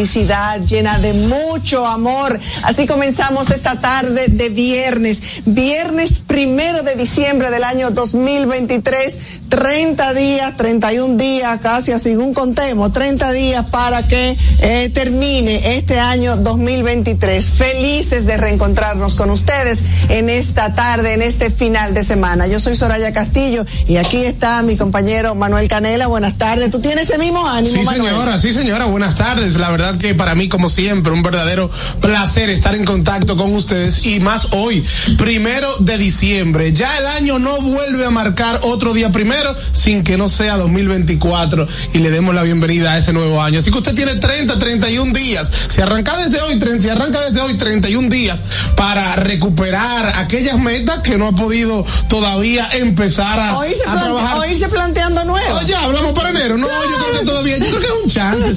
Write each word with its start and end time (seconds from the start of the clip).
felicidad, 0.00 0.62
llena 0.62 0.98
de 0.98 1.12
mucho 1.12 1.86
amor. 1.86 2.40
Así 2.62 2.86
comenzamos 2.86 3.50
esta 3.50 3.82
tarde 3.82 4.28
de 4.28 4.48
viernes, 4.48 5.42
viernes 5.44 6.22
primero 6.26 6.82
de 6.82 6.94
diciembre 6.94 7.50
del 7.50 7.64
año 7.64 7.90
2023, 7.90 9.18
30 9.60 10.14
días, 10.14 10.56
31 10.56 11.18
días, 11.18 11.60
casi 11.60 11.92
según 11.98 12.32
contemos, 12.32 12.94
30 12.94 13.30
días 13.32 13.66
para 13.66 14.08
que 14.08 14.34
eh, 14.60 14.90
termine 14.94 15.76
este 15.76 15.98
año 15.98 16.38
2023. 16.38 17.50
Felices 17.50 18.24
de 18.24 18.38
reencontrarnos 18.38 19.16
con 19.16 19.28
ustedes 19.28 19.84
en 20.08 20.30
esta 20.30 20.74
tarde, 20.74 21.12
en 21.12 21.20
este 21.20 21.50
final 21.50 21.92
de 21.92 22.02
semana. 22.04 22.46
Yo 22.46 22.58
soy 22.58 22.74
Soraya 22.74 23.12
Castillo 23.12 23.66
y 23.86 23.98
aquí 23.98 24.24
está 24.24 24.62
mi 24.62 24.78
compañero 24.78 25.34
Manuel 25.34 25.68
Canela. 25.68 26.06
Buenas 26.06 26.38
tardes. 26.38 26.70
¿Tú 26.70 26.80
tienes 26.80 27.10
ese 27.10 27.18
mismo 27.18 27.46
ánimo, 27.46 27.74
Sí, 27.76 27.84
Manuel? 27.84 28.12
señora, 28.12 28.38
sí, 28.38 28.54
señora. 28.54 28.86
Buenas 28.86 29.16
tardes. 29.16 29.58
La 29.58 29.70
verdad 29.70 29.98
que 29.98 30.14
para 30.14 30.34
mí, 30.34 30.48
como 30.48 30.70
siempre, 30.70 31.12
un 31.12 31.22
verdadero 31.22 31.70
placer 32.00 32.48
estar 32.48 32.74
en 32.74 32.86
contacto 32.86 33.36
con 33.36 33.54
ustedes 33.54 34.06
y 34.06 34.20
más 34.20 34.54
hoy, 34.54 34.82
primero 35.18 35.68
de 35.80 35.98
diciembre. 35.98 36.72
Ya 36.72 36.96
el 36.96 37.06
año 37.08 37.38
no 37.38 37.60
vuelve 37.60 38.06
a 38.06 38.10
marcar 38.10 38.58
otro 38.62 38.94
día 38.94 39.10
primero 39.10 39.49
sin 39.72 40.04
que 40.04 40.16
no 40.16 40.28
sea 40.28 40.56
2024 40.56 41.66
y 41.94 41.98
le 41.98 42.10
demos 42.10 42.34
la 42.34 42.42
bienvenida 42.42 42.92
a 42.92 42.98
ese 42.98 43.12
nuevo 43.12 43.40
año. 43.42 43.58
Así 43.60 43.70
que 43.70 43.78
usted 43.78 43.94
tiene 43.94 44.16
30, 44.16 44.58
31 44.58 45.12
días. 45.12 45.50
Si 45.68 45.80
arranca 45.80 46.16
desde 46.16 46.40
hoy, 46.40 46.58
30, 46.58 46.82
si 46.82 46.88
arranca 46.88 47.20
desde 47.20 47.40
hoy 47.40 47.54
31 47.54 48.08
días 48.08 48.38
para 48.76 49.16
recuperar 49.16 50.12
aquellas 50.18 50.58
metas 50.58 51.00
que 51.00 51.16
no 51.18 51.28
ha 51.28 51.32
podido 51.32 51.84
todavía 52.08 52.68
empezar 52.74 53.38
a, 53.38 53.58
O 53.58 53.64
irse, 53.64 53.82
a 53.86 54.00
trabajar. 54.00 54.38
o 54.38 54.44
irse 54.44 54.68
planteando 54.68 55.24
nuevo. 55.24 55.58
Oh, 55.60 55.66
ya, 55.66 55.84
hablamos 55.84 56.12
para 56.12 56.30
enero. 56.30 56.56
No, 56.56 56.66
yo 56.68 56.89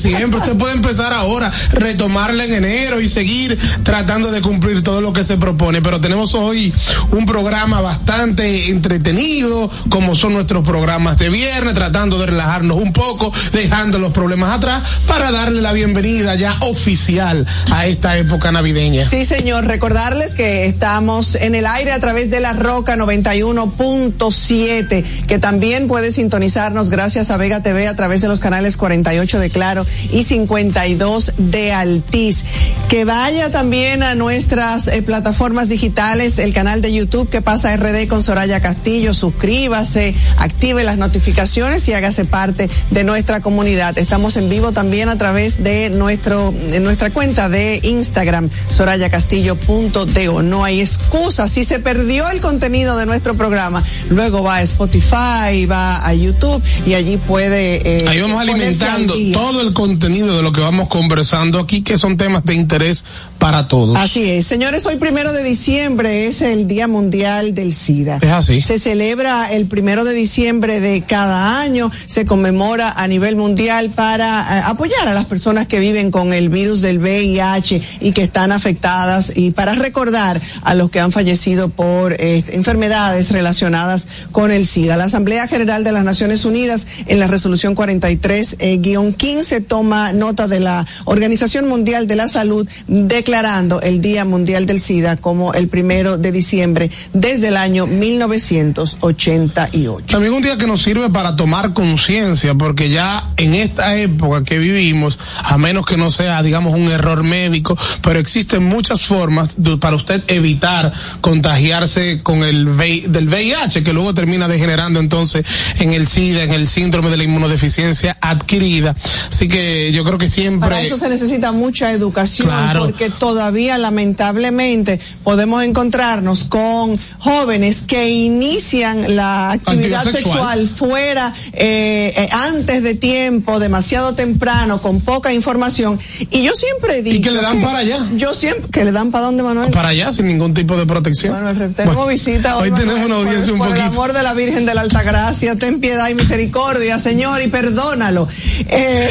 siempre. 0.03 0.39
Usted 0.39 0.57
puede 0.57 0.73
empezar 0.73 1.13
ahora, 1.13 1.51
retomarla 1.71 2.43
en 2.45 2.53
enero 2.53 3.01
y 3.01 3.07
seguir 3.07 3.57
tratando 3.83 4.31
de 4.31 4.41
cumplir 4.41 4.83
todo 4.83 5.01
lo 5.01 5.13
que 5.13 5.23
se 5.23 5.37
propone. 5.37 5.81
Pero 5.81 6.01
tenemos 6.01 6.35
hoy 6.35 6.73
un 7.11 7.25
programa 7.25 7.79
bastante 7.81 8.69
entretenido, 8.69 9.71
como 9.89 10.15
son 10.15 10.33
nuestros 10.33 10.63
programas 10.65 11.17
de 11.17 11.29
viernes, 11.29 11.73
tratando 11.73 12.19
de 12.19 12.27
relajarnos 12.27 12.77
un 12.77 12.93
poco, 12.93 13.33
dejando 13.53 13.97
los 13.99 14.11
problemas 14.11 14.57
atrás, 14.57 14.83
para 15.07 15.31
darle 15.31 15.61
la 15.61 15.71
bienvenida 15.73 16.35
ya 16.35 16.55
oficial 16.61 17.45
a 17.71 17.85
esta 17.85 18.17
época 18.17 18.51
navideña. 18.51 19.07
Sí, 19.07 19.25
señor. 19.25 19.65
Recordarles 19.65 20.35
que 20.35 20.65
estamos 20.65 21.35
en 21.35 21.55
el 21.55 21.65
aire 21.65 21.93
a 21.93 21.99
través 21.99 22.29
de 22.29 22.41
la 22.41 22.53
Roca 22.53 22.95
91.7, 22.97 25.03
que 25.27 25.39
también 25.39 25.87
puede 25.87 26.11
sintonizarnos 26.11 26.89
gracias 26.89 27.31
a 27.31 27.37
Vega 27.37 27.61
TV 27.61 27.87
a 27.87 27.95
través 27.95 28.21
de 28.21 28.27
los 28.27 28.39
canales 28.39 28.77
48 28.77 29.39
de 29.39 29.49
Claro 29.49 29.85
y 30.11 30.23
52 30.23 31.33
de 31.37 31.71
Altiz. 31.71 32.43
Que 32.89 33.05
vaya 33.05 33.51
también 33.51 34.03
a 34.03 34.15
nuestras 34.15 34.87
eh, 34.87 35.01
plataformas 35.01 35.69
digitales, 35.69 36.39
el 36.39 36.53
canal 36.53 36.81
de 36.81 36.93
YouTube 36.93 37.29
que 37.29 37.41
pasa 37.41 37.75
RD 37.75 38.07
con 38.07 38.21
Soraya 38.21 38.61
Castillo. 38.61 39.13
Suscríbase, 39.13 40.13
active 40.37 40.83
las 40.83 40.97
notificaciones 40.97 41.87
y 41.87 41.93
hágase 41.93 42.25
parte 42.25 42.69
de 42.91 43.03
nuestra 43.03 43.41
comunidad. 43.41 43.97
Estamos 43.97 44.37
en 44.37 44.49
vivo 44.49 44.71
también 44.71 45.09
a 45.09 45.17
través 45.17 45.63
de 45.63 45.89
nuestro, 45.89 46.51
de 46.51 46.79
nuestra 46.79 47.09
cuenta 47.09 47.49
de 47.49 47.79
Instagram, 47.83 48.49
sorayacastillo.do. 48.69 50.41
No 50.43 50.63
hay 50.63 50.81
excusa. 50.81 51.47
Si 51.47 51.63
se 51.63 51.79
perdió 51.79 52.29
el 52.29 52.39
contenido 52.41 52.97
de 52.97 53.05
nuestro 53.05 53.35
programa, 53.35 53.83
luego 54.09 54.43
va 54.43 54.57
a 54.57 54.61
Spotify, 54.61 55.65
va 55.69 56.05
a 56.05 56.13
YouTube 56.13 56.61
y 56.85 56.93
allí 56.93 57.17
puede. 57.17 57.81
eh, 57.87 58.05
Ahí 58.07 58.21
vamos 58.21 58.41
alimentando 58.41 59.15
todo 59.33 59.61
el 59.61 59.72
contenido 59.73 60.35
de 60.35 60.41
lo 60.41 60.51
que 60.51 60.61
vamos 60.61 60.87
conversando 60.87 61.59
aquí, 61.59 61.81
que 61.81 61.97
son 61.97 62.17
temas 62.17 62.45
de 62.45 62.55
interés 62.55 63.03
para 63.39 63.67
todos. 63.67 63.97
Así 63.97 64.29
es. 64.29 64.47
Señores, 64.47 64.85
hoy 64.85 64.95
primero 64.95 65.33
de 65.33 65.43
diciembre 65.43 66.27
es 66.27 66.41
el 66.41 66.67
Día 66.67 66.87
Mundial 66.87 67.53
del 67.53 67.73
SIDA. 67.73 68.19
Es 68.21 68.31
así. 68.31 68.61
Se 68.61 68.77
celebra 68.77 69.51
el 69.51 69.65
primero 69.65 70.03
de 70.03 70.13
diciembre 70.13 70.79
de 70.79 71.01
cada 71.01 71.59
año, 71.59 71.91
se 72.05 72.25
conmemora 72.25 72.91
a 72.91 73.07
nivel 73.07 73.35
mundial 73.35 73.89
para 73.89 74.59
eh, 74.59 74.61
apoyar 74.65 75.07
a 75.07 75.13
las 75.13 75.25
personas 75.25 75.67
que 75.67 75.79
viven 75.79 76.11
con 76.11 76.33
el 76.33 76.49
virus 76.49 76.81
del 76.81 76.99
VIH 76.99 77.81
y 78.01 78.11
que 78.13 78.23
están 78.23 78.51
afectadas 78.51 79.33
y 79.35 79.51
para 79.51 79.73
recordar 79.73 80.39
a 80.61 80.75
los 80.75 80.89
que 80.89 80.99
han 80.99 81.11
fallecido 81.11 81.69
por 81.69 82.13
eh, 82.13 82.43
enfermedades 82.49 83.31
relacionadas 83.31 84.07
con 84.31 84.51
el 84.51 84.65
SIDA. 84.65 84.95
La 84.97 85.05
Asamblea 85.05 85.47
General 85.47 85.83
de 85.83 85.91
las 85.91 86.03
Naciones 86.03 86.45
Unidas 86.45 86.87
en 87.07 87.19
la 87.19 87.27
resolución 87.27 87.75
43-15 87.75 89.62
toma 89.63 90.13
nota 90.13 90.47
de 90.47 90.59
la 90.59 90.85
Organización 91.05 91.67
Mundial 91.67 92.05
de 92.07 92.15
la 92.15 92.27
Salud 92.27 92.67
declarando 92.87 93.81
el 93.81 94.01
Día 94.01 94.25
Mundial 94.25 94.65
del 94.65 94.79
SIDA 94.79 95.17
como 95.17 95.53
el 95.53 95.67
primero 95.67 96.17
de 96.17 96.31
diciembre 96.31 96.89
desde 97.13 97.49
el 97.49 97.57
año 97.57 97.85
1988. 97.87 100.05
También 100.07 100.33
un 100.33 100.41
día 100.41 100.57
que 100.57 100.67
nos 100.67 100.81
sirve 100.81 101.09
para 101.09 101.35
tomar 101.35 101.73
conciencia, 101.73 102.55
porque 102.55 102.89
ya 102.89 103.23
en 103.37 103.55
esta 103.55 103.97
época 103.97 104.43
que 104.43 104.59
vivimos, 104.59 105.19
a 105.43 105.57
menos 105.57 105.85
que 105.85 105.97
no 105.97 106.11
sea, 106.11 106.43
digamos, 106.43 106.75
un 106.75 106.89
error 106.89 107.23
médico, 107.23 107.77
pero 108.01 108.19
existen 108.19 108.63
muchas 108.63 109.05
formas 109.05 109.55
para 109.79 109.95
usted 109.95 110.21
evitar 110.27 110.91
contagiarse 111.21 112.21
con 112.23 112.43
el 112.43 112.67
VI 112.67 113.05
del 113.07 113.27
VIH, 113.27 113.83
que 113.83 113.93
luego 113.93 114.13
termina 114.13 114.47
degenerando 114.47 114.99
entonces 114.99 115.45
en 115.79 115.93
el 115.93 116.07
SIDA, 116.07 116.43
en 116.43 116.53
el 116.53 116.67
síndrome 116.67 117.09
de 117.09 117.17
la 117.17 117.23
inmunodeficiencia 117.23 118.15
adquirida. 118.21 118.95
Así 119.29 119.47
que 119.47 119.52
yo 119.93 120.03
creo 120.03 120.17
que 120.17 120.27
siempre. 120.27 120.69
Para 120.69 120.81
eso 120.81 120.97
se 120.97 121.09
necesita 121.09 121.51
mucha 121.51 121.91
educación 121.91 122.47
Claro. 122.47 122.81
porque 122.85 123.09
todavía 123.09 123.77
lamentablemente 123.77 124.99
podemos 125.23 125.63
encontrarnos 125.63 126.43
con 126.45 126.97
jóvenes 127.19 127.83
que 127.87 128.09
inician 128.09 129.15
la 129.15 129.51
actividad 129.51 129.99
Actividad 130.01 130.03
sexual. 130.03 130.59
sexual. 130.59 130.67
fuera 130.67 131.33
eh, 131.53 132.13
eh, 132.15 132.29
antes 132.31 132.83
de 132.83 132.95
tiempo, 132.95 133.59
demasiado 133.59 134.13
temprano, 134.13 134.81
con 134.81 135.01
poca 135.01 135.33
información 135.33 135.99
y 136.31 136.43
yo 136.43 136.53
siempre 136.55 137.01
dicho 137.01 137.17
Y 137.17 137.21
que 137.21 137.31
le 137.31 137.41
dan 137.41 137.61
para 137.61 137.79
allá. 137.79 137.99
Yo 138.15 138.33
siempre 138.33 138.69
que 138.71 138.83
le 138.85 138.91
dan 138.91 139.11
para 139.11 139.25
dónde 139.25 139.43
Manuel. 139.43 139.71
para 139.71 139.89
allá 139.89 140.11
sin 140.11 140.27
ningún 140.27 140.53
tipo 140.53 140.77
de 140.77 140.85
protección. 140.85 141.33
Bueno, 141.33 141.53
tenemos 141.73 141.95
Bueno, 141.95 142.07
visita 142.07 142.57
hoy. 142.57 142.63
Hoy 142.65 142.71
Manuel, 142.71 142.87
tenemos 142.89 143.05
una 143.05 143.15
por- 143.17 143.25
audiencia 143.27 143.53
un 143.53 143.59
por 143.59 143.67
poquito. 143.69 143.85
el 143.85 143.91
amor 143.91 144.13
de 144.13 144.23
la 144.23 144.33
Virgen 144.33 144.65
de 144.65 144.73
la 144.75 144.81
Alta 144.81 145.03
Gracia, 145.03 145.55
ten 145.55 145.79
piedad 145.79 146.09
y 146.09 146.15
misericordia, 146.15 146.99
Señor, 146.99 147.41
y 147.41 147.47
perdónalo. 147.47 148.27
Eh, 148.67 149.09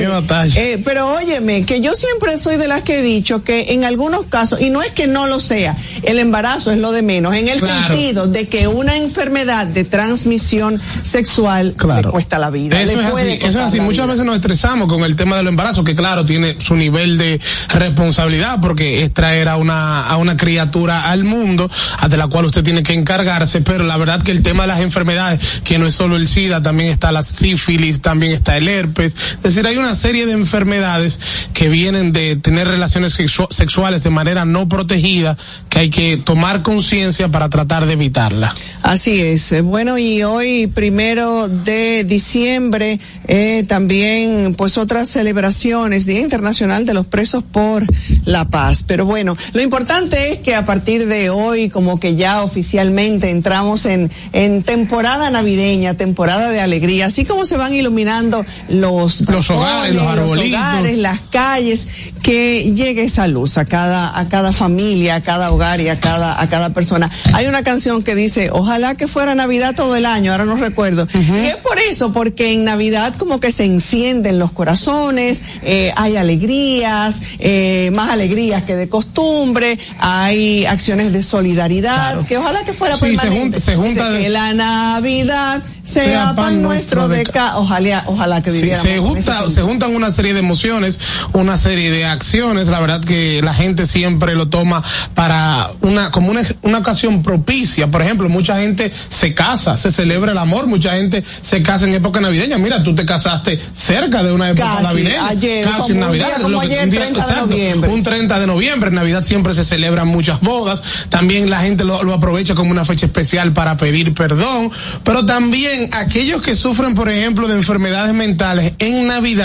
Qué 0.00 0.06
batalla. 0.06 0.60
eh, 0.60 0.80
pero 0.84 1.08
óyeme, 1.14 1.64
que 1.64 1.80
yo 1.80 1.94
siempre 1.94 2.36
soy 2.38 2.56
de 2.56 2.68
las 2.68 2.82
que 2.82 2.98
he 2.98 3.02
dicho 3.02 3.42
que 3.42 3.72
en 3.74 3.84
algunos 3.84 4.26
casos, 4.26 4.60
y 4.60 4.70
no 4.70 4.82
es 4.82 4.90
que 4.92 5.06
no 5.06 5.26
lo 5.26 5.40
sea, 5.40 5.76
el 6.02 6.18
embarazo 6.18 6.70
es 6.72 6.78
lo 6.78 6.92
de 6.92 7.02
menos, 7.02 7.34
en 7.36 7.48
el 7.48 7.58
Claro. 7.60 7.94
sentido 7.94 8.26
de 8.26 8.48
que 8.48 8.68
una 8.68 8.96
enfermedad 8.96 9.66
de 9.66 9.84
transmisión 9.84 10.80
sexual 11.02 11.74
le 11.96 12.02
cuesta 12.10 12.38
la 12.38 12.50
vida. 12.50 12.80
Eso 12.80 13.00
es 13.00 13.06
así, 13.06 13.12
eso 13.12 13.34
es 13.34 13.40
costar 13.42 13.64
así. 13.64 13.76
la 13.78 13.82
Muchas 13.84 14.04
vida. 14.06 14.12
veces 14.12 14.24
nos 14.26 14.36
estresamos 14.36 14.88
con 14.88 15.02
el 15.02 15.16
tema 15.16 15.36
del 15.36 15.46
embarazo, 15.48 15.84
que 15.84 15.94
claro, 15.94 16.24
tiene 16.24 16.56
su 16.60 16.74
nivel 16.76 17.18
de 17.18 17.40
responsabilidad, 17.68 18.60
porque 18.60 19.02
es 19.02 19.12
traer 19.14 19.48
a 19.48 19.56
una, 19.56 20.06
a 20.06 20.16
una 20.16 20.36
criatura 20.36 21.10
al 21.10 21.24
mundo, 21.24 21.68
ante 21.98 22.16
la 22.16 22.26
cual 22.28 22.46
usted 22.46 22.62
tiene 22.62 22.82
que 22.82 22.92
encargarse, 22.94 23.60
pero 23.60 23.84
la 23.84 23.96
verdad 23.96 24.22
que 24.22 24.30
el 24.30 24.42
tema 24.42 24.64
de 24.64 24.68
las 24.68 24.80
enfermedades, 24.80 25.60
que 25.64 25.78
no 25.78 25.86
es 25.86 25.94
solo 25.94 26.16
el 26.16 26.28
SIDA, 26.28 26.62
también 26.62 26.90
está 26.92 27.12
la 27.12 27.22
sífilis, 27.22 28.00
también 28.00 28.32
está 28.32 28.56
el 28.56 28.68
herpes, 28.68 29.14
es 29.36 29.42
decir, 29.42 29.66
hay 29.68 29.76
una 29.78 29.94
serie 29.94 30.26
de 30.26 30.32
enfermedades 30.32 31.48
que 31.52 31.68
vienen 31.68 32.12
de 32.12 32.36
tener 32.36 32.68
relaciones 32.68 33.18
sexu- 33.18 33.50
sexuales 33.50 34.02
de 34.02 34.10
manera 34.10 34.44
no 34.44 34.68
protegida, 34.68 35.36
que 35.68 35.78
hay 35.80 35.90
que 35.90 36.16
tomar 36.18 36.62
conciencia 36.62 37.28
para 37.28 37.48
tratar 37.48 37.86
de 37.86 37.94
evitarla. 37.94 38.54
Así 38.82 39.20
es. 39.20 39.52
Eh, 39.52 39.60
Bueno, 39.62 39.98
y 39.98 40.22
hoy, 40.22 40.66
primero 40.68 41.48
de 41.48 42.04
diciembre, 42.04 43.00
eh, 43.26 43.64
también, 43.68 44.54
pues, 44.56 44.78
otras 44.78 45.08
celebraciones, 45.08 46.06
Día 46.06 46.20
Internacional 46.20 46.86
de 46.86 46.94
los 46.94 47.06
Presos 47.06 47.42
por 47.44 47.84
la 48.24 48.48
Paz. 48.48 48.84
Pero 48.86 49.04
bueno, 49.04 49.36
lo 49.52 49.62
importante 49.62 49.78
importante 49.78 50.32
es 50.32 50.38
que 50.40 50.56
a 50.56 50.64
partir 50.66 51.06
de 51.06 51.30
hoy, 51.30 51.70
como 51.70 52.00
que 52.00 52.16
ya 52.16 52.42
oficialmente 52.42 53.30
entramos 53.30 53.86
en, 53.86 54.10
en 54.32 54.64
temporada 54.64 55.30
navideña, 55.30 55.94
temporada 55.94 56.50
de 56.50 56.60
alegría, 56.60 57.06
así 57.06 57.24
como 57.24 57.44
se 57.44 57.56
van 57.56 57.74
iluminando 57.74 58.44
los, 58.68 59.20
los 59.20 59.50
hogares, 59.58 59.94
los 59.94 60.06
arbolitos, 60.06 60.60
los 60.60 60.60
hogares, 60.60 60.98
las 60.98 61.20
calles, 61.30 61.88
que 62.22 62.72
llegue 62.74 63.02
esa 63.02 63.26
luz 63.26 63.58
a 63.58 63.64
cada, 63.64 64.18
a 64.18 64.28
cada 64.28 64.52
familia, 64.52 65.16
a 65.16 65.20
cada 65.20 65.50
hogar 65.52 65.80
y 65.80 65.88
a 65.88 65.98
cada, 65.98 66.40
a 66.40 66.48
cada 66.48 66.70
persona. 66.70 67.10
Hay 67.32 67.46
una 67.46 67.62
canción 67.62 68.02
que 68.02 68.14
dice, 68.14 68.50
ojalá 68.52 68.94
que 68.94 69.06
fuera 69.06 69.34
Navidad 69.34 69.74
todo 69.74 69.96
el 69.96 70.06
año, 70.06 70.32
ahora 70.32 70.44
no 70.44 70.56
recuerdo. 70.56 71.04
Uh 71.04 71.18
-huh. 71.18 71.44
Y 71.44 71.46
es 71.46 71.56
por 71.56 71.78
eso, 71.78 72.12
porque 72.12 72.52
en 72.52 72.64
Navidad 72.64 73.14
como 73.14 73.40
que 73.40 73.52
se 73.52 73.64
encienden 73.64 74.38
los 74.38 74.50
corazones, 74.52 75.42
eh, 75.62 75.92
hay 75.96 76.16
alegrías, 76.16 77.22
eh, 77.38 77.90
más 77.92 78.10
alegrías 78.10 78.64
que 78.64 78.76
de 78.76 78.88
costumbre, 78.88 79.78
hay 79.98 80.66
acciones 80.66 81.12
de 81.12 81.22
solidaridad, 81.22 82.12
claro. 82.12 82.26
que 82.26 82.38
ojalá 82.38 82.64
que 82.64 82.72
fuera 82.72 82.96
sí, 82.96 83.16
permanente. 83.16 83.60
Se 83.60 83.74
junta, 83.76 83.94
se 83.94 84.02
junta 84.04 84.10
de... 84.10 84.22
que 84.22 84.28
la 84.28 84.54
Navidad 84.54 85.62
sea, 85.82 86.02
sea 86.02 86.34
pan 86.34 86.62
nuestro 86.62 87.08
de 87.08 87.24
ca 87.24 87.58
ojalá, 87.58 88.04
ojalá 88.06 88.42
que 88.42 88.50
viviéramos. 88.50 88.82
Sí, 88.82 88.88
se, 88.88 88.98
junta, 88.98 89.47
se 89.50 89.62
juntan 89.62 89.94
una 89.94 90.10
serie 90.10 90.32
de 90.32 90.40
emociones, 90.40 90.98
una 91.32 91.56
serie 91.56 91.90
de 91.90 92.04
acciones, 92.04 92.68
la 92.68 92.80
verdad 92.80 93.02
que 93.02 93.40
la 93.42 93.54
gente 93.54 93.86
siempre 93.86 94.34
lo 94.34 94.48
toma 94.48 94.82
para 95.14 95.68
una, 95.80 96.10
como 96.10 96.30
una, 96.30 96.42
una 96.62 96.78
ocasión 96.78 97.22
propicia. 97.22 97.90
Por 97.90 98.02
ejemplo, 98.02 98.28
mucha 98.28 98.58
gente 98.58 98.92
se 99.08 99.34
casa, 99.34 99.76
se 99.76 99.90
celebra 99.90 100.32
el 100.32 100.38
amor, 100.38 100.66
mucha 100.66 100.92
gente 100.92 101.24
se 101.42 101.62
casa 101.62 101.86
en 101.86 101.94
época 101.94 102.20
navideña. 102.20 102.58
Mira, 102.58 102.82
tú 102.82 102.94
te 102.94 103.04
casaste 103.04 103.58
cerca 103.74 104.22
de 104.22 104.32
una 104.32 104.50
época 104.50 104.76
Casi, 104.76 104.82
navideña. 104.82 105.28
Ayer, 105.28 105.64
casi 105.64 105.92
en 105.92 106.00
Navidad. 106.00 106.28
Un 106.28 106.34
día, 106.34 106.42
como 106.42 106.60
ayer, 106.60 106.84
un 106.84 106.90
día, 106.90 107.00
30 107.00 107.20
exacto, 107.20 107.46
de 107.46 107.56
noviembre. 107.56 107.90
Un 107.90 108.02
30 108.02 108.40
de 108.40 108.46
noviembre. 108.46 108.88
En 108.88 108.94
Navidad 108.94 109.24
siempre 109.24 109.54
se 109.54 109.64
celebran 109.64 110.08
muchas 110.08 110.40
bodas. 110.40 111.08
También 111.08 111.50
la 111.50 111.60
gente 111.60 111.84
lo, 111.84 112.02
lo 112.02 112.14
aprovecha 112.14 112.54
como 112.54 112.70
una 112.70 112.84
fecha 112.84 113.06
especial 113.06 113.52
para 113.52 113.76
pedir 113.76 114.14
perdón. 114.14 114.70
Pero 115.04 115.26
también 115.26 115.90
aquellos 115.92 116.42
que 116.42 116.54
sufren, 116.54 116.94
por 116.94 117.08
ejemplo, 117.08 117.48
de 117.48 117.54
enfermedades 117.54 118.14
mentales 118.14 118.74
en 118.78 119.06
Navidad, 119.06 119.37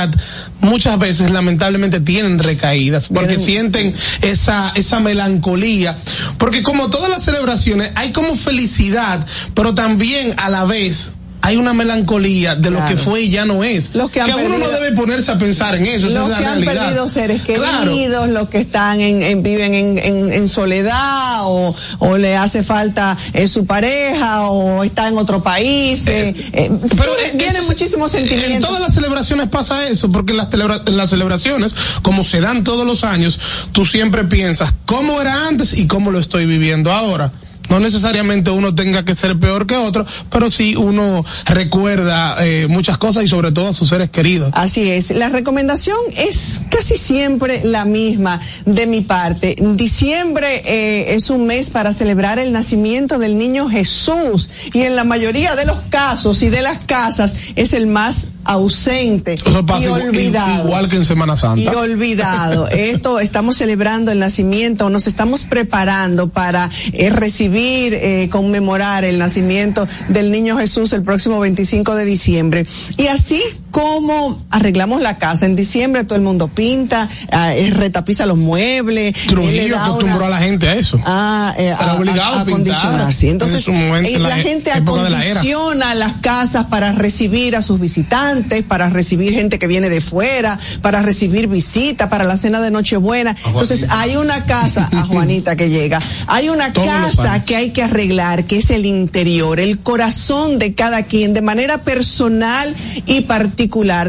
muchas 0.61 0.99
veces 0.99 1.31
lamentablemente 1.31 1.99
tienen 1.99 2.39
recaídas 2.39 3.09
porque 3.09 3.35
Bien. 3.35 3.43
sienten 3.43 3.93
esa, 4.21 4.71
esa 4.75 4.99
melancolía. 4.99 5.95
Porque 6.37 6.63
como 6.63 6.89
todas 6.89 7.09
las 7.09 7.23
celebraciones, 7.23 7.91
hay 7.95 8.11
como 8.11 8.35
felicidad, 8.35 9.25
pero 9.53 9.75
también 9.75 10.33
a 10.37 10.49
la 10.49 10.65
vez 10.65 11.13
hay 11.45 11.57
una 11.57 11.73
melancolía 11.73 12.55
de 12.55 12.69
lo 12.71 12.83
que 12.85 12.95
fue 12.95 13.21
y 13.23 13.29
ya 13.29 13.45
no 13.45 13.63
es. 13.65 13.93
Los 13.95 14.09
que 14.09 14.21
han 14.21 14.33
uno 14.45 14.57
no 14.57 14.69
debe 14.69 14.93
ponerse 14.93 15.31
a 15.33 15.37
pensar 15.37 15.75
en 15.75 15.85
eso, 15.85 16.05
los 16.07 16.15
es 16.15 16.29
la 16.29 16.37
que 16.37 16.45
han 16.45 16.61
perdido 16.61 17.07
seres 17.09 17.41
Claro. 17.41 17.91
queridos, 17.91 18.29
los 18.29 18.47
que 18.47 18.59
están 18.61 19.01
en, 19.01 19.21
en- 19.21 19.43
viven 19.43 19.73
en, 19.73 19.97
en- 19.97 20.31
en 20.31 20.47
soledad 20.47 21.39
o, 21.43 21.75
o 21.99 22.17
le 22.17 22.37
hace 22.37 22.63
falta 22.63 23.17
eh, 23.33 23.47
su 23.49 23.65
pareja 23.65 24.47
o 24.47 24.83
está 24.85 25.09
en 25.09 25.17
otro 25.17 25.43
país. 25.43 26.07
eh, 26.07 26.33
eh, 26.53 26.71
Pero 26.97 27.11
es- 27.25 27.35
vienen 27.37 27.61
es- 27.63 27.67
muchísimos 27.67 28.13
En 28.15 28.27
sentimientos. 28.27 28.69
todas 28.69 28.81
las 28.81 28.93
celebraciones 28.93 29.49
pasa 29.49 29.85
eso, 29.87 30.11
porque 30.11 30.31
en 30.31 30.37
las, 30.37 30.49
celebra- 30.49 30.81
en 30.87 30.95
las 30.97 31.09
celebraciones, 31.09 31.75
como 32.01 32.23
se 32.23 32.39
dan 32.39 32.63
todos 32.63 32.85
los 32.87 33.03
años, 33.03 33.37
tú 33.73 33.85
siempre 33.85 34.23
piensas 34.23 34.73
cómo 34.85 35.19
era 35.21 35.47
antes 35.49 35.73
y 35.77 35.87
cómo 35.87 36.09
lo 36.11 36.19
estoy 36.19 36.45
viviendo 36.45 36.91
ahora. 36.91 37.31
No 37.73 37.79
necesariamente 37.79 38.51
uno 38.51 38.75
tenga 38.75 39.03
que 39.03 39.15
ser 39.15 39.39
peor 39.39 39.65
que 39.65 39.75
otro, 39.75 40.05
pero 40.29 40.47
sí 40.51 40.75
uno 40.75 41.25
recuerda 41.45 42.35
eh, 42.45 42.67
muchas 42.69 42.99
cosas 42.99 43.23
y 43.23 43.27
sobre 43.27 43.51
todo 43.51 43.69
a 43.69 43.73
sus 43.73 43.89
seres 43.89 44.11
queridos. 44.11 44.51
Así 44.53 44.91
es. 44.91 45.09
La 45.09 45.29
recomendación 45.29 45.97
es 46.15 46.61
casi 46.69 46.95
siempre 46.97 47.61
la 47.63 47.85
misma 47.85 48.39
de 48.67 48.85
mi 48.85 49.01
parte. 49.01 49.55
Diciembre 49.59 50.61
eh, 50.67 51.15
es 51.15 51.31
un 51.31 51.47
mes 51.47 51.71
para 51.71 51.93
celebrar 51.93 52.37
el 52.37 52.51
nacimiento 52.51 53.17
del 53.17 53.39
niño 53.39 53.67
Jesús 53.67 54.51
y 54.71 54.81
en 54.81 54.95
la 54.95 55.03
mayoría 55.03 55.55
de 55.55 55.65
los 55.65 55.79
casos 55.89 56.43
y 56.43 56.49
de 56.49 56.61
las 56.61 56.85
casas 56.85 57.35
es 57.55 57.73
el 57.73 57.87
más 57.87 58.33
ausente 58.45 59.33
Eso 59.35 59.65
pasa 59.65 59.85
y 59.85 59.87
olvidado. 59.87 60.65
igual 60.65 60.89
que 60.89 60.97
en 60.97 61.05
Semana 61.05 61.33
Y 61.33 61.37
Santa. 61.37 61.77
olvidado. 61.77 62.67
Esto 62.71 63.19
estamos 63.19 63.55
celebrando 63.57 64.11
el 64.11 64.19
nacimiento, 64.19 64.89
nos 64.89 65.07
estamos 65.07 65.45
preparando 65.45 66.29
para 66.29 66.69
eh, 66.91 67.09
recibir, 67.09 67.62
eh, 67.65 68.29
conmemorar 68.29 69.03
el 69.05 69.19
nacimiento 69.19 69.87
del 70.09 70.31
niño 70.31 70.57
Jesús 70.57 70.93
el 70.93 71.03
próximo 71.03 71.39
25 71.39 71.95
de 71.95 72.05
diciembre. 72.05 72.65
Y 72.97 73.07
así 73.07 73.41
como 73.73 74.39
arreglamos 74.51 75.01
la 75.01 75.17
casa 75.17 75.47
en 75.47 75.55
diciembre, 75.55 76.03
todo 76.03 76.15
el 76.15 76.21
mundo 76.21 76.47
pinta, 76.47 77.09
ah, 77.31 77.55
eh, 77.55 77.71
retapiza 77.71 78.27
los 78.27 78.37
muebles. 78.37 79.15
eh, 79.17 79.27
Trujillo 79.29 79.79
acostumbró 79.79 80.17
una- 80.17 80.27
a 80.27 80.29
la 80.29 80.37
gente 80.45 80.69
a 80.69 80.75
eso. 80.75 80.99
Ah, 81.03 81.55
eh, 81.57 81.65
Era 81.69 81.77
a- 81.77 81.95
obligado 81.95 82.35
a, 82.35 82.41
a 82.41 82.45
pintar 82.45 83.11
sí. 83.11 83.25
en 83.25 83.31
Entonces, 83.31 83.67
momento, 83.67 84.09
eh, 84.09 84.13
en 84.13 84.21
la, 84.21 84.29
la 84.29 84.39
e- 84.39 84.43
gente 84.43 84.69
la 84.69 84.75
acondiciona 84.75 85.95
las 85.95 86.13
casas 86.21 86.65
para 86.67 86.91
recibir 86.91 87.55
a 87.55 87.63
sus 87.63 87.79
visitantes, 87.79 88.63
para 88.63 88.89
recibir 88.91 89.33
gente 89.33 89.57
que 89.57 89.65
viene 89.65 89.89
de 89.89 90.01
fuera, 90.01 90.59
para 90.83 91.01
recibir 91.01 91.47
visitas, 91.47 92.09
para 92.09 92.25
la 92.25 92.37
cena 92.37 92.61
de 92.61 92.69
Nochebuena. 92.69 93.35
Entonces, 93.47 93.87
hay 93.89 94.17
una 94.17 94.45
casa, 94.45 94.87
a 94.93 95.01
Juanita 95.07 95.55
que 95.55 95.71
llega, 95.71 95.97
hay 96.27 96.49
una 96.49 96.71
Todos 96.73 96.85
casa 96.87 97.43
que 97.43 97.55
hay 97.55 97.71
que 97.71 97.81
arreglar, 97.81 98.43
que 98.45 98.59
es 98.59 98.69
el 98.69 98.85
interior, 98.85 99.59
el 99.59 99.79
corazón 99.79 100.59
de 100.59 100.75
cada 100.75 101.01
quien, 101.01 101.33
de 101.33 101.41
manera 101.41 101.81
personal 101.81 102.75
y 103.07 103.21
particular. 103.21 103.62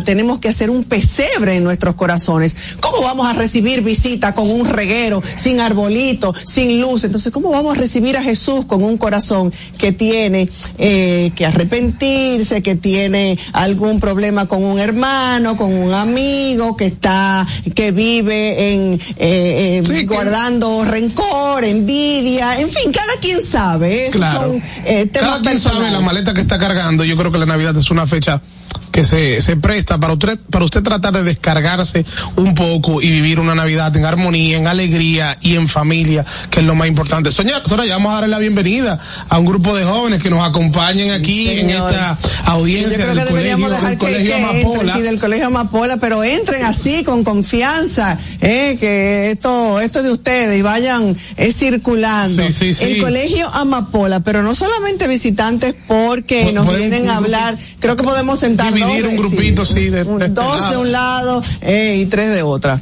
Tenemos 0.05 0.39
que 0.39 0.49
hacer 0.49 0.71
un 0.71 0.85
pesebre 0.85 1.57
en 1.57 1.65
nuestros 1.65 1.95
corazones. 1.95 2.57
¿Cómo 2.81 3.03
vamos 3.03 3.27
a 3.27 3.33
recibir 3.33 3.83
visita 3.83 4.35
con 4.35 4.51
un 4.51 4.67
reguero, 4.67 5.23
sin 5.37 5.61
arbolito, 5.61 6.35
sin 6.45 6.81
luz? 6.81 7.05
Entonces, 7.05 7.33
¿cómo 7.33 7.51
vamos 7.51 7.77
a 7.77 7.81
recibir 7.81 8.17
a 8.17 8.23
Jesús 8.23 8.65
con 8.67 8.83
un 8.83 8.99
corazón 8.99 9.53
que 9.79 9.93
tiene 9.93 10.49
eh, 10.79 11.33
que 11.35 11.47
arrepentirse, 11.47 12.63
que 12.63 12.77
tiene 12.77 13.39
algún 13.53 14.01
problema 14.01 14.47
con 14.47 14.63
un 14.63 14.79
hermano, 14.79 15.57
con 15.57 15.73
un 15.73 15.93
amigo, 15.93 16.77
que 16.77 16.87
está, 16.87 17.47
que 17.75 17.93
vive 17.93 18.75
en 18.75 18.95
eh, 18.95 19.79
eh, 19.79 19.83
Sí, 19.87 19.93
que- 19.93 20.07
guardando 20.07 20.85
rencor, 20.85 21.65
envidia, 21.65 22.61
en 22.61 22.69
fin, 22.71 22.93
cada 22.93 23.15
quien 23.21 23.43
sabe. 23.43 24.09
Claro. 24.13 24.41
son 24.41 24.63
eh, 24.85 25.07
temas 25.07 25.29
Cada 25.31 25.43
quien 25.43 25.59
sabe 25.59 25.91
la 25.91 26.01
maleta 26.01 26.35
que 26.35 26.41
está 26.41 26.59
cargando. 26.59 27.05
Yo 27.05 27.17
creo 27.17 27.33
que 27.33 27.39
la 27.39 27.47
Navidad 27.47 27.77
es 27.77 27.91
una 27.91 28.07
fecha 28.07 28.41
que 28.95 29.03
se, 29.03 29.43
se 29.43 29.57
presta 29.57 29.99
para 29.99 30.13
usted, 30.13 30.39
para 30.51 30.65
usted 30.65 30.81
tratar 30.81 31.13
de 31.13 31.25
descargarse 31.25 32.05
un 32.37 32.55
poco 32.55 33.03
y 33.03 33.11
vivir 33.11 33.41
una 33.41 33.53
Navidad 33.57 33.95
en 33.97 34.05
armonía, 34.05 34.57
en 34.57 34.69
alegría 34.69 35.37
y 35.41 35.57
en 35.57 35.67
familia, 35.67 36.25
que 36.49 36.61
es 36.61 36.67
lo 36.67 36.77
más 36.77 36.87
importante. 36.87 37.33
Soña, 37.33 37.61
Sora, 37.65 37.85
ya 37.87 37.95
vamos 37.95 38.13
a 38.13 38.15
darle 38.21 38.29
la 38.29 38.39
bienvenida 38.39 39.01
a 39.29 39.39
un 39.41 39.47
grupo 39.47 39.75
de 39.75 39.83
jóvenes 39.85 40.23
que 40.23 40.31
nos 40.31 40.49
acompañen 40.49 41.11
aquí 41.11 41.49
en 41.59 41.71
esta 41.71 42.17
Yo 42.47 42.53
audiencia 42.53 42.95
creo 42.99 43.09
del 43.17 43.19
que 43.19 43.25
deberíamos 43.25 43.69
colegio, 43.69 43.75
dejar 43.75 43.91
del 43.91 43.99
que, 43.99 44.05
colegio 44.07 44.31
que 44.33 44.37
entren, 44.41 44.61
Amapola. 44.65 44.95
sí, 44.95 45.03
del 45.03 45.19
colegio 45.21 45.47
Amapola, 45.49 45.97
pero 45.97 46.23
entren 46.23 46.65
así 46.65 47.03
con 47.03 47.25
confianza, 47.25 48.17
eh, 48.41 48.77
que 48.79 49.33
esto, 49.33 49.81
esto 49.81 49.99
es 49.99 50.05
de 50.05 50.13
ustedes 50.13 50.57
y 50.57 50.63
vayan 50.63 51.17
eh, 51.37 51.53
circulando. 51.53 52.45
Sí, 52.45 52.53
sí, 52.53 52.73
sí. 52.75 52.85
El 52.85 53.03
colegio 53.03 53.49
Amapola, 53.53 54.21
pero 54.21 54.45
no 54.45 54.55
solamente 54.55 55.09
visitantes 55.09 55.75
porque 55.89 56.45
Po- 56.45 56.53
nos 56.53 56.77
vienen 56.79 57.11
a 57.11 57.17
hablar, 57.17 57.59
creo 57.81 57.97
que 57.97 58.05
podemos 58.05 58.39
sentar 58.39 58.73
Dividir 58.87 59.07
un 59.09 59.17
grupito, 59.17 59.65
sí, 59.65 59.89
de- 59.91 60.03
un- 60.05 60.19
de 60.19 60.27
este 60.27 60.41
dos 60.41 60.71
de 60.71 60.77
un 60.77 60.93
lado 60.93 61.43
eh, 61.61 61.97
y 62.01 62.07
tres 62.07 62.31
de 62.31 62.43
otra. 62.43 62.81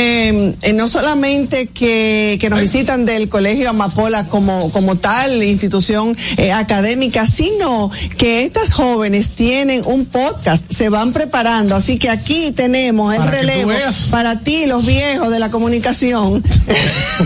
Eh, 0.00 0.54
eh, 0.62 0.72
no 0.74 0.86
solamente 0.86 1.66
que, 1.66 2.38
que 2.40 2.50
nos 2.50 2.60
visitan 2.60 3.04
del 3.04 3.28
Colegio 3.28 3.68
Amapola 3.70 4.26
como, 4.26 4.70
como 4.70 4.94
tal 4.94 5.42
institución 5.42 6.16
eh, 6.36 6.52
académica, 6.52 7.26
sino 7.26 7.90
que 8.16 8.44
estas 8.44 8.72
jóvenes 8.72 9.30
tienen 9.30 9.82
un 9.84 10.06
podcast, 10.06 10.70
se 10.70 10.88
van 10.88 11.12
preparando, 11.12 11.74
así 11.74 11.98
que 11.98 12.10
aquí 12.10 12.52
tenemos 12.52 13.12
el 13.12 13.18
Para 13.18 13.30
relevo 13.32 13.72
para 14.12 14.38
ti, 14.38 14.66
los 14.66 14.86
viejos 14.86 15.32
de 15.32 15.40
la 15.40 15.50
comunicación, 15.50 16.44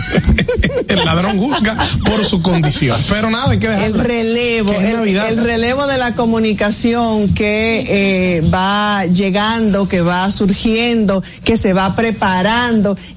el 0.87 1.05
ladrón 1.05 1.37
juzga 1.37 1.77
por 2.05 2.25
su 2.25 2.41
condición. 2.41 2.99
Pero 3.07 3.29
nada, 3.29 3.51
hay 3.51 3.59
que 3.59 3.67
el 3.67 3.73
dejarlo. 3.73 4.03
relevo, 4.03 4.73
el, 4.73 5.15
el 5.15 5.43
relevo 5.43 5.85
de 5.85 5.99
la 5.99 6.15
comunicación 6.15 7.35
que 7.35 7.85
eh, 7.87 8.41
va 8.51 9.05
llegando, 9.05 9.87
que 9.87 10.01
va 10.01 10.31
surgiendo, 10.31 11.21
que 11.43 11.55
se 11.55 11.73
va 11.73 11.95
preparando. 11.95 12.62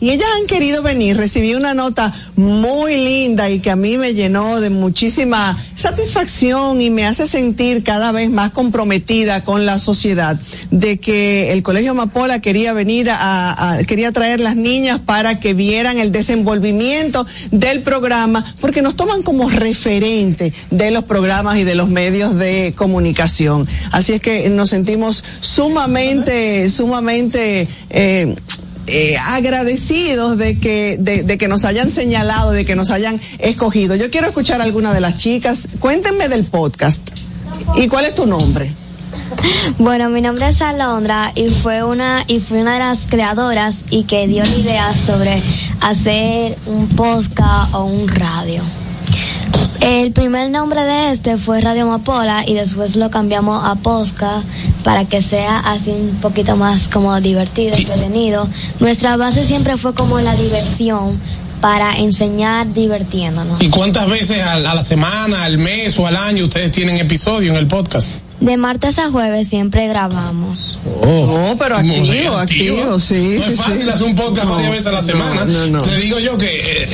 Y 0.01 0.11
ellas 0.11 0.29
han 0.41 0.47
querido 0.47 0.83
venir. 0.83 1.17
Recibí 1.17 1.55
una 1.55 1.75
nota 1.75 2.13
muy 2.37 2.97
linda 2.97 3.49
y 3.51 3.61
que 3.61 3.71
a 3.71 3.77
mí 3.77 3.97
me 3.99 4.15
llenó 4.15 4.61
de 4.61 4.71
muchísima 4.71 5.57
satisfacción 5.75 6.81
y 6.81 6.91
me 6.91 7.05
hace 7.07 7.27
sentir 7.27 7.83
cada 7.85 8.13
vez 8.13 8.31
más 8.31 8.51
comprometida 8.51 9.45
con 9.45 9.67
la 9.67 9.79
sociedad 9.79 10.39
de 10.71 10.99
que 10.99 11.53
el 11.53 11.63
Colegio 11.63 11.93
Amapola 11.93 12.41
quería 12.41 12.73
venir 12.73 13.11
a, 13.11 13.75
a- 13.75 13.85
quería 13.85 14.13
traer 14.13 14.41
las 14.41 14.57
niñas 14.57 15.01
para 15.05 15.39
que 15.41 15.55
vieran 15.55 15.99
el 15.99 16.13
desenvolvimiento 16.13 17.27
del 17.51 17.83
programa 17.83 18.45
porque 18.61 18.83
nos 18.83 18.97
toman 18.97 19.23
como 19.23 19.49
referente 19.49 20.53
de 20.71 20.91
los 20.91 21.05
programas 21.05 21.59
y 21.59 21.65
de 21.65 21.75
los 21.75 21.89
medios 21.89 22.35
de 22.37 22.73
comunicación. 22.77 23.67
Así 23.93 24.13
es 24.15 24.21
que 24.23 24.49
nos 24.51 24.71
sentimos 24.71 25.23
sumamente, 25.41 26.69
sumamente 26.71 27.69
eh, 27.91 28.35
eh, 28.87 29.17
agradecidos 29.19 30.39
de 30.39 30.59
que, 30.59 30.97
de, 30.99 31.39
que 31.39 31.49
nos 31.49 31.65
hayan 31.65 31.91
señalado, 31.91 32.53
de 32.53 32.65
que 32.65 32.77
nos 32.77 32.91
hayan 32.91 33.21
escogido. 33.39 33.97
Yo 33.97 34.11
quiero 34.11 34.29
escuchar 34.29 34.61
a 34.61 34.65
alguna 34.65 34.95
de 34.95 35.01
las 35.01 35.19
chicas. 35.19 35.69
Cuéntenme 35.81 36.29
del 36.29 36.45
podcast. 36.45 37.11
¿Y 37.77 37.89
cuál 37.89 38.07
es 38.07 38.15
tu 38.15 38.27
nombre? 38.27 38.71
Bueno, 39.79 40.09
mi 40.09 40.21
nombre 40.21 40.49
es 40.49 40.63
Alondra 40.63 41.33
y 41.35 41.49
fue 41.49 41.83
una 41.83 42.25
y 42.27 42.41
fui 42.41 42.59
una 42.59 42.75
de 42.75 42.79
las 42.81 43.07
creadoras 43.07 43.77
y 43.91 44.05
que 44.05 44.27
dio 44.29 44.45
la 44.45 44.55
idea 44.55 44.95
sobre 44.95 45.41
hacer 45.81 46.57
un 46.67 46.89
podcast 46.89 47.75
o 47.75 47.85
un 47.85 48.09
radio. 48.09 48.63
El 49.81 50.13
primer 50.13 50.51
nombre 50.51 50.83
de 50.83 51.11
este 51.11 51.37
fue 51.37 51.61
Radio 51.61 51.87
Mapola 51.87 52.45
y 52.47 52.55
después 52.55 52.97
lo 52.97 53.11
cambiamos 53.11 53.65
a 53.65 53.75
Posca 53.77 54.43
para 54.85 55.05
que 55.05 55.23
sea 55.23 55.59
así 55.59 55.91
un 55.91 56.19
poquito 56.21 56.57
más 56.57 56.89
como 56.89 57.21
divertido, 57.21 57.77
entretenido. 57.77 58.49
Nuestra 58.81 59.17
base 59.17 59.45
siempre 59.45 59.77
fue 59.77 59.95
como 59.95 60.21
la 60.21 60.35
diversión 60.35 61.21
para 61.61 61.97
enseñar 61.97 62.73
divirtiéndonos. 62.73 63.63
¿Y 63.63 63.71
cuántas 63.71 64.09
veces 64.09 64.43
a, 64.43 64.59
la 64.59 64.85
semana, 64.85 65.45
al 65.45 65.59
mes 65.59 65.99
o 65.99 66.07
al 66.07 66.17
año 66.17 66.45
ustedes 66.45 66.73
tienen 66.73 66.99
episodio 66.99 67.53
en 67.53 67.59
el 67.59 67.67
podcast? 67.67 68.15
De 68.39 68.57
martes 68.59 68.99
a 68.99 69.11
jueves 69.11 69.49
siempre 69.49 69.89
grabamos. 69.89 70.79
Oh, 71.01 71.49
no, 71.51 71.57
pero 71.59 71.77
activo, 71.77 72.37
activo, 72.37 72.99
sí. 73.01 73.37
No 73.39 73.43
sí, 73.43 73.53
es 73.53 73.57
fácil 73.57 73.83
sí. 73.85 73.89
hacer 73.89 74.07
un 74.07 74.15
podcast 74.15 74.45
no, 74.47 74.53
varias 74.53 74.71
veces 74.73 74.87
a 74.89 74.93
la 74.93 75.03
semana. 75.03 75.45
No, 75.47 75.67
no, 75.69 75.83
Te 75.83 75.97
digo 75.97 76.19
yo 76.19 76.37
que 76.37 76.47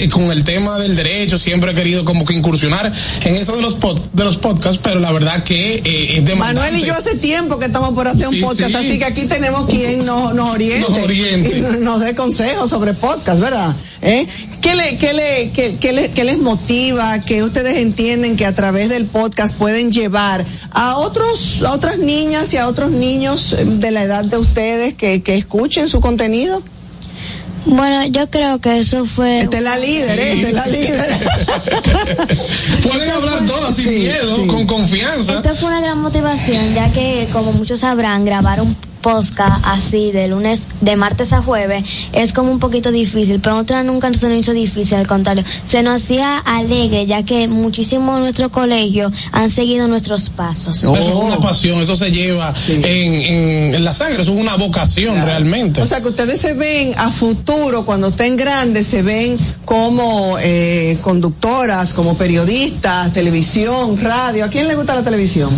eh, 0.05 0.09
con 0.09 0.31
el 0.31 0.45
tema 0.45 0.79
del 0.79 0.95
derecho 0.95 1.39
siempre 1.39 1.73
he 1.73 1.75
querido 1.75 2.05
como 2.05 2.25
que 2.25 2.35
incursionar 2.35 2.91
en 3.25 3.35
eso 3.35 3.57
de 3.57 3.63
los 3.63 3.75
pod, 3.75 3.99
de 4.13 4.25
los 4.25 4.39
podcasts, 4.39 4.81
pero 4.83 5.01
la 5.01 5.11
verdad 5.11 5.43
que 5.43 5.75
eh, 5.85 6.19
es 6.19 6.25
demandante. 6.25 6.61
Manuel 6.71 6.83
y 6.83 6.87
yo 6.87 6.95
hace 6.95 7.17
tiempo 7.17 7.59
que 7.59 7.67
estamos 7.67 7.93
por 7.93 8.07
hacer 8.07 8.29
un 8.29 8.35
Sí, 8.35 8.41
podcast, 8.41 8.71
sí. 8.71 8.77
así 8.77 8.99
que 9.01 9.05
aquí 9.05 9.23
tenemos 9.27 9.67
quien 9.69 9.99
nos, 10.07 10.35
nos 10.35 10.49
oriente, 10.51 10.89
Nos 10.89 10.99
oriente. 11.01 11.59
y 11.59 11.61
nos, 11.61 11.79
nos 11.81 12.01
dé 12.01 12.15
consejos 12.15 12.71
sobre 12.71 12.95
podcast, 12.95 13.41
¿verdad? 13.41 13.75
¿Eh? 14.05 14.27
¿Qué, 14.61 14.75
le, 14.75 14.97
qué, 14.99 15.13
le, 15.13 15.51
qué, 15.53 15.77
qué 15.81 15.93
le- 15.93 16.11
qué 16.11 16.25
les 16.25 16.37
motiva? 16.39 17.21
que 17.21 17.45
ustedes 17.45 17.79
entienden 17.79 18.37
que 18.37 18.45
a 18.45 18.53
través 18.55 18.89
del 18.89 19.07
podcast 19.07 19.57
pueden 19.57 19.93
llevar 19.93 20.45
a 20.73 20.97
otros, 20.97 21.63
a 21.63 21.71
otras 21.71 21.99
niñas 21.99 22.53
y 22.53 22.57
a 22.57 22.67
otros 22.67 22.91
niños 22.91 23.57
de 23.65 23.91
la 23.93 24.03
edad 24.03 24.25
de 24.25 24.39
ustedes 24.39 24.95
que, 24.95 25.23
que 25.23 25.37
escuchen 25.37 25.87
su 25.87 26.01
contenido? 26.01 26.63
Bueno, 27.65 28.05
yo 28.07 28.29
creo 28.29 28.59
que 28.61 28.81
eso 28.81 29.05
fue 29.07 29.43
Esta 29.43 29.59
es 29.59 29.63
la 29.63 29.79
líder, 29.79 30.19
¿eh? 30.19 30.33
Esta 30.33 30.49
es 30.49 30.55
la 30.55 30.67
líder. 30.67 31.19
Pueden 32.83 33.09
hablar 33.11 33.47
todas 33.47 33.77
sin 33.77 33.85
Sí, 33.85 33.91
miedo, 34.01 34.37
sí. 34.37 34.47
con 34.49 34.67
confianza. 34.67 35.35
Esta 35.35 35.55
fue 35.55 35.69
una 35.69 35.81
gran 35.81 36.01
motivación, 36.01 36.75
ya 36.75 36.91
que, 36.93 37.29
como 37.33 37.53
muchos 37.53 37.79
sabrán, 37.81 38.25
grabar 38.25 38.61
un 38.61 38.77
podcast 39.03 39.63
así 39.65 40.13
de 40.13 40.29
lunes, 40.29 40.63
de 40.81 40.97
martes 40.97 41.33
a 41.33 41.43
jueves, 41.43 41.85
es 42.13 42.33
como 42.33 42.51
un 42.51 42.59
poquito 42.59 42.91
difícil, 42.91 43.41
pero 43.41 43.59
otra 43.59 43.83
nunca 43.83 44.13
se 44.15 44.29
nos 44.29 44.39
hizo 44.39 44.53
difícil, 44.53 44.99
al 44.99 45.07
contrario, 45.07 45.45
se 45.67 45.83
nos 45.83 46.03
hacía 46.03 46.39
alegre, 46.39 47.07
ya 47.07 47.23
que 47.25 47.49
muchísimos 47.49 48.17
de 48.17 48.23
nuestro 48.23 48.51
colegio 48.51 49.13
han 49.33 49.51
seguido 49.51 49.89
nuestros 49.89 50.31
pasos. 50.31 50.79
Eso 50.79 50.97
es 50.97 51.07
una 51.09 51.39
pasión, 51.39 51.81
eso 51.81 51.97
se 51.97 52.11
lleva 52.11 52.55
en, 52.69 52.85
en, 52.85 53.75
en 53.75 53.85
la 53.85 53.93
sangre, 53.93 54.23
eso 54.23 54.33
es 54.33 54.41
una 54.41 54.57
vocación 54.57 55.23
realmente. 55.23 55.83
O 55.83 55.87
sea 55.87 56.01
que 56.01 56.09
ustedes 56.09 56.41
se 56.41 56.55
ven 56.55 56.95
a 56.97 57.11
futuro, 57.11 57.85
cuando 57.85 58.09
estén 58.09 58.37
grandes, 58.37 58.87
se 58.87 59.03
ven 59.03 59.37
como 59.65 60.37
eh, 60.41 60.99
conductoras, 61.03 61.95
como 61.95 62.17
periodistas, 62.17 63.13
televisión, 63.13 64.01
radio. 64.01 64.45
¿A 64.45 64.49
quién 64.49 64.69
le 64.69 64.75
gusta 64.75 64.95
la 64.95 65.03
televisión? 65.03 65.51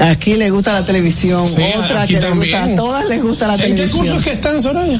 Aquí 0.00 0.36
le 0.36 0.50
gusta 0.50 0.72
la 0.72 0.84
televisión, 0.86 1.46
Sí, 1.46 1.62
otra 1.76 2.06
que 2.06 2.20
le 2.20 2.30
gusta, 2.34 2.64
a 2.64 2.76
todas 2.76 3.04
les 3.08 3.22
gusta 3.22 3.46
la 3.46 3.54
¿En 3.54 3.60
qué 3.60 3.66
televisión. 3.68 3.98
curso 4.00 4.18
es 4.18 4.24
que 4.24 4.32
están, 4.32 4.62
Soraya? 4.62 4.98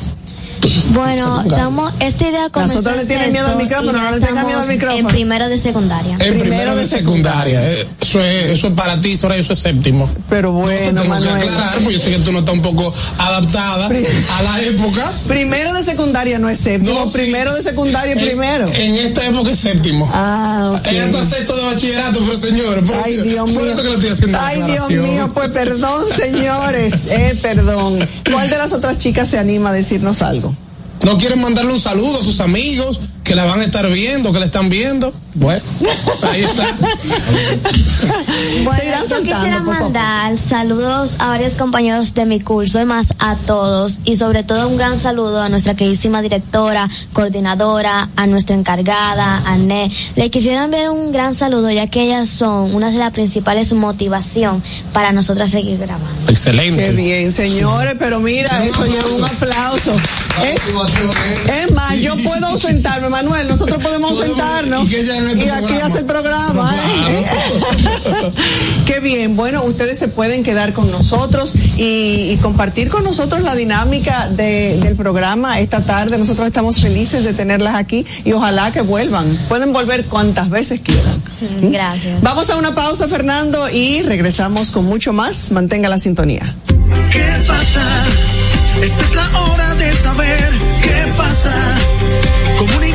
Bueno, 0.94 1.42
estamos, 1.46 1.92
esta 2.00 2.28
idea 2.28 2.50
comenzó 2.50 2.80
otras 2.80 2.96
le 2.96 3.02
en 3.02 3.08
tienen 3.08 3.32
miedo 3.32 3.46
al 3.46 3.56
micrófono, 3.56 3.92
no 3.92 4.10
le 4.10 4.20
tengan 4.24 4.46
miedo 4.46 4.60
al 4.60 4.68
micrófono. 4.68 5.00
En 5.00 5.06
primero 5.06 5.48
de 5.48 5.58
secundaria. 5.58 6.16
En 6.20 6.38
Primero 6.38 6.74
de 6.76 6.86
secundaria. 6.86 7.62
Eh, 7.72 7.86
Eso 8.00 8.20
es, 8.22 8.50
eso 8.50 8.66
es 8.68 8.74
para 8.74 9.00
ti, 9.00 9.16
Soraya, 9.16 9.40
eso 9.40 9.52
es 9.54 9.58
séptimo. 9.58 10.08
Pero 10.28 10.50
Te 10.50 10.54
bueno, 10.54 11.02
que 11.02 11.08
Manuel. 11.08 11.32
aclarar, 11.34 11.78
porque 11.78 11.92
yo 11.94 11.98
sé 11.98 12.10
que 12.10 12.18
tú 12.18 12.32
no 12.32 12.40
estás 12.40 12.54
un 12.54 12.62
poco 12.62 12.92
adaptada 13.18 13.86
a 13.86 14.42
la 14.42 14.60
época. 14.62 15.10
Primero 15.26 15.72
de 15.72 15.82
secundaria 15.82 16.38
no 16.38 16.48
es 16.50 16.58
séptimo, 16.58 16.98
No, 17.00 17.08
sí. 17.08 17.18
primero 17.18 17.54
de 17.54 17.62
secundaria 17.62 18.12
es 18.14 18.18
En- 18.20 18.26
primero. 18.26 18.68
En, 18.72 18.94
esta 18.96 19.26
época 19.26 19.50
es 19.50 19.58
séptimo. 19.58 20.10
Ah, 20.12 20.72
ok. 20.78 20.86
Ella 20.88 21.06
está 21.06 21.24
sexto 21.24 21.56
de 21.56 21.62
bachillerato, 21.64 22.20
pero 22.20 22.36
señores, 22.36 22.84
por, 22.88 22.96
Ay, 23.04 23.16
Dios 23.18 23.50
por 23.50 23.62
mío. 23.62 23.72
eso 23.72 23.82
que 23.82 23.88
le 23.88 23.94
estoy 23.94 24.10
haciendo 24.10 24.38
la 24.38 24.46
Ay, 24.46 24.62
Dios 24.62 24.90
mío, 24.90 25.30
pues 25.32 25.48
perdón, 25.48 26.04
señores. 26.14 26.94
Eh, 27.08 27.38
perdón. 27.40 27.98
¿Cuál 28.30 28.50
de 28.50 28.58
las 28.58 28.72
otras 28.72 28.98
chicas 28.98 29.28
se 29.28 29.38
anima 29.38 29.70
a 29.70 29.72
decirnos 29.72 30.20
algo? 30.22 30.51
¿No 31.04 31.18
quieren 31.18 31.40
mandarle 31.40 31.72
un 31.72 31.80
saludo 31.80 32.20
a 32.20 32.22
sus 32.22 32.40
amigos 32.40 33.00
que 33.24 33.34
la 33.34 33.44
van 33.44 33.60
a 33.60 33.64
estar 33.64 33.88
viendo, 33.90 34.32
que 34.32 34.40
la 34.40 34.46
están 34.46 34.68
viendo? 34.68 35.12
Bueno, 35.34 35.62
ahí 36.30 36.42
está. 36.42 36.66
Bueno, 38.64 38.82
yo 38.84 39.08
soltando 39.08 39.22
quisiera 39.22 39.60
mandar 39.60 40.38
saludos 40.38 41.16
a 41.18 41.28
varios 41.28 41.54
compañeros 41.54 42.14
de 42.14 42.26
mi 42.26 42.40
curso 42.40 42.80
y 42.80 42.84
más 42.84 43.14
a 43.18 43.36
todos 43.36 43.98
y 44.04 44.16
sobre 44.16 44.42
todo 44.44 44.68
un 44.68 44.76
gran 44.76 44.98
saludo 44.98 45.40
a 45.40 45.48
nuestra 45.48 45.74
queridísima 45.74 46.20
directora, 46.20 46.88
coordinadora, 47.12 48.08
a 48.16 48.26
nuestra 48.26 48.56
encargada, 48.56 49.42
a 49.46 49.56
Ne. 49.56 49.90
Le 50.16 50.30
quisiera 50.30 50.64
enviar 50.64 50.90
un 50.90 51.12
gran 51.12 51.34
saludo 51.34 51.70
ya 51.70 51.86
que 51.86 52.02
ellas 52.02 52.28
son 52.28 52.74
una 52.74 52.90
de 52.90 52.98
las 52.98 53.12
principales 53.12 53.72
motivación 53.72 54.62
para 54.92 55.12
nosotras 55.12 55.50
seguir 55.50 55.78
grabando. 55.78 56.28
Excelente. 56.28 56.84
Qué 56.84 56.90
bien, 56.92 57.32
señores, 57.32 57.96
pero 57.98 58.20
mira, 58.20 58.64
eso 58.64 58.84
lleva 58.84 59.08
un 59.08 59.24
aplauso. 59.24 59.92
Es, 60.44 60.60
es 61.48 61.72
más, 61.72 61.98
yo 62.00 62.16
puedo 62.16 62.46
ausentarme, 62.46 63.08
Manuel, 63.22 63.48
nosotros 63.48 63.82
podemos 63.82 64.10
ausentarnos 64.10 64.90
y 64.90 64.96
este 64.96 65.12
aquí 65.20 65.44
programa. 65.46 65.86
hace 65.86 65.98
el 65.98 66.04
programa. 66.04 66.74
¿eh? 67.08 67.26
Qué 68.86 69.00
bien, 69.00 69.36
bueno, 69.36 69.62
ustedes 69.64 69.98
se 69.98 70.08
pueden 70.08 70.42
quedar 70.42 70.72
con 70.72 70.90
nosotros 70.90 71.54
y, 71.76 72.30
y 72.32 72.38
compartir 72.42 72.88
con 72.88 73.04
nosotros 73.04 73.42
la 73.42 73.54
dinámica 73.54 74.28
de- 74.28 74.78
del 74.80 74.96
programa 74.96 75.60
esta 75.60 75.80
tarde. 75.84 76.18
Nosotros 76.18 76.46
estamos 76.46 76.80
felices 76.80 77.24
de 77.24 77.32
tenerlas 77.32 77.74
aquí 77.76 78.04
y 78.24 78.32
ojalá 78.32 78.72
que 78.72 78.80
vuelvan. 78.80 79.26
Pueden 79.48 79.72
volver 79.72 80.04
cuantas 80.06 80.50
veces 80.50 80.80
quieran. 80.80 81.22
Gracias. 81.62 82.20
Vamos 82.22 82.50
a 82.50 82.56
una 82.56 82.74
pausa, 82.74 83.06
Fernando, 83.08 83.68
y 83.70 84.02
regresamos 84.02 84.70
con 84.72 84.84
mucho 84.84 85.12
más. 85.12 85.50
Mantenga 85.52 85.88
la 85.88 85.98
sintonía. 85.98 86.54
¿Qué 87.12 87.44
pasa? 87.46 88.04
Esta 88.82 89.04
es 89.06 89.14
la 89.14 89.40
hora 89.42 89.74
de 89.76 89.96
saber 89.96 90.50
qué 90.82 91.12
pasa. 91.16 91.52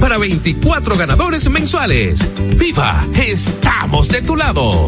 para 0.00 0.16
24 0.18 0.96
ganadores 0.96 1.48
mensuales. 1.50 2.24
¡Viva! 2.56 3.06
¡Estamos 3.14 4.08
de 4.08 4.22
tu 4.22 4.34
lado! 4.34 4.86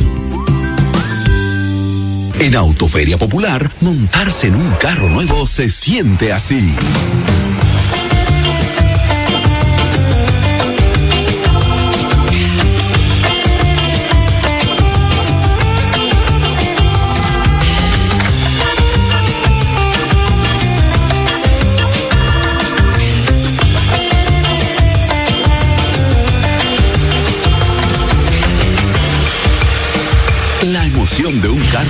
En 2.41 2.57
Autoferia 2.57 3.19
Popular, 3.19 3.71
montarse 3.83 4.49
en 4.49 4.57
un 4.57 4.71
carro 4.73 5.09
nuevo 5.09 5.47
se 5.47 5.69
siente 5.69 6.33
así. 6.33 6.75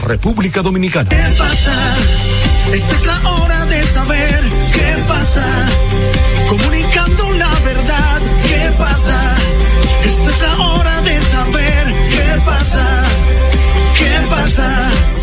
República 0.00 0.62
Dominicana. 0.62 1.08
¿Qué 1.08 1.34
pasa? 1.38 1.96
Esta 2.72 2.92
es 2.94 3.06
la 3.06 3.30
hora 3.30 3.66
de 3.66 3.84
saber 3.84 4.44
qué 4.72 5.04
pasa. 5.08 5.68
Comunicando 6.48 7.32
la 7.32 7.54
verdad, 7.60 8.20
¿qué 8.48 8.72
pasa? 8.78 9.36
Esta 10.04 10.30
es 10.30 10.42
la 10.42 10.58
hora 10.66 11.00
de 11.02 11.20
saber 11.20 11.94
qué 12.10 12.40
pasa. 12.44 13.04
¿Qué 13.98 14.26
pasa? 14.30 15.15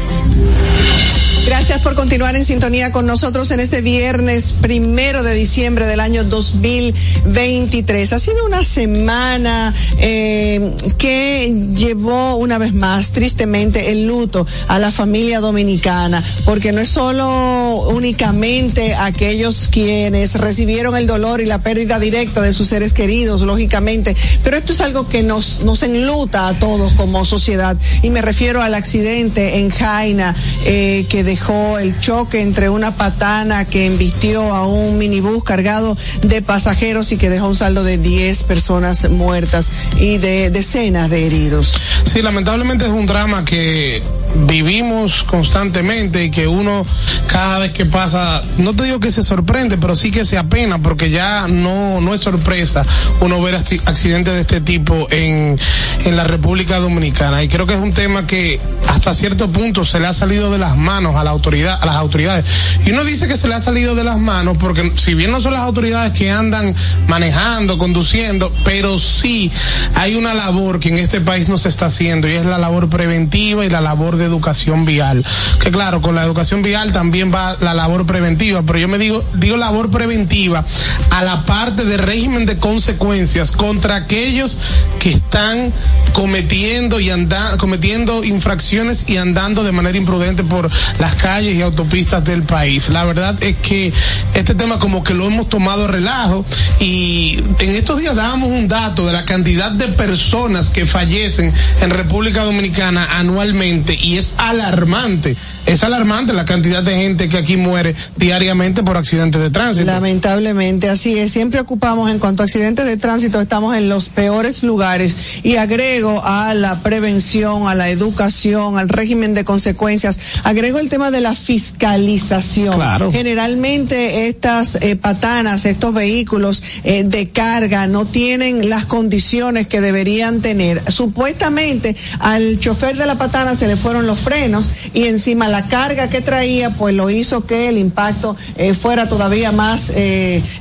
Gracias 1.73 1.91
por 1.91 1.99
continuar 1.99 2.35
en 2.35 2.43
sintonía 2.43 2.91
con 2.91 3.07
nosotros 3.07 3.49
en 3.49 3.59
este 3.59 3.81
viernes 3.81 4.53
primero 4.61 5.23
de 5.23 5.33
diciembre 5.33 5.87
del 5.87 6.01
año 6.01 6.23
2023. 6.23 8.13
Ha 8.13 8.19
sido 8.19 8.45
una 8.45 8.63
semana 8.63 9.73
eh, 9.97 10.71
que 10.99 11.51
llevó 11.75 12.35
una 12.35 12.59
vez 12.59 12.75
más 12.75 13.11
tristemente 13.11 13.91
el 13.91 14.05
luto 14.05 14.45
a 14.67 14.77
la 14.77 14.91
familia 14.91 15.39
dominicana, 15.39 16.23
porque 16.45 16.71
no 16.73 16.79
es 16.79 16.89
solo 16.89 17.87
únicamente 17.89 18.93
aquellos 18.93 19.67
quienes 19.71 20.35
recibieron 20.35 20.95
el 20.95 21.07
dolor 21.07 21.41
y 21.41 21.47
la 21.47 21.63
pérdida 21.63 21.97
directa 21.97 22.43
de 22.43 22.53
sus 22.53 22.67
seres 22.67 22.93
queridos, 22.93 23.41
lógicamente, 23.41 24.15
pero 24.43 24.57
esto 24.57 24.73
es 24.73 24.81
algo 24.81 25.07
que 25.07 25.23
nos, 25.23 25.61
nos 25.61 25.81
enluta 25.81 26.49
a 26.49 26.53
todos 26.53 26.93
como 26.93 27.25
sociedad 27.25 27.75
y 28.03 28.11
me 28.11 28.21
refiero 28.21 28.61
al 28.61 28.75
accidente 28.75 29.57
en 29.57 29.71
Jaina 29.71 30.35
eh, 30.65 31.07
que 31.09 31.23
dejó 31.23 31.62
el 31.79 31.99
choque 31.99 32.41
entre 32.41 32.69
una 32.69 32.95
patana 32.95 33.65
que 33.65 33.85
embistió 33.85 34.53
a 34.53 34.67
un 34.67 34.97
minibús 34.97 35.43
cargado 35.43 35.97
de 36.21 36.41
pasajeros 36.41 37.11
y 37.11 37.17
que 37.17 37.29
dejó 37.29 37.47
un 37.47 37.55
saldo 37.55 37.83
de 37.83 37.97
10 37.97 38.43
personas 38.43 39.09
muertas 39.09 39.71
y 39.99 40.17
de 40.17 40.49
decenas 40.49 41.09
de 41.09 41.25
heridos. 41.25 41.75
Sí, 42.03 42.21
lamentablemente 42.21 42.85
es 42.85 42.91
un 42.91 43.05
drama 43.05 43.45
que 43.45 44.01
vivimos 44.47 45.23
constantemente 45.23 46.23
y 46.23 46.31
que 46.31 46.47
uno 46.47 46.85
cada 47.27 47.59
vez 47.59 47.71
que 47.71 47.85
pasa, 47.85 48.43
no 48.57 48.75
te 48.75 48.83
digo 48.83 48.99
que 48.99 49.11
se 49.11 49.23
sorprende, 49.23 49.77
pero 49.77 49.95
sí 49.95 50.11
que 50.11 50.25
se 50.25 50.37
apena 50.37 50.81
porque 50.81 51.09
ya 51.09 51.47
no, 51.47 52.01
no 52.01 52.13
es 52.13 52.21
sorpresa 52.21 52.85
uno 53.19 53.41
ver 53.41 53.55
accidentes 53.55 54.33
de 54.33 54.41
este 54.41 54.61
tipo 54.61 55.07
en, 55.11 55.57
en 56.05 56.17
la 56.17 56.23
República 56.23 56.79
Dominicana. 56.79 57.43
Y 57.43 57.47
creo 57.47 57.65
que 57.65 57.73
es 57.73 57.79
un 57.79 57.93
tema 57.93 58.25
que 58.27 58.59
hasta 58.87 59.13
cierto 59.13 59.51
punto 59.51 59.83
se 59.83 59.99
le 59.99 60.07
ha 60.07 60.13
salido 60.13 60.51
de 60.51 60.57
las 60.57 60.77
manos 60.77 61.15
a 61.15 61.23
autoridad, 61.29 61.79
a 61.81 61.85
las 61.85 61.95
autoridades. 61.95 62.45
Y 62.85 62.91
uno 62.91 63.03
dice 63.03 63.27
que 63.27 63.37
se 63.37 63.47
le 63.47 63.55
ha 63.55 63.61
salido 63.61 63.95
de 63.95 64.03
las 64.03 64.19
manos 64.19 64.57
porque 64.59 64.91
si 64.95 65.13
bien 65.13 65.31
no 65.31 65.41
son 65.41 65.53
las 65.53 65.61
autoridades 65.61 66.13
que 66.13 66.31
andan 66.31 66.73
manejando, 67.07 67.77
conduciendo, 67.77 68.53
pero 68.63 68.99
sí 68.99 69.51
hay 69.95 70.15
una 70.15 70.33
labor 70.33 70.79
que 70.79 70.89
en 70.89 70.97
este 70.97 71.21
país 71.21 71.49
no 71.49 71.57
se 71.57 71.69
está 71.69 71.87
haciendo 71.87 72.27
y 72.27 72.33
es 72.33 72.45
la 72.45 72.57
labor 72.57 72.89
preventiva 72.89 73.65
y 73.65 73.69
la 73.69 73.81
labor 73.81 74.17
de 74.17 74.25
educación 74.25 74.85
vial. 74.85 75.25
Que 75.59 75.71
claro, 75.71 76.01
con 76.01 76.15
la 76.15 76.23
educación 76.23 76.61
vial 76.61 76.91
también 76.91 77.33
va 77.33 77.57
la 77.61 77.73
labor 77.73 78.05
preventiva, 78.05 78.63
pero 78.63 78.79
yo 78.79 78.87
me 78.87 78.97
digo, 78.97 79.23
digo 79.35 79.57
labor 79.57 79.91
preventiva 79.91 80.63
a 81.09 81.23
la 81.23 81.45
parte 81.45 81.85
de 81.85 81.97
régimen 81.97 82.45
de 82.45 82.57
consecuencias 82.57 83.51
contra 83.51 83.95
aquellos 83.95 84.57
que 84.99 85.09
están 85.09 85.71
cometiendo 86.13 86.99
y 86.99 87.09
andando, 87.09 87.57
cometiendo 87.57 88.23
infracciones 88.23 88.72
y 89.07 89.17
andando 89.17 89.63
de 89.63 89.71
manera 89.71 89.95
imprudente 89.95 90.43
por 90.43 90.67
las 90.97 91.13
calles 91.15 91.55
y 91.55 91.61
autopistas 91.61 92.23
del 92.23 92.41
país. 92.41 92.89
La 92.89 93.05
verdad 93.05 93.35
es 93.43 93.55
que 93.57 93.93
este 94.33 94.55
tema 94.55 94.79
como 94.79 95.03
que 95.03 95.13
lo 95.13 95.27
hemos 95.27 95.47
tomado 95.47 95.87
relajo 95.87 96.43
y 96.79 97.37
en 97.59 97.75
estos 97.75 97.99
días 97.99 98.15
dábamos 98.15 98.49
un 98.49 98.67
dato 98.67 99.05
de 99.05 99.13
la 99.13 99.25
cantidad 99.25 99.71
de 99.71 99.89
personas 99.89 100.71
que 100.71 100.87
fallecen 100.87 101.53
en 101.81 101.89
República 101.91 102.43
Dominicana 102.43 103.05
anualmente 103.19 103.95
y 104.01 104.17
es 104.17 104.33
alarmante. 104.37 105.37
Es 105.65 105.83
alarmante 105.83 106.33
la 106.33 106.43
cantidad 106.43 106.83
de 106.83 106.95
gente 106.95 107.29
que 107.29 107.37
aquí 107.37 107.55
muere 107.55 107.95
diariamente 108.17 108.83
por 108.83 108.97
accidentes 108.97 109.39
de 109.39 109.49
tránsito. 109.49 109.85
Lamentablemente, 109.85 110.89
así 110.89 111.17
es. 111.17 111.31
Siempre 111.31 111.61
ocupamos 111.61 112.11
en 112.11 112.19
cuanto 112.19 112.43
a 112.43 112.45
accidentes 112.45 112.85
de 112.85 112.97
tránsito, 112.97 113.39
estamos 113.39 113.77
en 113.77 113.87
los 113.87 114.09
peores 114.09 114.63
lugares 114.63 115.15
y 115.43 115.55
agrego 115.55 116.21
a 116.25 116.53
la 116.53 116.81
prevención, 116.81 117.67
a 117.67 117.75
la 117.75 117.89
educación, 117.89 118.62
al 118.77 118.89
régimen 118.89 119.33
de 119.33 119.43
consecuencias, 119.43 120.19
agrego 120.43 120.79
el 120.79 120.89
tema 120.89 121.11
de 121.11 121.21
la 121.21 121.35
fiscalización. 121.35 122.73
Claro. 122.73 123.11
Generalmente 123.11 124.27
estas 124.27 124.75
eh, 124.75 124.95
patanas, 124.95 125.65
estos 125.65 125.93
vehículos 125.93 126.63
eh, 126.83 127.03
de 127.03 127.29
carga 127.29 127.87
no 127.87 128.05
tienen 128.05 128.69
las 128.69 128.85
condiciones 128.85 129.67
que 129.67 129.81
deberían 129.81 130.41
tener. 130.41 130.81
Supuestamente 130.91 131.95
al 132.19 132.59
chofer 132.59 132.97
de 132.97 133.05
la 133.05 133.15
patana 133.15 133.55
se 133.55 133.67
le 133.67 133.77
fueron 133.77 134.07
los 134.07 134.19
frenos 134.19 134.69
y 134.93 135.03
encima 135.05 135.47
la 135.47 135.67
carga 135.67 136.09
que 136.09 136.21
traía 136.21 136.69
pues 136.71 136.95
lo 136.95 137.09
hizo 137.09 137.45
que 137.45 137.69
el 137.69 137.77
impacto 137.77 138.35
eh, 138.57 138.73
fuera 138.73 139.07
todavía 139.07 139.51
más 139.51 139.93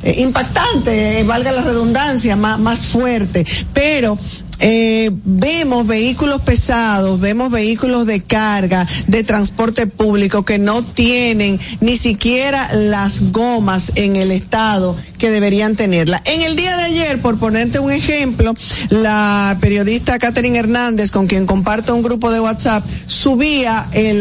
impactante, 0.02 1.22
valga 1.24 1.52
la 1.52 1.62
redundancia, 1.62 2.36
más, 2.36 2.58
más 2.58 2.86
fuerte. 2.86 3.46
Pero 3.72 4.18
eh, 4.62 5.10
vemos 5.24 5.86
vehículos 5.86 6.40
pesados, 6.42 7.18
vemos 7.18 7.50
vehículos 7.50 8.06
de 8.06 8.22
carga, 8.22 8.86
de 9.08 9.24
transporte 9.24 9.88
público 9.88 10.44
que 10.44 10.58
no 10.58 10.84
tienen 10.84 11.58
ni 11.80 11.96
siquiera 11.96 12.72
las 12.72 13.32
gomas 13.32 13.92
en 13.96 14.14
el 14.14 14.30
estado 14.30 14.96
que 15.18 15.30
deberían 15.30 15.76
tenerla. 15.76 16.20
En 16.24 16.42
el 16.42 16.56
día 16.56 16.76
de 16.76 16.82
ayer, 16.82 17.20
por 17.20 17.38
ponerte 17.38 17.78
un 17.78 17.92
ejemplo, 17.92 18.54
la 18.90 19.56
periodista 19.60 20.18
Catherine 20.18 20.58
Hernández, 20.58 21.12
con 21.12 21.28
quien 21.28 21.46
comparto 21.46 21.94
un 21.94 22.02
grupo 22.02 22.32
de 22.32 22.40
WhatsApp, 22.40 22.84
subía 23.06 23.88
eh, 23.92 24.18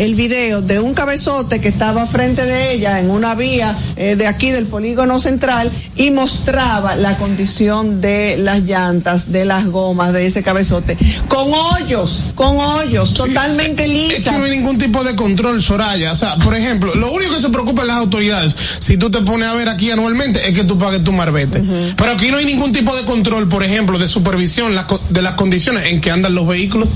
el 0.00 0.14
video 0.16 0.62
de 0.62 0.80
un 0.80 0.94
cabezote 0.94 1.60
que 1.60 1.68
estaba 1.68 2.06
frente 2.06 2.46
de 2.46 2.72
ella 2.72 3.00
en 3.00 3.10
una 3.10 3.36
vía 3.36 3.76
eh, 3.96 4.16
de 4.16 4.26
aquí 4.26 4.50
del 4.50 4.66
polígono 4.66 5.18
central 5.18 5.70
y 5.96 6.10
mostraba 6.10 6.96
la 6.96 7.16
condición 7.16 8.00
de 8.00 8.36
las 8.36 8.62
llantas, 8.62 9.30
de 9.30 9.44
las 9.44 9.63
gomas 9.68 10.12
de 10.12 10.26
ese 10.26 10.42
cabezote, 10.42 10.96
con 11.28 11.52
hoyos, 11.52 12.24
con 12.34 12.56
hoyos, 12.58 13.14
totalmente 13.14 13.84
Es 13.84 13.90
lisas. 13.90 14.32
que 14.32 14.38
no 14.38 14.44
hay 14.44 14.50
ningún 14.52 14.78
tipo 14.78 15.02
de 15.04 15.14
control, 15.16 15.62
Soraya. 15.62 16.12
O 16.12 16.16
sea, 16.16 16.36
por 16.36 16.54
ejemplo, 16.54 16.94
lo 16.94 17.10
único 17.12 17.34
que 17.34 17.40
se 17.40 17.48
preocupa 17.50 17.84
las 17.84 17.96
autoridades, 17.96 18.54
si 18.80 18.96
tú 18.96 19.10
te 19.10 19.20
pones 19.22 19.48
a 19.48 19.54
ver 19.54 19.68
aquí 19.68 19.90
anualmente, 19.90 20.46
es 20.48 20.54
que 20.54 20.64
tú 20.64 20.78
pagues 20.78 21.02
tu 21.04 21.12
marbete. 21.12 21.62
Pero 21.96 22.12
aquí 22.12 22.30
no 22.30 22.36
hay 22.38 22.44
ningún 22.46 22.72
tipo 22.72 22.94
de 22.96 23.04
control, 23.04 23.48
por 23.48 23.62
ejemplo, 23.62 23.98
de 23.98 24.08
supervisión 24.08 24.74
de 25.10 25.22
las 25.22 25.34
condiciones 25.34 25.86
en 25.86 26.00
que 26.00 26.10
andan 26.10 26.34
los 26.34 26.46
vehículos. 26.46 26.88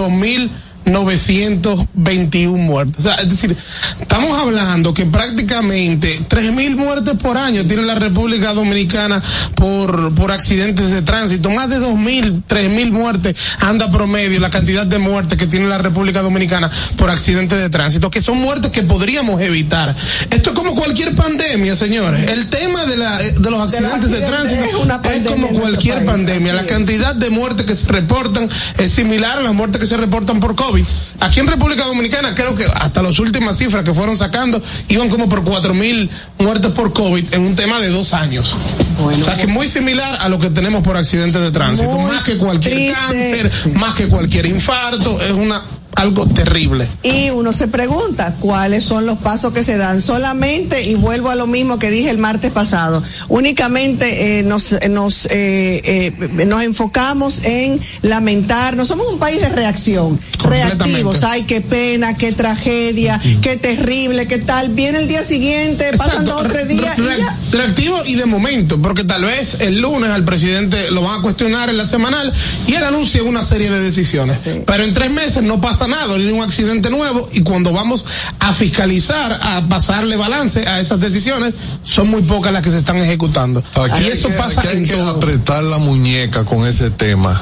2.921 0.86 2.58
muertes. 2.58 2.98
O 3.00 3.02
sea, 3.02 3.16
es 3.16 3.30
decir, 3.30 3.56
estamos 4.00 4.40
hablando 4.40 4.94
que 4.94 5.06
prácticamente 5.06 6.20
3.000 6.30 6.76
muertes 6.76 7.16
por 7.18 7.38
año 7.38 7.66
tiene 7.66 7.84
la 7.84 7.96
República 7.96 8.54
Dominicana 8.54 9.22
por, 9.56 10.14
por 10.16 10.32
accidentes 10.32 10.90
de 10.90 11.02
tránsito. 11.02 11.50
Más 11.50 11.70
de 11.70 11.80
2.000, 11.80 12.44
3.000 12.48 12.92
muertes 12.92 13.36
anda 13.60 13.92
promedio 13.92 14.40
la 14.40 14.50
cantidad 14.50 14.86
de 14.86 15.00
muertes 15.00 15.38
que 15.38 15.48
tiene 15.48 15.68
la 15.68 15.78
República 15.78 16.22
Dominicana 16.22 16.70
por 16.98 17.10
accidentes 17.10 17.60
de 17.60 17.70
tránsito, 17.70 18.10
que 18.10 18.22
son 18.22 18.38
muertes 18.40 18.72
que 18.72 18.84
podríamos 18.84 19.42
evitar. 19.42 19.96
Esto 20.30 20.50
es 20.50 20.56
como 20.56 20.76
cualquier 20.76 21.16
pandemia, 21.16 21.76
señores. 21.76 22.30
El 22.30 22.50
tema 22.50 22.86
de, 22.86 22.98
la, 22.98 23.18
de 23.18 23.52
los 23.52 23.62
accidentes 23.62 24.12
de 24.12 24.22
tránsito 24.22 24.64
es 24.64 25.28
como 25.30 25.48
cualquier 25.50 26.06
pandemia. 26.06 26.54
La 26.54 26.66
cantidad 26.66 27.16
de 27.16 27.30
muertes 27.30 27.66
que 27.66 27.76
se 27.76 27.88
reportan 27.92 28.50
es 28.78 28.92
similar 28.92 29.40
a 29.40 29.42
las 29.42 29.54
muertes 29.54 29.80
que 29.80 29.88
se 29.88 29.98
reportan 29.98 30.40
por 30.40 30.56
COVID. 30.56 30.73
Aquí 31.20 31.40
en 31.40 31.48
República 31.48 31.86
Dominicana 31.86 32.34
creo 32.36 32.56
que 32.56 32.66
hasta 32.66 33.02
las 33.02 33.20
últimas 33.20 33.58
cifras 33.58 33.84
que 33.84 33.94
fueron 33.94 34.18
sacando 34.18 34.62
iban 34.90 35.10
como 35.10 35.30
por 35.30 35.44
cuatro 35.44 35.74
mil 35.74 36.10
muertes 36.40 36.72
por 36.72 36.94
COVID 36.94 37.34
en 37.34 37.42
un 37.42 37.56
tema 37.56 37.80
de 37.80 37.90
dos 37.90 38.14
años. 38.14 38.56
o 39.00 39.12
sea 39.14 39.36
que 39.36 39.48
muy 39.48 39.68
similar 39.68 40.18
a 40.20 40.30
lo 40.30 40.40
que 40.40 40.50
tenemos 40.50 40.84
por 40.84 40.98
accidentes 40.98 41.42
de 41.42 41.52
tránsito. 41.52 41.98
Más 42.00 42.24
que 42.24 42.38
cualquier 42.38 42.76
triste, 42.76 42.94
cáncer, 42.94 43.74
más 43.76 43.96
que 43.96 44.08
cualquier 44.08 44.46
infarto, 44.46 45.20
es 45.22 45.32
una 45.32 45.62
algo 45.96 46.26
terrible. 46.28 46.88
Y 47.04 47.30
uno 47.30 47.54
se 47.54 47.68
pregunta 47.68 48.36
cuáles 48.40 48.84
son 48.84 49.06
los 49.06 49.18
pasos 49.20 49.54
que 49.54 49.64
se 49.64 49.78
dan. 49.78 50.02
Solamente, 50.02 50.84
y 50.84 50.96
vuelvo 50.96 51.30
a 51.30 51.36
lo 51.36 51.48
mismo 51.48 51.80
que 51.80 51.92
dije 51.92 52.10
el 52.10 52.18
martes 52.18 52.52
pasado, 52.52 53.04
únicamente 53.30 54.40
eh, 54.40 54.44
nos, 54.44 54.72
eh, 54.74 54.90
nos, 54.90 55.26
eh, 55.26 55.82
eh, 55.84 56.46
nos 56.46 56.64
enfocamos 56.64 57.42
en 57.44 57.80
lamentar. 58.02 58.76
No 58.76 58.86
somos 58.86 59.08
un 59.12 59.20
país 59.20 59.42
de 59.42 59.50
reacción, 59.50 60.20
reactivos. 60.44 61.24
Ay, 61.24 61.44
qué 61.44 61.62
pena, 61.62 62.18
qué 62.18 62.32
tragedia, 62.32 63.20
qué 63.42 63.58
terrible, 63.58 64.28
qué 64.28 64.40
tal. 64.40 64.70
Viene 64.70 65.00
el 65.00 65.08
día 65.08 65.24
siguiente, 65.24 65.92
pasan 65.92 66.08
Exacto, 66.24 66.32
dos 66.32 66.46
o 66.46 66.48
tres 66.48 66.68
re- 66.68 66.74
días. 66.74 66.98
y 66.98 67.02
re- 67.02 67.18
ya. 67.20 67.38
reactivo 67.52 67.98
y 68.06 68.16
de 68.16 68.26
momento, 68.26 68.82
porque 68.82 69.04
tal 69.04 69.24
vez 69.24 69.60
el 69.62 69.80
lunes 69.80 70.10
al 70.10 70.24
presidente 70.26 70.92
lo 70.92 71.02
van 71.04 71.20
a 71.20 71.22
cuestionar 71.22 71.70
en 71.70 71.78
la 71.78 71.86
semanal 71.86 72.34
y 72.68 72.74
él 72.74 72.84
anuncia 72.84 73.24
una 73.24 73.44
serie 73.44 73.70
de 73.70 73.80
decisiones. 73.80 74.40
Pero 74.66 74.84
en 74.84 74.94
tres 74.94 75.12
meses 75.12 75.44
no 75.44 75.62
pasa 75.62 75.83
nada, 75.88 76.08
no 76.08 76.14
hay 76.16 76.32
un 76.32 76.42
accidente 76.42 76.90
nuevo 76.90 77.28
y 77.34 77.42
cuando 77.42 77.72
vamos 77.72 78.06
a 78.40 78.54
fiscalizar, 78.54 79.40
a 79.42 79.68
pasarle 79.68 80.18
balance 80.18 80.68
a 80.68 80.80
esas 80.80 81.00
decisiones, 81.00 81.54
son 81.84 82.10
muy 82.10 82.22
pocas 82.22 82.52
las 82.54 82.62
que 82.62 82.72
se 82.72 82.78
están 82.78 82.98
ejecutando. 82.98 83.64
Aquí 83.76 84.04
y 84.04 84.08
eso 84.08 84.30
que, 84.30 84.36
pasa 84.36 84.62
aquí 84.62 84.70
hay 84.70 84.78
en 84.78 84.86
que 84.86 84.94
todo. 84.94 85.10
apretar 85.10 85.64
la 85.64 85.78
muñeca 85.78 86.46
con 86.46 86.66
ese 86.66 86.90
tema. 86.92 87.40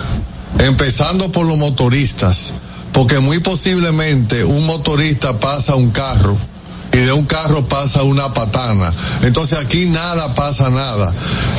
Empezando 0.60 1.32
por 1.32 1.46
los 1.46 1.58
motoristas, 1.58 2.54
porque 2.92 3.20
muy 3.20 3.40
posiblemente 3.40 4.44
un 4.44 4.66
motorista 4.66 5.40
pasa 5.40 5.76
un 5.76 5.92
carro 5.92 6.38
y 6.94 6.98
de 6.98 7.12
un 7.14 7.26
carro 7.26 7.68
pasa 7.68 8.04
una 8.04 8.34
patana. 8.34 8.94
Entonces 9.24 9.58
aquí 9.60 9.86
nada 9.86 10.34
pasa 10.36 10.70
nada. 10.70 11.14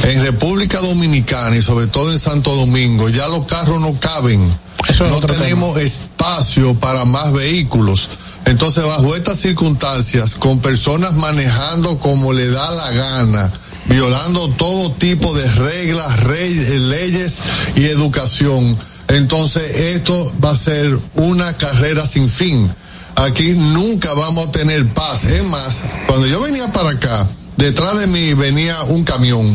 En 0.05 0.23
República 0.23 0.79
Dominicana 0.81 1.57
y 1.57 1.63
sobre 1.63 1.87
todo 1.87 2.13
en 2.13 2.19
Santo 2.19 2.55
Domingo 2.55 3.09
ya 3.09 3.29
los 3.29 3.47
carros 3.47 3.81
no 3.81 3.95
caben. 3.99 4.41
Eso 4.89 5.05
es 5.05 5.11
no 5.11 5.21
tenemos 5.21 5.79
espacio 5.79 6.75
para 6.75 7.05
más 7.05 7.33
vehículos. 7.33 8.09
Entonces, 8.45 8.85
bajo 8.85 9.15
estas 9.15 9.39
circunstancias, 9.39 10.35
con 10.35 10.59
personas 10.59 11.13
manejando 11.15 12.01
como 12.01 12.33
le 12.33 12.51
da 12.51 12.73
la 12.73 12.91
gana, 12.91 13.51
violando 13.87 14.49
todo 14.51 14.91
tipo 14.95 15.33
de 15.33 15.49
reglas, 15.53 16.25
rey- 16.25 16.79
leyes 16.81 17.39
y 17.77 17.85
educación, 17.85 18.77
entonces 19.07 19.77
esto 19.95 20.33
va 20.45 20.51
a 20.51 20.57
ser 20.57 20.99
una 21.15 21.57
carrera 21.57 22.05
sin 22.05 22.29
fin. 22.29 22.69
Aquí 23.17 23.53
nunca 23.53 24.13
vamos 24.15 24.49
a 24.49 24.53
tener 24.53 24.87
paz. 24.89 25.25
Es 25.25 25.45
más, 25.45 25.81
cuando 26.07 26.27
yo 26.27 26.41
venía 26.43 26.73
para 26.73 26.91
acá, 26.91 27.27
detrás 27.57 27.99
de 27.99 28.07
mí 28.07 28.35
venía 28.35 28.83
un 28.85 29.05
camión. 29.05 29.47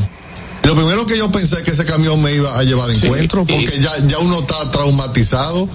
Y 0.64 0.68
Lo 0.68 0.76
primero 0.76 1.06
que 1.06 1.18
yo 1.18 1.32
pensé 1.32 1.64
que 1.64 1.72
ese 1.72 1.86
camión 1.86 2.22
me 2.22 2.34
iba 2.36 2.58
a 2.58 2.64
llevar 2.64 2.88
de 2.90 2.96
Sí, 2.96 3.06
encuentro, 3.08 3.46
y- 3.48 3.54
porque 3.54 3.80
ya, 3.80 3.92
ya 4.08 4.20
uno 4.20 4.40
está 4.42 4.70
traumatizado. 4.72 5.68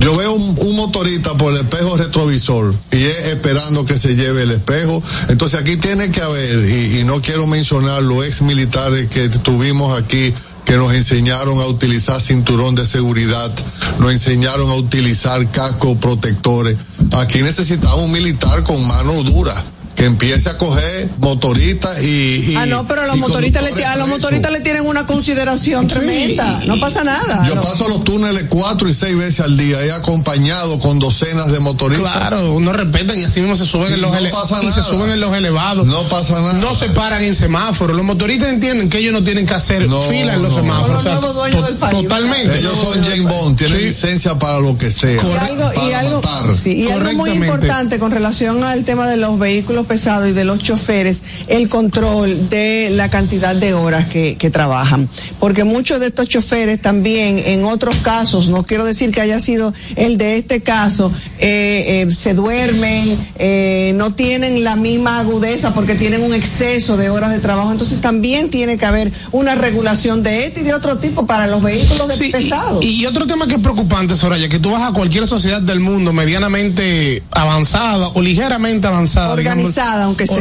Yo 0.00 0.16
veo 0.16 0.32
un, 0.32 0.56
un 0.60 0.76
motorista 0.76 1.36
por 1.36 1.52
el 1.52 1.60
espejo 1.60 1.94
retrovisor 1.96 2.74
y 2.90 3.02
es 3.04 3.26
esperando 3.26 3.84
que 3.84 3.98
se 3.98 4.16
lleve 4.16 4.44
el 4.44 4.50
espejo. 4.50 5.02
Entonces 5.28 5.60
aquí 5.60 5.76
tiene 5.76 6.10
que 6.10 6.22
haber, 6.22 6.68
y, 6.70 7.00
y 7.00 7.04
no 7.04 7.20
quiero 7.20 7.46
mencionar 7.46 8.02
los 8.02 8.24
ex 8.24 8.40
militares 8.42 9.10
que 9.10 9.28
tuvimos 9.28 10.00
aquí 10.00 10.32
que 10.70 10.76
nos 10.76 10.94
enseñaron 10.94 11.58
a 11.58 11.66
utilizar 11.66 12.20
cinturón 12.20 12.76
de 12.76 12.86
seguridad, 12.86 13.52
nos 13.98 14.12
enseñaron 14.12 14.70
a 14.70 14.74
utilizar 14.74 15.50
cascos 15.50 15.98
protectores. 15.98 16.76
Aquí 17.10 17.42
necesitamos 17.42 18.04
un 18.04 18.12
militar 18.12 18.62
con 18.62 18.86
mano 18.86 19.20
dura 19.24 19.52
que 20.00 20.06
empiece 20.06 20.48
a 20.48 20.56
coger 20.56 21.10
motoristas 21.18 22.02
y, 22.02 22.52
y- 22.52 22.56
Ah, 22.56 22.64
no, 22.64 22.86
pero 22.86 23.02
a 23.02 23.06
los 23.06 23.16
y 23.16 23.20
motoristas 23.20 23.62
le, 23.62 23.68
conductores 23.68 23.94
a 23.94 23.98
los 23.98 24.04
presos. 24.06 24.22
motoristas 24.22 24.52
le 24.52 24.60
tienen 24.60 24.86
una 24.86 25.04
consideración 25.06 25.86
tremenda. 25.88 26.58
No 26.66 26.80
pasa 26.80 27.04
nada. 27.04 27.46
Yo 27.46 27.56
no. 27.56 27.60
paso 27.60 27.86
los 27.86 28.02
túneles 28.02 28.44
cuatro 28.48 28.88
y 28.88 28.94
seis 28.94 29.14
veces 29.14 29.40
al 29.40 29.58
día, 29.58 29.84
he 29.84 29.92
acompañado 29.92 30.78
con 30.78 30.98
docenas 30.98 31.52
de 31.52 31.60
motoristas. 31.60 32.16
Claro, 32.16 32.58
no 32.60 32.72
respetan 32.72 33.18
y 33.18 33.24
así 33.24 33.40
mismo 33.40 33.56
se 33.56 33.66
suben 33.66 33.90
Y 33.90 33.94
en 33.96 34.00
los 34.00 34.10
no 34.10 34.16
ele- 34.16 34.30
y 34.62 34.70
se 34.70 34.82
suben 34.82 35.10
en 35.10 35.20
los 35.20 35.36
elevados. 35.36 35.86
No 35.86 36.00
pasa 36.04 36.32
nada. 36.40 36.54
No 36.54 36.74
se 36.74 36.88
paran 36.88 37.22
en 37.22 37.34
semáforos. 37.34 37.94
Los 37.94 38.06
motoristas 38.06 38.48
entienden 38.48 38.88
que 38.88 39.00
ellos 39.00 39.12
no 39.12 39.22
tienen 39.22 39.44
que 39.46 39.52
hacer 39.52 39.86
No, 39.86 40.00
fila 40.00 40.32
en 40.34 40.42
los 40.42 40.52
no. 40.52 40.62
semáforos. 40.62 40.86
Son 40.86 40.94
los 40.94 41.00
O 41.00 41.02
sea, 41.02 41.12
nuevos 41.20 41.34
dueños 41.36 41.60
to- 41.60 41.66
del 41.66 41.76
país, 41.76 42.02
Totalmente. 42.02 42.58
Ellos 42.58 42.72
son 42.82 43.04
James 43.04 43.24
Bond, 43.28 43.58
tienen 43.58 43.78
Sí. 43.80 43.84
licencia 43.84 44.38
para 44.38 44.60
lo 44.60 44.78
que 44.78 44.90
sea. 44.90 45.12
Y 45.12 45.18
algo, 45.18 45.70
y 45.72 45.76
para 45.76 45.98
algo, 45.98 46.22
matar. 46.22 46.56
sí, 46.56 46.72
y 46.84 46.90
algo 46.90 47.12
muy 47.12 47.32
importante 47.32 47.98
con 47.98 48.10
relación 48.10 48.64
al 48.64 48.84
tema 48.84 49.06
de 49.06 49.18
los 49.18 49.38
vehículos 49.38 49.86
pesados 49.90 50.28
y 50.28 50.32
de 50.32 50.44
los 50.44 50.60
choferes, 50.60 51.24
el 51.48 51.68
control 51.68 52.48
de 52.48 52.90
la 52.94 53.10
cantidad 53.10 53.56
de 53.56 53.74
horas 53.74 54.06
que, 54.06 54.36
que 54.38 54.48
trabajan. 54.48 55.08
Porque 55.40 55.64
muchos 55.64 55.98
de 55.98 56.06
estos 56.06 56.28
choferes 56.28 56.80
también, 56.80 57.40
en 57.44 57.64
otros 57.64 57.96
casos, 57.96 58.50
no 58.50 58.62
quiero 58.62 58.84
decir 58.84 59.10
que 59.10 59.20
haya 59.20 59.40
sido 59.40 59.74
el 59.96 60.16
de 60.16 60.36
este 60.36 60.60
caso, 60.60 61.12
eh, 61.40 62.06
eh, 62.08 62.14
se 62.14 62.34
duermen, 62.34 63.18
eh, 63.36 63.92
no 63.96 64.14
tienen 64.14 64.62
la 64.62 64.76
misma 64.76 65.18
agudeza 65.18 65.74
porque 65.74 65.96
tienen 65.96 66.22
un 66.22 66.34
exceso 66.34 66.96
de 66.96 67.10
horas 67.10 67.32
de 67.32 67.40
trabajo. 67.40 67.72
Entonces 67.72 68.00
también 68.00 68.48
tiene 68.48 68.78
que 68.78 68.86
haber 68.86 69.10
una 69.32 69.56
regulación 69.56 70.22
de 70.22 70.46
este 70.46 70.60
y 70.60 70.64
de 70.64 70.72
otro 70.72 70.98
tipo 70.98 71.26
para 71.26 71.48
los 71.48 71.60
vehículos 71.64 72.14
Sí, 72.14 72.30
pesados. 72.30 72.84
Y, 72.84 73.00
y 73.02 73.06
otro 73.06 73.26
tema 73.26 73.48
que 73.48 73.54
es 73.56 73.60
preocupante, 73.60 74.14
Soraya, 74.14 74.48
que 74.48 74.60
tú 74.60 74.70
vas 74.70 74.88
a 74.88 74.92
cualquier 74.92 75.26
sociedad 75.26 75.60
del 75.60 75.80
mundo 75.80 76.12
medianamente 76.12 77.24
avanzada 77.32 78.06
o 78.14 78.22
ligeramente 78.22 78.86
avanzada. 78.86 79.34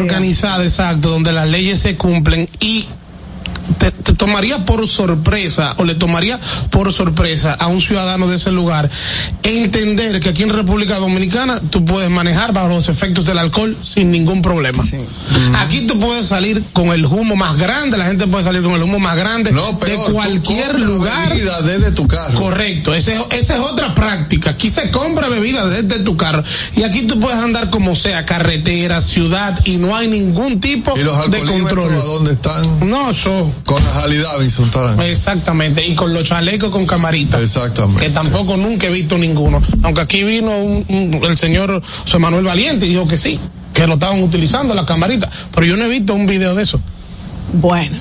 Organizada, 0.01 0.63
exacto, 0.63 1.09
donde 1.09 1.31
las 1.31 1.47
leyes 1.47 1.79
se 1.79 1.95
cumplen 1.95 2.49
y 2.59 2.87
te, 3.77 3.91
te 3.91 4.13
tomaría 4.13 4.65
por 4.65 4.87
sorpresa 4.87 5.73
o 5.77 5.83
le 5.83 5.95
tomaría 5.95 6.39
por 6.69 6.91
sorpresa 6.93 7.53
a 7.59 7.67
un 7.67 7.81
ciudadano 7.81 8.27
de 8.27 8.35
ese 8.37 8.51
lugar 8.51 8.89
entender 9.43 10.19
que 10.19 10.29
aquí 10.29 10.43
en 10.43 10.49
República 10.49 10.97
Dominicana 10.97 11.59
tú 11.69 11.83
puedes 11.85 12.09
manejar 12.09 12.53
bajo 12.53 12.69
los 12.69 12.89
efectos 12.89 13.25
del 13.25 13.37
alcohol 13.39 13.75
sin 13.83 14.11
ningún 14.11 14.41
problema. 14.41 14.83
Aquí 15.59 15.81
tú 15.87 15.99
puedes 15.99 16.25
salir 16.27 16.61
con 16.73 16.87
el 16.89 17.05
humo 17.05 17.35
más 17.35 17.57
grande, 17.57 17.97
la 17.97 18.05
gente 18.05 18.27
puede 18.27 18.43
salir 18.43 18.61
con 18.61 18.73
el 18.73 18.83
humo 18.83 18.99
más 18.99 19.15
grande 19.15 19.51
No, 19.51 19.79
peor, 19.79 20.07
de 20.07 20.13
cualquier 20.13 20.79
lugar. 20.79 21.29
bebida 21.29 21.61
desde 21.61 21.91
tu 21.91 22.07
carro. 22.07 22.39
Correcto, 22.39 22.93
ese- 22.93 23.17
esa 23.31 23.55
es 23.55 23.59
otra 23.61 23.93
práctica. 23.95 24.51
Aquí 24.51 24.69
se 24.69 24.91
compra 24.91 25.29
bebida 25.29 25.65
desde 25.67 25.99
tu 26.03 26.17
carro 26.17 26.43
y 26.75 26.83
aquí 26.83 27.03
tú 27.03 27.19
puedes 27.19 27.39
andar 27.39 27.69
como 27.69 27.95
sea, 27.95 28.25
carretera, 28.25 29.01
ciudad 29.01 29.59
y 29.65 29.77
no 29.77 29.95
hay 29.95 30.07
ningún 30.07 30.59
tipo 30.59 30.93
¿Y 30.97 31.03
los 31.03 31.29
de 31.31 31.39
control. 31.39 31.93
a 31.93 31.97
dónde 32.03 32.33
están? 32.33 32.89
No, 32.89 33.09
eso 33.11 33.51
Con 33.65 33.83
la 33.83 33.99
Harley 33.99 34.17
Davidson, 34.17 34.71
Tarán. 34.71 34.99
Exactamente, 35.01 35.85
y 35.85 35.93
con 35.95 36.13
los 36.13 36.23
chalecos 36.27 36.69
con 36.69 36.85
camarita. 36.87 37.39
Exactamente. 37.39 38.05
Que 38.05 38.11
tampoco 38.11 38.57
nunca 38.57 38.87
he 38.87 38.89
visto 38.89 39.17
ninguno. 39.17 39.61
Aunque 39.83 40.01
aquí 40.01 40.23
vino 40.23 40.57
un- 40.57 40.85
un- 40.87 41.23
el 41.23 41.37
señor 41.37 41.81
José 42.03 42.17
Manuel 42.19 42.45
Valiente 42.45 42.85
y 42.85 42.89
dijo 42.89 43.07
que 43.07 43.17
sí, 43.17 43.39
que 43.73 43.85
lo 43.87 43.93
estaban 43.95 44.21
utilizando 44.23 44.73
la 44.73 44.85
camarita. 44.85 45.29
Pero 45.53 45.65
yo 45.67 45.77
no 45.77 45.85
he 45.85 45.89
visto 45.89 46.13
un 46.15 46.25
video 46.25 46.55
de 46.55 46.63
eso. 46.63 46.79
Bueno. 47.53 47.95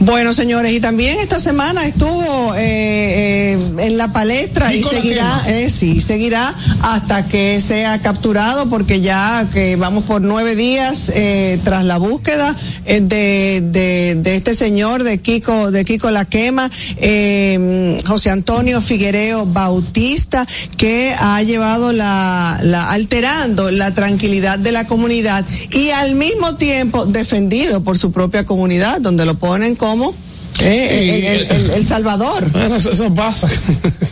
Bueno, 0.00 0.32
señores, 0.32 0.72
y 0.72 0.78
también 0.78 1.18
esta 1.18 1.40
semana 1.40 1.84
estuvo 1.84 2.54
eh, 2.54 3.54
eh, 3.54 3.58
en 3.80 3.98
la 3.98 4.12
palestra 4.12 4.72
y 4.72 4.84
seguirá, 4.84 5.42
eh, 5.48 5.68
sí, 5.70 6.00
seguirá 6.00 6.54
hasta 6.82 7.26
que 7.26 7.60
sea 7.60 8.00
capturado, 8.00 8.70
porque 8.70 9.00
ya 9.00 9.48
que 9.52 9.74
vamos 9.74 10.04
por 10.04 10.22
nueve 10.22 10.54
días 10.54 11.10
eh, 11.14 11.58
tras 11.64 11.84
la 11.84 11.98
búsqueda 11.98 12.54
eh, 12.86 13.00
de, 13.00 13.60
de, 13.64 14.14
de 14.14 14.36
este 14.36 14.54
señor, 14.54 15.02
de 15.02 15.18
Kiko, 15.18 15.72
de 15.72 15.84
Kiko 15.84 16.12
La 16.12 16.26
Quema, 16.26 16.70
eh, 16.98 17.98
José 18.06 18.30
Antonio 18.30 18.80
Figuereo 18.80 19.46
Bautista, 19.46 20.46
que 20.76 21.12
ha 21.18 21.42
llevado 21.42 21.92
la, 21.92 22.60
la, 22.62 22.88
alterando 22.90 23.72
la 23.72 23.92
tranquilidad 23.94 24.60
de 24.60 24.70
la 24.70 24.86
comunidad 24.86 25.44
y 25.72 25.90
al 25.90 26.14
mismo 26.14 26.54
tiempo 26.54 27.04
defendido 27.04 27.82
por 27.82 27.98
su 27.98 28.12
propia 28.12 28.46
comunidad, 28.46 29.00
donde 29.00 29.26
lo 29.26 29.36
ponen 29.36 29.74
como 29.88 30.27
eh, 30.60 31.46
el, 31.50 31.56
el- 31.56 31.70
el 31.70 31.86
Salvador 31.86 32.50
Bueno, 32.50 32.76
eso, 32.76 32.90
eso 32.90 33.12
pasa. 33.14 33.48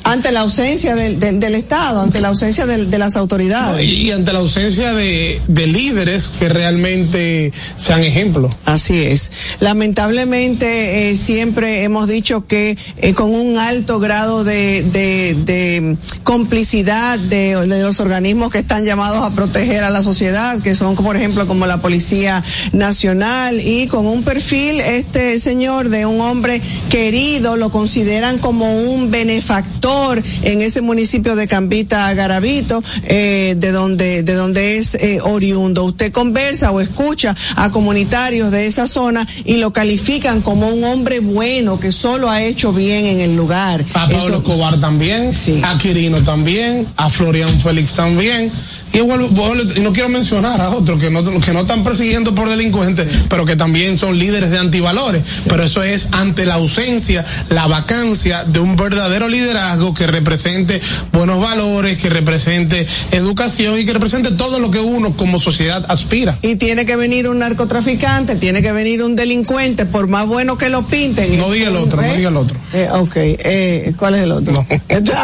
ante 0.04 0.30
la 0.32 0.40
ausencia 0.40 0.94
del, 0.94 1.18
del, 1.18 1.40
del 1.40 1.54
Estado, 1.56 2.00
ante 2.00 2.20
la 2.20 2.28
ausencia 2.28 2.66
del- 2.66 2.90
de 2.90 2.98
las 2.98 3.16
autoridades. 3.16 3.84
y, 3.84 4.02
y 4.08 4.10
ante 4.12 4.32
la 4.32 4.38
ausencia 4.40 4.92
de, 4.94 5.40
de 5.48 5.66
líderes 5.66 6.32
que 6.38 6.48
realmente 6.48 7.52
sean 7.76 8.04
ejemplo. 8.04 8.50
Así 8.64 9.02
es. 9.02 9.32
Lamentablemente 9.60 11.10
eh, 11.10 11.16
siempre 11.16 11.82
hemos 11.82 12.08
dicho 12.08 12.46
que 12.46 12.76
eh, 12.98 13.12
con 13.14 13.34
un 13.34 13.58
alto 13.58 13.98
grado 13.98 14.44
de, 14.44 14.82
de, 14.84 15.34
de 15.44 15.96
complicidad 16.22 17.18
de, 17.18 17.56
de 17.66 17.82
los 17.82 17.98
organismos 18.00 18.50
que 18.50 18.58
están 18.58 18.84
llamados 18.84 19.24
a 19.24 19.34
proteger 19.34 19.82
a 19.82 19.90
la 19.90 20.02
sociedad, 20.02 20.60
que 20.60 20.74
son 20.74 20.94
por 20.96 21.16
ejemplo 21.16 21.46
como 21.46 21.66
la 21.66 21.78
Policía 21.78 22.44
Nacional 22.72 23.60
y 23.60 23.86
con 23.88 24.06
un 24.06 24.22
perfil 24.22 24.80
este 24.80 25.38
señor 25.38 25.88
de 25.88 26.06
un 26.06 26.20
hombre 26.30 26.60
querido, 26.90 27.56
lo 27.56 27.70
consideran 27.70 28.38
como 28.38 28.70
un 28.72 29.10
benefactor 29.10 30.22
en 30.42 30.62
ese 30.62 30.80
municipio 30.80 31.36
de 31.36 31.46
Cambita 31.48 32.12
Garavito, 32.14 32.82
eh, 33.04 33.54
de 33.56 33.72
donde 33.72 34.22
de 34.22 34.34
donde 34.34 34.78
es 34.78 34.94
eh, 34.94 35.18
oriundo. 35.22 35.84
Usted 35.84 36.12
conversa 36.12 36.70
o 36.70 36.80
escucha 36.80 37.34
a 37.56 37.70
comunitarios 37.70 38.50
de 38.50 38.66
esa 38.66 38.86
zona 38.86 39.26
y 39.44 39.56
lo 39.56 39.72
califican 39.72 40.42
como 40.42 40.68
un 40.68 40.84
hombre 40.84 41.20
bueno 41.20 41.78
que 41.80 41.92
solo 41.92 42.30
ha 42.30 42.42
hecho 42.42 42.72
bien 42.72 43.06
en 43.06 43.20
el 43.20 43.36
lugar. 43.36 43.82
A 43.94 44.08
Pablo 44.08 44.18
Eso- 44.18 44.36
Escobar 44.38 44.80
también, 44.80 45.30
a 45.64 45.78
Quirino 45.78 46.22
también, 46.22 46.86
a 46.96 47.08
Florian 47.10 47.48
Félix 47.60 47.94
también. 47.94 48.50
Y, 48.92 48.98
vuelvo- 49.00 49.28
vuelvo- 49.28 49.62
y 49.76 49.80
no 49.80 49.92
quiero 49.92 50.08
mencionar 50.08 50.60
a 50.60 50.70
otros 50.70 50.98
que 50.98 51.10
no, 51.10 51.22
que 51.40 51.52
no 51.52 51.60
están 51.60 51.84
persiguiendo 51.84 52.34
por 52.34 52.48
delincuentes, 52.48 53.06
pero 53.28 53.44
que 53.44 53.54
también 53.56 53.98
son 53.98 54.18
líderes 54.18 54.50
de 54.50 54.58
antivalores. 54.58 55.22
Pero 55.48 55.62
eso 55.62 55.82
es 55.82 56.08
ante 56.16 56.46
la 56.46 56.54
ausencia, 56.54 57.24
la 57.48 57.66
vacancia 57.66 58.44
de 58.44 58.60
un 58.60 58.76
verdadero 58.76 59.28
liderazgo 59.28 59.94
que 59.94 60.06
represente 60.06 60.80
buenos 61.12 61.40
valores, 61.40 61.98
que 61.98 62.08
represente 62.10 62.86
educación 63.12 63.78
y 63.78 63.84
que 63.84 63.92
represente 63.92 64.30
todo 64.32 64.58
lo 64.58 64.70
que 64.70 64.80
uno 64.80 65.16
como 65.16 65.38
sociedad 65.38 65.84
aspira. 65.88 66.38
Y 66.42 66.56
tiene 66.56 66.86
que 66.86 66.96
venir 66.96 67.28
un 67.28 67.38
narcotraficante, 67.40 68.36
tiene 68.36 68.62
que 68.62 68.72
venir 68.72 69.02
un 69.02 69.16
delincuente, 69.16 69.86
por 69.86 70.06
más 70.08 70.26
bueno 70.26 70.56
que 70.58 70.68
lo 70.68 70.86
pinten. 70.86 71.38
No 71.38 71.50
diga 71.50 71.68
el 71.68 71.76
otro, 71.76 72.00
no 72.00 72.06
¿eh? 72.08 72.16
diga 72.16 72.28
el 72.30 72.36
otro. 72.36 72.58
Eh, 72.72 72.88
ok, 72.92 73.12
eh, 73.16 73.94
¿cuál 73.98 74.14
es 74.14 74.22
el 74.22 74.32
otro? 74.32 74.66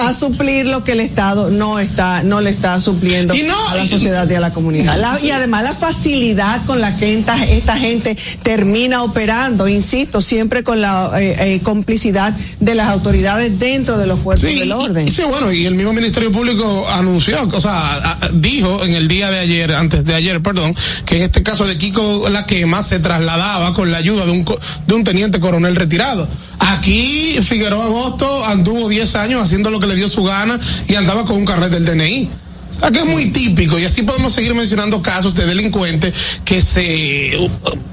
A 0.05 0.12
suplir 0.12 0.66
lo 0.66 0.85
que 0.85 0.92
el 0.92 1.00
Estado 1.00 1.50
no 1.50 1.78
está, 1.78 2.22
no 2.22 2.40
le 2.40 2.50
está 2.50 2.78
supliendo 2.81 3.35
Y 3.35 3.42
no, 3.42 3.57
a 3.68 3.76
la 3.76 3.87
sociedad 3.87 4.28
y 4.28 4.35
a 4.35 4.40
la 4.40 4.52
comunidad. 4.52 4.98
La- 4.98 5.18
y 5.22 5.31
además 5.31 5.62
la 5.62 5.72
facilidad 5.74 6.64
con 6.66 6.81
la 6.81 6.96
que 6.96 7.18
esta, 7.18 7.42
esta 7.44 7.76
gente 7.78 8.16
termina 8.42 9.02
operando, 9.02 9.68
insisto, 9.68 10.20
siempre 10.20 10.62
con 10.62 10.81
la 10.83 11.11
eh, 11.21 11.55
eh, 11.55 11.61
complicidad 11.62 12.35
de 12.61 12.75
las 12.75 12.88
autoridades 12.88 13.59
dentro 13.59 13.97
de 13.97 14.07
los 14.07 14.21
cuerpos 14.21 14.51
Sí, 14.51 14.59
del 14.61 14.73
orden. 14.73 15.09
y 15.09 15.11
sí, 15.11 15.23
bueno, 15.27 15.51
y 15.51 15.64
el 15.64 15.75
mismo 15.75 15.92
Ministerio 15.95 16.31
Público 16.31 16.87
anunció, 16.90 17.42
o 17.51 17.61
sea, 17.61 18.18
dijo 18.35 18.85
en 18.85 18.95
el 18.95 19.09
día 19.09 19.31
de 19.31 19.38
ayer, 19.38 19.75
antes 19.75 20.05
de 20.05 20.14
ayer, 20.14 20.42
perdón, 20.42 20.75
que 21.07 21.16
en 21.16 21.23
este 21.23 21.42
caso 21.42 21.66
de 21.66 21.79
Kiko 21.79 22.29
La 22.29 22.45
Quema 22.45 22.83
se 22.83 22.99
trasladaba 22.99 23.73
con 23.73 23.90
la 23.90 23.99
ayuda 23.99 24.27
de 24.27 24.33
un, 24.33 24.45
de 24.87 24.95
un 24.95 25.05
teniente 25.05 25.40
coronel 25.40 25.75
retirado. 25.77 26.29
Aquí 26.59 27.38
Figueroa 27.42 27.87
Agosto 27.87 28.45
anduvo 28.45 28.88
10 28.88 29.16
años 29.16 29.42
haciendo 29.42 29.71
lo 29.71 29.81
que 29.81 29.87
le 29.87 29.97
dio 29.97 30.09
su 30.09 30.23
gana 30.23 30.61
y 30.88 30.95
andaba 30.95 31.25
con 31.25 31.37
un 31.37 31.45
carnet 31.45 31.71
del 31.71 31.85
DNI. 31.87 32.29
O 32.77 32.81
sea, 32.81 32.90
que 32.90 33.01
es 33.01 33.07
muy 33.07 33.31
típico 33.31 33.79
y 33.79 33.85
así 33.85 34.03
podemos 34.03 34.33
seguir 34.33 34.55
mencionando 34.55 35.03
casos 35.03 35.35
de 35.35 35.45
delincuentes 35.47 36.14
que 36.45 36.61
se 36.62 37.37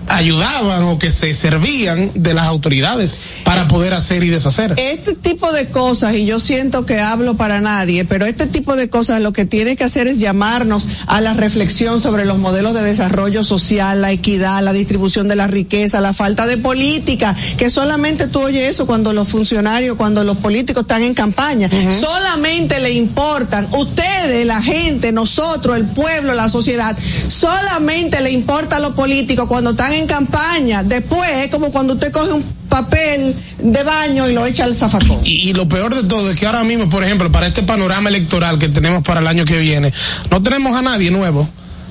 ayudaban 0.09 0.83
o 0.83 0.99
que 0.99 1.11
se 1.11 1.33
servían 1.33 2.11
de 2.15 2.33
las 2.33 2.45
autoridades 2.45 3.15
para 3.43 3.67
poder 3.67 3.93
hacer 3.93 4.23
y 4.23 4.29
deshacer. 4.29 4.73
Este 4.77 5.13
tipo 5.15 5.51
de 5.51 5.69
cosas, 5.69 6.15
y 6.15 6.25
yo 6.25 6.39
siento 6.39 6.85
que 6.85 6.99
hablo 6.99 7.35
para 7.35 7.61
nadie, 7.61 8.05
pero 8.05 8.25
este 8.25 8.45
tipo 8.45 8.75
de 8.75 8.89
cosas 8.89 9.21
lo 9.21 9.33
que 9.33 9.45
tiene 9.45 9.75
que 9.75 9.83
hacer 9.83 10.07
es 10.07 10.19
llamarnos 10.19 10.87
a 11.07 11.21
la 11.21 11.33
reflexión 11.33 12.01
sobre 12.01 12.25
los 12.25 12.37
modelos 12.37 12.73
de 12.73 12.81
desarrollo 12.81 13.43
social, 13.43 14.01
la 14.01 14.11
equidad, 14.11 14.63
la 14.63 14.73
distribución 14.73 15.27
de 15.27 15.35
la 15.35 15.47
riqueza, 15.47 16.01
la 16.01 16.13
falta 16.13 16.45
de 16.45 16.57
política, 16.57 17.35
que 17.57 17.69
solamente 17.69 18.27
tú 18.27 18.41
oyes 18.41 18.69
eso 18.69 18.85
cuando 18.85 19.13
los 19.13 19.27
funcionarios, 19.27 19.97
cuando 19.97 20.23
los 20.23 20.37
políticos 20.37 20.81
están 20.81 21.03
en 21.03 21.13
campaña. 21.13 21.69
Solamente 21.91 22.79
le 22.79 22.91
importan, 22.91 23.67
ustedes, 23.73 24.45
la 24.45 24.61
gente, 24.61 25.11
nosotros, 25.11 25.77
el 25.77 25.85
pueblo, 25.85 26.33
la 26.33 26.49
sociedad, 26.49 26.97
solamente 27.27 28.21
le 28.21 28.31
importa 28.31 28.77
a 28.77 28.79
los 28.79 28.93
políticos 28.93 29.47
cuando 29.47 29.71
están 29.71 29.93
en 29.93 29.98
campaña. 30.07 30.83
Después 30.83 31.29
es 31.29 31.51
como 31.51 31.71
cuando 31.71 31.93
usted 31.93 32.11
coge 32.11 32.31
un 32.31 32.43
papel 32.69 33.35
de 33.57 33.83
baño 33.83 34.29
y 34.29 34.33
lo 34.33 34.45
echa 34.45 34.63
al 34.63 34.75
zafacón. 34.75 35.19
Y, 35.23 35.49
y 35.49 35.53
lo 35.53 35.67
peor 35.67 35.95
de 35.95 36.07
todo 36.07 36.29
es 36.31 36.39
que 36.39 36.45
ahora 36.45 36.63
mismo, 36.63 36.89
por 36.89 37.03
ejemplo, 37.03 37.31
para 37.31 37.47
este 37.47 37.63
panorama 37.63 38.09
electoral 38.09 38.59
que 38.59 38.69
tenemos 38.69 39.03
para 39.03 39.19
el 39.19 39.27
año 39.27 39.45
que 39.45 39.57
viene, 39.59 39.91
no 40.29 40.41
tenemos 40.41 40.75
a 40.75 40.81
nadie 40.81 41.11
nuevo. 41.11 41.47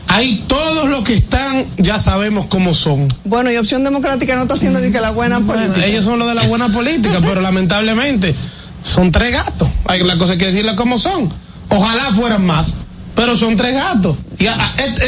Hay 0.09 0.43
todos 0.47 0.89
los 0.89 1.05
que 1.05 1.15
están, 1.15 1.67
ya 1.77 1.99
sabemos 1.99 2.47
cómo 2.47 2.73
son. 2.73 3.09
Bueno, 3.25 3.53
y 3.53 3.57
Opción 3.59 3.85
Democrática 3.85 4.37
no 4.37 4.43
está 4.43 4.55
haciendo 4.55 4.81
ni 4.81 4.91
que 4.91 5.01
la 5.01 5.11
buena 5.11 5.41
política. 5.41 5.85
Ellos 5.85 6.05
son 6.05 6.19
los 6.19 6.27
de 6.29 6.35
la 6.35 6.45
buena 6.45 6.71
política, 6.71 7.21
pero 7.21 7.43
lamentablemente 7.43 8.35
son 8.83 9.13
tres 9.13 9.33
gatos. 9.33 9.69
Hay 9.85 10.03
la 10.05 10.17
cosa 10.17 10.39
que 10.39 10.47
decirla 10.47 10.77
como 10.77 10.99
son. 10.99 11.31
Ojalá 11.69 12.05
fueran 12.15 12.47
más, 12.47 12.75
pero 13.19 13.37
son 13.37 13.57
tres 13.57 13.75
gatos. 13.75 14.17
Y 14.39 14.47
a- 14.47 14.57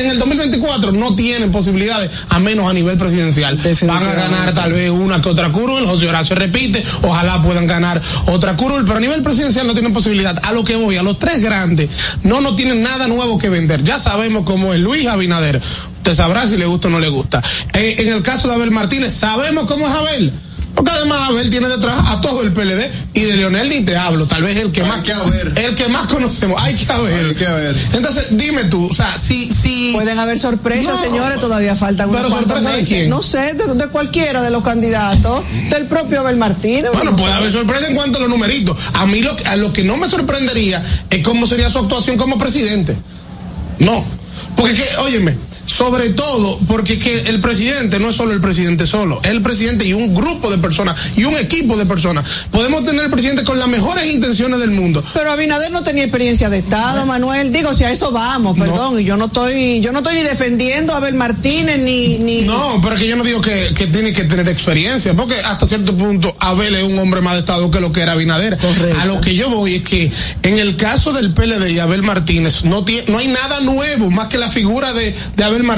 en 0.00 0.10
el 0.10 0.18
2024 0.18 0.90
no 0.90 1.14
tienen 1.14 1.52
posibilidades, 1.52 2.10
a 2.28 2.40
menos 2.40 2.68
a 2.68 2.72
nivel 2.72 2.98
presidencial. 2.98 3.56
Van 3.86 4.02
a 4.04 4.12
ganar 4.14 4.52
tal 4.52 4.72
vez 4.72 4.90
una 4.90 5.22
que 5.22 5.28
otra 5.28 5.50
curul, 5.52 5.86
José 5.86 6.08
Horacio 6.08 6.34
repite, 6.34 6.82
ojalá 7.02 7.40
puedan 7.40 7.68
ganar 7.68 8.02
otra 8.26 8.56
curul, 8.56 8.84
pero 8.84 8.96
a 8.98 9.00
nivel 9.00 9.22
presidencial 9.22 9.68
no 9.68 9.72
tienen 9.74 9.92
posibilidad. 9.92 10.36
A 10.44 10.52
lo 10.52 10.64
que 10.64 10.74
voy, 10.74 10.96
a 10.96 11.04
los 11.04 11.20
tres 11.20 11.40
grandes, 11.40 11.88
no 12.24 12.40
no 12.40 12.56
tienen 12.56 12.82
nada 12.82 13.06
nuevo 13.06 13.38
que 13.38 13.48
vender. 13.48 13.84
Ya 13.84 14.00
sabemos 14.00 14.42
cómo 14.44 14.74
es 14.74 14.80
Luis 14.80 15.06
Abinader. 15.06 15.62
Usted 15.98 16.14
sabrá 16.14 16.48
si 16.48 16.56
le 16.56 16.66
gusta 16.66 16.88
o 16.88 16.90
no 16.90 16.98
le 16.98 17.08
gusta. 17.10 17.40
Eh, 17.74 17.94
en 17.98 18.08
el 18.12 18.22
caso 18.22 18.48
de 18.48 18.54
Abel 18.54 18.72
Martínez, 18.72 19.12
sabemos 19.12 19.66
cómo 19.66 19.86
es 19.86 19.94
Abel. 19.94 20.32
Porque 20.82 20.92
además 20.92 21.28
Abel 21.28 21.50
tiene 21.50 21.68
detrás 21.68 21.98
a 22.08 22.20
todo 22.22 22.40
el 22.40 22.52
PLD 22.54 22.90
y 23.12 23.20
de 23.20 23.36
Leonel 23.36 23.68
ni 23.68 23.82
te 23.84 23.98
hablo, 23.98 24.24
tal 24.24 24.42
vez 24.42 24.56
el 24.56 24.72
que 24.72 24.82
más 24.82 25.00
que 25.00 25.12
haber. 25.12 25.52
el 25.58 25.74
que 25.74 25.88
más 25.88 26.06
conocemos, 26.06 26.58
hay 26.62 26.74
que 26.74 26.90
haber. 26.90 27.26
Hay 27.26 27.34
que 27.34 27.44
ver. 27.44 27.76
Entonces, 27.92 28.28
dime 28.30 28.64
tú, 28.64 28.86
o 28.90 28.94
sea, 28.94 29.18
si 29.18 29.50
si 29.50 29.90
Pueden 29.92 30.18
haber 30.18 30.38
sorpresas, 30.38 30.94
No. 30.98 31.02
señores, 31.06 31.38
todavía 31.38 31.76
faltan 31.76 32.08
unos 32.08 32.22
Pero 32.22 32.34
sorpresa 32.38 32.70
de 32.76 32.82
quién? 32.84 33.10
No 33.10 33.20
sé, 33.22 33.52
de, 33.52 33.66
de 33.74 33.88
cualquiera 33.88 34.40
de 34.40 34.50
los 34.50 34.64
candidatos, 34.64 35.44
del 35.68 35.84
propio 35.86 36.20
Abel 36.20 36.36
Martínez. 36.36 36.86
Bueno, 36.94 37.10
no 37.10 37.16
puede 37.16 37.34
haber 37.34 37.52
sorpresa 37.52 37.86
en 37.86 37.94
cuanto 37.94 38.16
a 38.16 38.22
los 38.22 38.30
numeritos. 38.30 38.74
A 38.94 39.04
mí 39.04 39.20
lo, 39.20 39.36
que- 39.36 39.46
a 39.48 39.56
lo 39.56 39.72
que 39.74 39.84
no 39.84 39.98
me 39.98 40.08
sorprendería 40.08 40.82
es 41.10 41.22
cómo 41.22 41.46
sería 41.46 41.68
su 41.68 41.78
actuación 41.80 42.16
como 42.16 42.38
presidente. 42.38 42.96
No. 43.78 44.02
Porque 44.56 44.74
que, 44.74 44.84
óyeme, 45.02 45.36
sobre 45.80 46.10
todo 46.10 46.60
porque 46.68 46.98
que 46.98 47.20
el 47.20 47.40
presidente 47.40 47.98
no 47.98 48.10
es 48.10 48.16
solo 48.16 48.32
el 48.32 48.40
presidente 48.42 48.86
solo, 48.86 49.18
es 49.22 49.30
el 49.30 49.40
presidente 49.40 49.86
y 49.86 49.94
un 49.94 50.14
grupo 50.14 50.50
de 50.50 50.58
personas 50.58 50.94
y 51.16 51.24
un 51.24 51.34
equipo 51.38 51.74
de 51.74 51.86
personas. 51.86 52.48
Podemos 52.50 52.84
tener 52.84 53.04
el 53.04 53.10
presidente 53.10 53.44
con 53.44 53.58
las 53.58 53.66
mejores 53.66 54.04
intenciones 54.12 54.60
del 54.60 54.72
mundo. 54.72 55.02
Pero 55.14 55.32
Abinader 55.32 55.70
no 55.70 55.82
tenía 55.82 56.04
experiencia 56.04 56.50
de 56.50 56.58
Estado, 56.58 57.06
Manuel. 57.06 57.50
Digo, 57.50 57.72
si 57.72 57.84
a 57.84 57.90
eso 57.90 58.10
vamos, 58.12 58.58
perdón. 58.58 59.00
Y 59.00 59.04
yo 59.04 59.16
no 59.16 59.24
estoy, 59.24 59.80
yo 59.80 59.90
no 59.92 60.00
estoy 60.00 60.16
ni 60.16 60.22
defendiendo 60.22 60.92
a 60.92 60.98
Abel 60.98 61.14
Martínez 61.14 61.78
ni, 61.78 62.18
ni. 62.18 62.42
No, 62.42 62.78
pero 62.82 62.96
es 62.96 63.00
que 63.00 63.08
yo 63.08 63.16
no 63.16 63.24
digo 63.24 63.40
que, 63.40 63.72
que 63.74 63.86
tiene 63.86 64.12
que 64.12 64.24
tener 64.24 64.46
experiencia, 64.50 65.14
porque 65.14 65.36
hasta 65.36 65.66
cierto 65.66 65.96
punto 65.96 66.34
Abel 66.40 66.74
es 66.74 66.82
un 66.82 66.98
hombre 66.98 67.22
más 67.22 67.32
de 67.32 67.38
Estado 67.40 67.70
que 67.70 67.80
lo 67.80 67.90
que 67.90 68.02
era 68.02 68.12
Abinader. 68.12 68.58
A 69.00 69.06
lo 69.06 69.18
que 69.22 69.34
yo 69.34 69.48
voy 69.48 69.76
es 69.76 69.82
que 69.82 70.12
en 70.42 70.58
el 70.58 70.76
caso 70.76 71.14
del 71.14 71.32
PLD 71.32 71.70
y 71.70 71.78
Abel 71.78 72.02
Martínez 72.02 72.66
no, 72.66 72.84
no 73.08 73.18
hay 73.18 73.28
nada 73.28 73.60
nuevo 73.60 74.10
más 74.10 74.28
que 74.28 74.36
la 74.36 74.50
figura 74.50 74.92
de, 74.92 75.16
de 75.36 75.44
Abel 75.44 75.62
Martínez. 75.62 75.69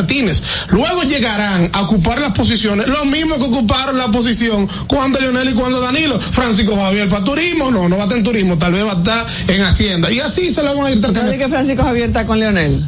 Luego 0.68 1.02
llegarán 1.02 1.70
a 1.72 1.82
ocupar 1.82 2.20
las 2.20 2.32
posiciones, 2.32 2.88
lo 2.88 3.04
mismo 3.04 3.36
que 3.36 3.42
ocuparon 3.42 3.96
la 3.98 4.08
posición 4.08 4.68
cuando 4.86 5.20
Leonel 5.20 5.50
y 5.50 5.54
cuando 5.54 5.80
Danilo. 5.80 6.18
Francisco 6.20 6.76
Javier 6.76 7.08
para 7.08 7.24
turismo, 7.24 7.70
no, 7.70 7.88
no 7.88 7.96
va 7.96 8.02
a 8.02 8.04
estar 8.04 8.18
en 8.18 8.24
turismo, 8.24 8.58
tal 8.58 8.72
vez 8.72 8.84
va 8.84 8.92
a 8.92 8.98
estar 8.98 9.26
en 9.48 9.62
Hacienda. 9.62 10.10
Y 10.10 10.20
así 10.20 10.52
se 10.52 10.62
lo 10.62 10.76
van 10.76 10.86
a 10.86 10.90
ir 10.90 11.02
¿Sabe 11.02 11.38
que 11.38 11.48
Francisco 11.48 11.82
Javier 11.82 12.08
está 12.08 12.26
con 12.26 12.38
Leonel? 12.38 12.84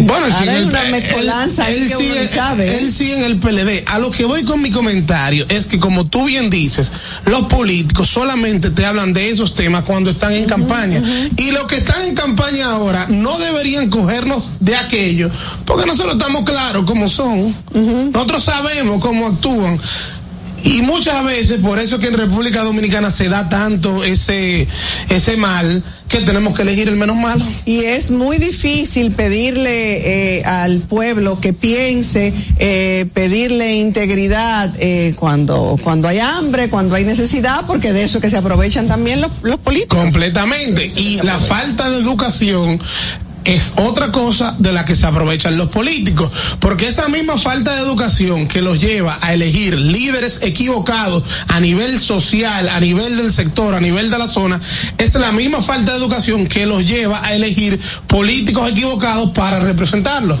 Bueno, 0.00 0.26
él 0.26 0.32
Ahora 0.32 0.52
hay 0.52 0.58
el, 0.58 0.68
una 0.68 0.84
mezcolanza 0.84 1.70
él, 1.70 1.82
él 1.82 1.88
que 1.88 1.96
uno 1.96 2.14
sigue, 2.14 2.28
sabe, 2.28 2.68
¿eh? 2.68 2.78
él 2.78 2.92
sigue 2.92 3.16
en 3.16 3.22
el 3.22 3.38
PLD. 3.38 3.84
A 3.86 3.98
lo 3.98 4.10
que 4.10 4.24
voy 4.24 4.44
con 4.44 4.60
mi 4.62 4.70
comentario 4.70 5.44
es 5.48 5.66
que, 5.66 5.80
como 5.80 6.06
tú 6.06 6.24
bien 6.26 6.50
dices, 6.50 6.92
los 7.24 7.42
políticos 7.44 8.08
solamente 8.08 8.70
te 8.70 8.86
hablan 8.86 9.12
de 9.12 9.30
esos 9.30 9.54
temas 9.54 9.84
cuando 9.84 10.10
están 10.10 10.32
en 10.32 10.44
campaña. 10.44 11.02
Y 11.36 11.50
los 11.50 11.66
que 11.66 11.76
están 11.76 12.04
en 12.04 12.14
campaña 12.14 12.70
ahora 12.70 13.06
no 13.08 13.38
deberían 13.38 13.90
cogernos 13.90 14.44
de 14.60 14.76
aquello, 14.76 15.30
porque 15.64 15.86
nosotros 15.86 16.14
estamos 16.16 16.44
claros 16.44 16.84
cómo 16.84 17.08
son. 17.08 17.54
Nosotros 18.12 18.44
sabemos 18.44 19.00
cómo 19.00 19.26
actúan. 19.26 19.80
Y 20.64 20.82
muchas 20.82 21.24
veces, 21.24 21.60
por 21.60 21.78
eso 21.78 21.98
que 21.98 22.08
en 22.08 22.14
República 22.14 22.62
Dominicana 22.62 23.10
se 23.10 23.28
da 23.28 23.48
tanto 23.48 24.04
ese, 24.04 24.66
ese 25.08 25.36
mal, 25.36 25.82
que 26.08 26.20
tenemos 26.20 26.54
que 26.54 26.62
elegir 26.62 26.88
el 26.88 26.96
menos 26.96 27.16
malo. 27.16 27.44
Y 27.64 27.80
es 27.80 28.10
muy 28.10 28.38
difícil 28.38 29.12
pedirle 29.12 30.38
eh, 30.38 30.44
al 30.44 30.80
pueblo 30.80 31.40
que 31.40 31.52
piense, 31.52 32.32
eh, 32.58 33.06
pedirle 33.14 33.76
integridad 33.76 34.70
eh, 34.78 35.14
cuando, 35.18 35.78
cuando 35.82 36.08
hay 36.08 36.18
hambre, 36.18 36.68
cuando 36.68 36.94
hay 36.94 37.04
necesidad, 37.04 37.64
porque 37.66 37.92
de 37.92 38.04
eso 38.04 38.20
que 38.20 38.28
se 38.28 38.36
aprovechan 38.36 38.88
también 38.88 39.20
los, 39.22 39.32
los 39.42 39.58
políticos. 39.58 39.98
Completamente. 39.98 40.86
Y 40.96 41.20
la 41.22 41.38
falta 41.38 41.88
de 41.90 41.98
educación 41.98 42.78
es 43.44 43.74
otra 43.76 44.12
cosa 44.12 44.54
de 44.58 44.72
la 44.72 44.84
que 44.84 44.94
se 44.94 45.06
aprovechan 45.06 45.56
los 45.56 45.68
políticos, 45.68 46.30
porque 46.58 46.88
esa 46.88 47.08
misma 47.08 47.36
falta 47.38 47.74
de 47.74 47.82
educación 47.82 48.48
que 48.48 48.62
los 48.62 48.80
lleva 48.80 49.18
a 49.20 49.32
elegir 49.34 49.76
líderes 49.76 50.42
equivocados 50.42 51.24
a 51.48 51.60
nivel 51.60 52.00
social, 52.00 52.68
a 52.68 52.80
nivel 52.80 53.16
del 53.16 53.32
sector, 53.32 53.74
a 53.74 53.80
nivel 53.80 54.10
de 54.10 54.18
la 54.18 54.28
zona, 54.28 54.60
es 54.98 55.14
la 55.14 55.32
misma 55.32 55.62
falta 55.62 55.92
de 55.92 55.98
educación 55.98 56.46
que 56.46 56.66
los 56.66 56.86
lleva 56.86 57.24
a 57.24 57.34
elegir 57.34 57.78
políticos 58.06 58.70
equivocados 58.70 59.30
para 59.30 59.60
representarlos. 59.60 60.38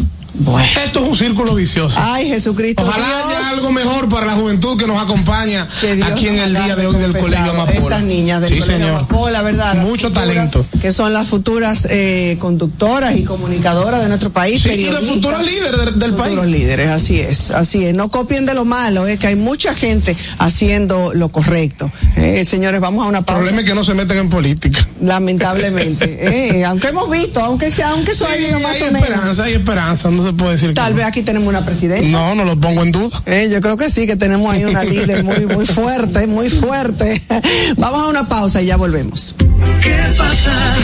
Esto 0.84 1.00
es 1.00 1.08
un 1.08 1.16
círculo 1.16 1.54
vicioso. 1.54 2.00
Ay, 2.02 2.28
Jesucristo. 2.28 2.82
Ojalá 2.82 3.04
Dios. 3.28 3.38
haya 3.38 3.50
algo 3.50 3.70
mejor 3.72 4.08
para 4.08 4.26
la 4.26 4.32
juventud 4.32 4.78
que 4.78 4.86
nos 4.86 5.00
acompaña 5.00 5.68
aquí 6.04 6.28
en 6.28 6.38
el 6.38 6.54
día 6.54 6.74
de 6.74 6.86
hoy 6.86 6.96
del. 6.98 7.12
Colegio 7.12 7.50
Amapola. 7.50 7.78
Estas 7.78 8.02
niñas 8.02 8.40
del 8.40 8.48
sí, 8.50 8.58
Colegio 8.60 8.76
señor. 8.78 8.90
Amapola, 8.98 9.42
¿verdad? 9.42 9.74
Las 9.74 9.84
Mucho 9.86 10.08
futuras, 10.08 10.28
talento. 10.28 10.66
Que 10.80 10.90
son 10.92 11.12
las 11.12 11.28
futuras 11.28 11.86
eh, 11.90 12.36
conductoras 12.40 13.16
y 13.16 13.24
comunicadoras 13.24 14.00
de 14.02 14.08
nuestro 14.08 14.30
país. 14.32 14.62
Sí, 14.62 14.70
y 14.70 14.90
los 14.90 15.06
futuros 15.06 15.44
líderes 15.44 15.84
del, 15.84 15.98
del 15.98 16.12
país. 16.14 16.30
futuros 16.30 16.46
líderes, 16.50 16.88
así 16.90 17.20
es, 17.20 17.50
así 17.50 17.84
es. 17.84 17.94
No 17.94 18.08
copien 18.08 18.46
de 18.46 18.54
lo 18.54 18.64
malo, 18.64 19.06
es 19.06 19.18
que 19.18 19.26
hay 19.28 19.36
mucha 19.36 19.74
gente 19.74 20.16
haciendo 20.38 21.12
lo 21.12 21.28
correcto. 21.28 21.90
Eh, 22.16 22.44
señores, 22.46 22.80
vamos 22.80 23.04
a 23.04 23.08
una 23.08 23.18
El 23.18 23.24
pausa. 23.24 23.38
problema 23.40 23.60
es 23.60 23.68
que 23.68 23.74
no 23.74 23.84
se 23.84 23.92
meten 23.94 24.16
en 24.18 24.28
política. 24.30 24.88
Lamentablemente. 25.02 26.18
eh, 26.58 26.64
aunque 26.64 26.88
hemos 26.88 27.10
visto, 27.10 27.40
aunque 27.40 27.70
sea, 27.70 27.90
aunque 27.90 28.14
Sí, 28.14 28.24
más 28.24 28.32
hay 28.32 28.82
o 28.82 28.92
menos. 28.92 29.08
esperanza, 29.08 29.44
hay 29.44 29.52
esperanza, 29.54 30.10
no 30.10 30.21
se 30.22 30.32
puede 30.32 30.52
decir 30.52 30.68
que 30.70 30.74
Tal 30.74 30.92
no. 30.92 30.98
vez 30.98 31.06
aquí 31.06 31.22
tenemos 31.22 31.48
una 31.48 31.64
presidenta. 31.64 32.08
No, 32.08 32.34
no 32.34 32.44
lo 32.44 32.58
pongo 32.58 32.82
en 32.82 32.92
duda. 32.92 33.22
Eh, 33.26 33.48
yo 33.50 33.60
creo 33.60 33.76
que 33.76 33.88
sí, 33.90 34.06
que 34.06 34.16
tenemos 34.16 34.52
ahí 34.52 34.64
una 34.64 34.84
líder 34.84 35.24
muy, 35.24 35.46
muy 35.46 35.66
fuerte, 35.66 36.26
muy 36.26 36.48
fuerte. 36.48 37.20
Vamos 37.76 38.02
a 38.04 38.08
una 38.08 38.28
pausa 38.28 38.62
y 38.62 38.66
ya 38.66 38.76
volvemos. 38.76 39.34
¿Qué 39.82 40.14
pasa? 40.16 40.76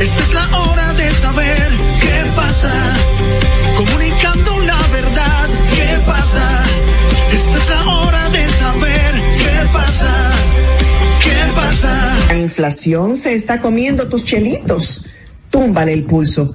Esta 0.00 0.22
es 0.22 0.34
la 0.34 0.58
hora 0.58 0.92
de 0.94 1.14
saber 1.14 1.68
qué 2.00 2.30
pasa. 2.36 2.72
Comunicando 3.76 4.60
la 4.60 4.86
verdad, 4.88 5.48
¿qué 5.74 6.02
pasa? 6.06 6.62
Esta 7.32 7.58
es 7.58 7.68
la 7.70 7.86
hora 7.96 8.28
de 8.30 8.48
saber 8.48 9.12
qué 9.38 9.68
pasa. 9.72 10.32
¿Qué 11.22 11.52
pasa? 11.54 12.16
La 12.28 12.38
inflación 12.38 13.16
se 13.16 13.34
está 13.34 13.60
comiendo 13.60 14.08
tus 14.08 14.24
chelitos. 14.24 15.06
Túmbale 15.50 15.92
el 15.92 16.04
pulso. 16.04 16.54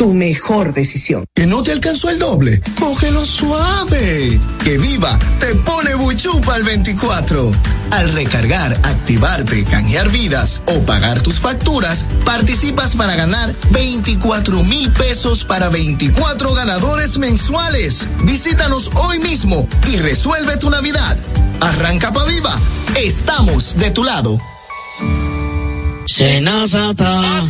tu 0.00 0.14
mejor 0.14 0.72
decisión. 0.72 1.26
¿Que 1.34 1.44
no 1.44 1.62
te 1.62 1.72
alcanzó 1.72 2.08
el 2.08 2.18
doble? 2.18 2.62
Cógelo 2.78 3.22
suave. 3.22 4.40
Que 4.64 4.78
Viva 4.78 5.18
te 5.38 5.54
pone 5.56 5.94
buchupa 5.94 6.54
al 6.54 6.62
24. 6.62 7.52
Al 7.90 8.12
recargar, 8.14 8.80
activarte, 8.82 9.62
canjear 9.66 10.08
vidas 10.08 10.62
o 10.68 10.80
pagar 10.86 11.20
tus 11.20 11.38
facturas, 11.38 12.06
participas 12.24 12.96
para 12.96 13.14
ganar 13.14 13.54
24 13.72 14.62
mil 14.62 14.90
pesos 14.90 15.44
para 15.44 15.68
24 15.68 16.54
ganadores 16.54 17.18
mensuales. 17.18 18.08
Visítanos 18.22 18.90
hoy 18.94 19.18
mismo 19.18 19.68
y 19.86 19.98
resuelve 19.98 20.56
tu 20.56 20.70
Navidad. 20.70 21.18
Arranca 21.60 22.10
pa' 22.10 22.24
Viva. 22.24 22.58
Estamos 22.96 23.76
de 23.76 23.90
tu 23.90 24.02
lado. 24.02 24.40
Senazata. 26.06 27.44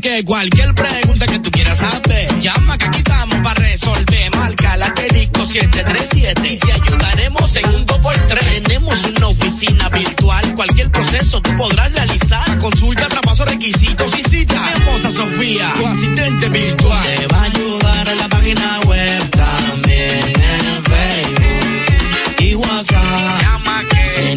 Que 0.00 0.24
cualquier 0.24 0.74
pregunta 0.74 1.26
que 1.26 1.40
tú 1.40 1.50
quieras 1.50 1.78
saber, 1.78 2.38
llama 2.38 2.78
que 2.78 2.84
aquí 2.84 2.98
estamos 2.98 3.36
para 3.38 3.60
resolver. 3.60 4.36
Marca 4.36 4.76
la 4.76 4.86
asterisco 4.86 5.44
737 5.44 6.52
y 6.52 6.56
te 6.56 6.72
ayudaremos 6.72 7.56
en 7.56 7.68
un 7.74 7.84
2x3. 7.84 8.62
Tenemos 8.62 9.04
una 9.04 9.26
oficina 9.26 9.88
virtual, 9.88 10.54
cualquier 10.54 10.90
proceso 10.92 11.40
tú 11.40 11.56
podrás 11.56 11.92
realizar. 11.92 12.58
Consulta, 12.58 13.08
traspaso, 13.08 13.44
requisitos 13.46 14.16
y 14.18 14.28
cita. 14.28 14.62
Tenemos 14.72 15.04
a 15.04 15.10
Sofía, 15.10 15.72
tu 15.76 15.86
asistente 15.86 16.48
virtual. 16.48 17.16
Te 17.16 17.26
va 17.26 17.40
a 17.40 17.44
ayudar 17.44 18.08
en 18.08 18.18
la 18.18 18.28
página 18.28 18.80
web, 18.86 19.30
también 19.30 20.22
en 20.24 20.84
Facebook 20.84 22.36
y 22.38 22.54
WhatsApp. 22.54 23.42
Llama 23.42 23.82
que. 23.90 24.36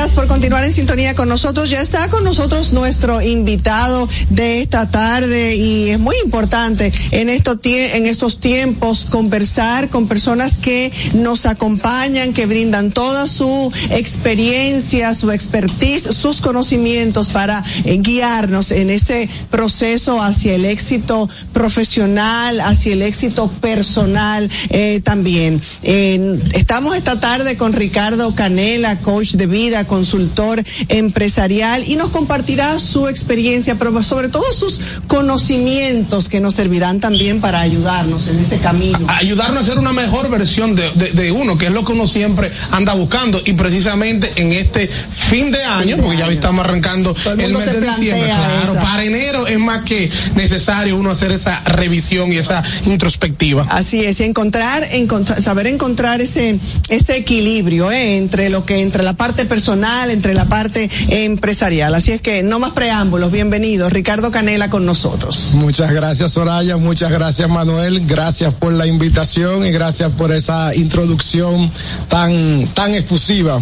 Gracias 0.00 0.16
por 0.16 0.28
continuar 0.28 0.64
en 0.64 0.72
sintonía 0.72 1.14
con 1.14 1.28
nosotros. 1.28 1.68
Ya 1.68 1.82
está 1.82 2.08
con 2.08 2.24
nosotros 2.24 2.72
nuestro 2.72 3.20
invitado 3.20 4.08
de 4.30 4.62
esta 4.62 4.90
tarde 4.90 5.56
y 5.56 5.90
es 5.90 5.98
muy 5.98 6.16
importante 6.24 6.90
en, 7.10 7.28
en 7.28 8.06
estos 8.06 8.40
tiempos 8.40 9.08
conversar 9.10 9.90
con 9.90 10.08
personas 10.08 10.56
que 10.56 10.90
nos 11.12 11.44
acompañan, 11.44 12.32
que 12.32 12.46
brindan 12.46 12.92
toda 12.92 13.26
su 13.26 13.70
experiencia, 13.90 15.12
su 15.12 15.32
expertise, 15.32 16.04
sus 16.04 16.40
conocimientos 16.40 17.28
para 17.28 17.62
eh, 17.84 17.98
guiarnos 17.98 18.72
en 18.72 18.88
ese 18.88 19.28
proceso 19.50 20.22
hacia 20.22 20.54
el 20.54 20.64
éxito 20.64 21.28
profesional, 21.52 22.62
hacia 22.62 22.94
el 22.94 23.02
éxito 23.02 23.48
personal 23.60 24.48
eh, 24.70 25.02
también. 25.04 25.60
Eh, 25.82 26.40
estamos 26.54 26.96
esta 26.96 27.20
tarde 27.20 27.58
con 27.58 27.74
Ricardo 27.74 28.34
Canela, 28.34 28.98
coach 29.00 29.32
de 29.32 29.46
vida, 29.46 29.84
consultor 29.90 30.62
empresarial 30.88 31.82
y 31.84 31.96
nos 31.96 32.10
compartirá 32.10 32.78
su 32.78 33.08
experiencia, 33.08 33.74
pero 33.74 34.00
sobre 34.04 34.28
todo 34.28 34.44
sus 34.52 34.80
conocimientos 35.08 36.28
que 36.28 36.38
nos 36.38 36.54
servirán 36.54 37.00
también 37.00 37.40
para 37.40 37.58
ayudarnos 37.60 38.28
en 38.28 38.38
ese 38.38 38.58
camino. 38.58 39.00
ayudarnos 39.08 39.64
a 39.64 39.68
ser 39.68 39.78
una 39.80 39.92
mejor 39.92 40.30
versión 40.30 40.76
de, 40.76 40.88
de, 40.92 41.10
de, 41.10 41.32
uno, 41.32 41.58
que 41.58 41.66
es 41.66 41.72
lo 41.72 41.84
que 41.84 41.92
uno 41.92 42.06
siempre 42.06 42.52
anda 42.70 42.94
buscando. 42.94 43.42
Y 43.44 43.54
precisamente 43.54 44.30
en 44.36 44.52
este 44.52 44.86
fin 44.86 45.50
de 45.50 45.64
año, 45.64 45.96
porque 45.96 46.18
ya 46.18 46.28
estamos 46.28 46.64
arrancando 46.64 47.12
el, 47.32 47.40
el 47.40 47.52
mes 47.52 47.66
de 47.66 47.80
diciembre, 47.80 48.26
claro, 48.26 48.62
esa. 48.62 48.80
para 48.80 49.02
enero 49.02 49.48
es 49.48 49.58
más 49.58 49.82
que 49.82 50.08
necesario 50.36 50.96
uno 50.96 51.10
hacer 51.10 51.32
esa 51.32 51.60
revisión 51.64 52.32
y 52.32 52.36
esa 52.36 52.62
introspectiva. 52.86 53.66
Así 53.68 54.04
es, 54.04 54.20
y 54.20 54.24
encontrar, 54.24 54.86
encontrar 54.92 55.42
saber 55.42 55.66
encontrar 55.66 56.20
ese, 56.20 56.60
ese 56.88 57.16
equilibrio 57.16 57.90
¿eh? 57.90 58.18
entre 58.18 58.50
lo 58.50 58.64
que, 58.64 58.82
entre 58.82 59.02
la 59.02 59.14
parte 59.14 59.46
personal, 59.46 59.79
entre 59.82 60.34
la 60.34 60.44
parte 60.44 60.90
empresarial. 61.08 61.94
Así 61.94 62.12
es 62.12 62.20
que 62.20 62.42
no 62.42 62.58
más 62.58 62.72
preámbulos, 62.72 63.32
bienvenidos. 63.32 63.92
Ricardo 63.92 64.30
Canela 64.30 64.68
con 64.68 64.84
nosotros. 64.84 65.52
Muchas 65.54 65.90
gracias, 65.92 66.32
Soraya, 66.32 66.76
muchas 66.76 67.10
gracias, 67.10 67.48
Manuel, 67.48 68.06
gracias 68.06 68.52
por 68.52 68.74
la 68.74 68.86
invitación 68.86 69.64
y 69.64 69.70
gracias 69.70 70.12
por 70.12 70.32
esa 70.32 70.74
introducción 70.74 71.70
tan, 72.08 72.66
tan 72.74 72.92
efusiva. 72.92 73.60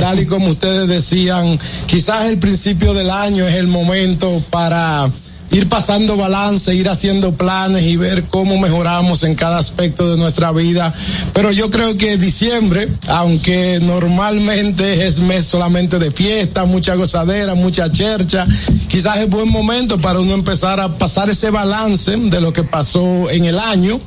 Tal 0.00 0.20
y 0.20 0.26
como 0.26 0.48
ustedes 0.48 0.88
decían, 0.88 1.58
quizás 1.86 2.26
el 2.26 2.38
principio 2.38 2.92
del 2.92 3.10
año 3.10 3.46
es 3.46 3.54
el 3.54 3.68
momento 3.68 4.42
para 4.50 5.08
ir 5.50 5.68
pasando 5.68 6.16
balance, 6.16 6.74
ir 6.74 6.88
haciendo 6.88 7.32
planes 7.32 7.82
y 7.82 7.96
ver 7.96 8.24
cómo 8.24 8.58
mejoramos 8.58 9.24
en 9.24 9.34
cada 9.34 9.58
aspecto 9.58 10.10
de 10.10 10.16
nuestra 10.16 10.52
vida. 10.52 10.92
Pero 11.32 11.50
yo 11.50 11.70
creo 11.70 11.96
que 11.96 12.16
diciembre, 12.16 12.88
aunque 13.08 13.80
normalmente 13.80 15.06
es 15.06 15.20
mes 15.20 15.46
solamente 15.46 15.98
de 15.98 16.10
fiesta, 16.10 16.64
mucha 16.64 16.94
gozadera, 16.94 17.54
mucha 17.54 17.90
chercha, 17.90 18.46
quizás 18.88 19.18
es 19.18 19.28
buen 19.28 19.48
momento 19.48 20.00
para 20.00 20.20
uno 20.20 20.34
empezar 20.34 20.80
a 20.80 20.98
pasar 20.98 21.30
ese 21.30 21.50
balance 21.50 22.16
de 22.16 22.40
lo 22.40 22.52
que 22.52 22.64
pasó 22.64 23.30
en 23.30 23.44
el 23.44 23.58
año 23.58 24.00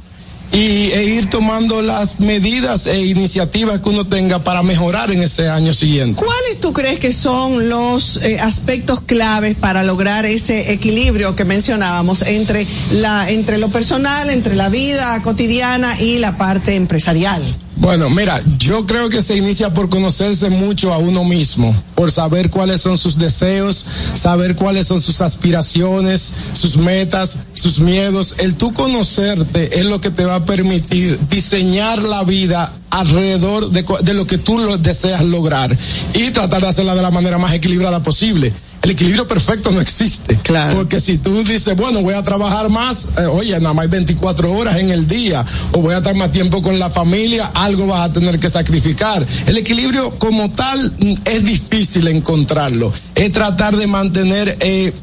y, 0.53 0.91
e 0.91 1.03
ir 1.03 1.29
tomando 1.29 1.81
las 1.81 2.19
medidas 2.19 2.85
e 2.87 3.05
iniciativas 3.05 3.81
que 3.81 3.89
uno 3.89 4.05
tenga 4.05 4.43
para 4.43 4.63
mejorar 4.63 5.11
en 5.11 5.21
ese 5.21 5.49
año 5.49 5.73
siguiente. 5.73 6.23
¿Cuáles 6.23 6.59
tú 6.59 6.71
crees 6.71 6.99
que 6.99 7.11
son 7.11 7.69
los 7.69 8.17
eh, 8.17 8.37
aspectos 8.39 9.01
claves 9.01 9.57
para 9.57 9.83
lograr 9.83 10.25
ese 10.25 10.71
equilibrio 10.71 11.35
que 11.35 11.43
mencionábamos 11.43 12.21
entre 12.21 12.67
la 12.93 13.29
entre 13.29 13.57
lo 13.57 13.69
personal, 13.69 14.29
entre 14.29 14.55
la 14.55 14.69
vida 14.69 15.19
cotidiana 15.23 15.99
y 15.99 16.19
la 16.19 16.37
parte 16.37 16.75
empresarial? 16.75 17.41
Bueno, 17.75 18.09
mira, 18.09 18.41
yo 18.59 18.85
creo 18.85 19.09
que 19.09 19.21
se 19.21 19.35
inicia 19.35 19.73
por 19.73 19.89
conocerse 19.89 20.49
mucho 20.49 20.93
a 20.93 20.99
uno 20.99 21.23
mismo, 21.23 21.75
por 21.95 22.11
saber 22.11 22.49
cuáles 22.49 22.81
son 22.81 22.97
sus 22.97 23.17
deseos, 23.17 23.85
saber 24.13 24.55
cuáles 24.55 24.87
son 24.87 25.01
sus 25.01 25.21
aspiraciones, 25.21 26.33
sus 26.53 26.77
metas, 26.77 27.39
sus 27.53 27.79
miedos. 27.79 28.35
El 28.37 28.55
tú 28.55 28.73
conocerte 28.73 29.79
es 29.79 29.85
lo 29.85 29.99
que 29.99 30.11
te 30.11 30.23
va 30.23 30.35
a 30.35 30.45
permitir 30.45 31.19
diseñar 31.29 32.03
la 32.03 32.23
vida 32.23 32.71
alrededor 32.91 33.71
de, 33.71 33.83
de 34.03 34.13
lo 34.13 34.27
que 34.27 34.37
tú 34.37 34.55
deseas 34.79 35.23
lograr 35.23 35.75
y 36.13 36.29
tratar 36.29 36.61
de 36.61 36.67
hacerla 36.67 36.93
de 36.93 37.01
la 37.01 37.11
manera 37.11 37.39
más 37.39 37.53
equilibrada 37.53 38.03
posible 38.03 38.53
el 38.83 38.91
equilibrio 38.91 39.27
perfecto 39.27 39.71
no 39.71 39.79
existe. 39.79 40.37
Claro. 40.43 40.75
Porque 40.75 40.99
si 40.99 41.17
tú 41.17 41.41
dices, 41.43 41.75
bueno, 41.75 42.01
voy 42.01 42.13
a 42.13 42.21
trabajar 42.21 42.69
más, 42.69 43.09
eh, 43.17 43.25
oye, 43.25 43.57
nada 43.59 43.73
más 43.73 43.83
hay 43.83 43.89
24 43.89 44.51
horas 44.51 44.77
en 44.77 44.91
el 44.91 45.07
día, 45.07 45.43
o 45.71 45.79
voy 45.79 45.95
a 45.95 45.99
estar 45.99 46.13
más 46.15 46.31
tiempo 46.31 46.61
con 46.61 46.77
la 46.77 46.89
familia, 46.89 47.51
algo 47.53 47.87
vas 47.87 48.09
a 48.09 48.13
tener 48.13 48.39
que 48.39 48.49
sacrificar. 48.49 49.25
El 49.47 49.57
equilibrio 49.57 50.11
como 50.19 50.51
tal 50.51 50.93
es 51.23 51.45
difícil 51.45 52.07
encontrarlo. 52.09 52.91
Es 53.15 53.31
tratar 53.31 53.75
de 53.75 53.87
mantener, 53.87 54.57
eh, 54.59 54.93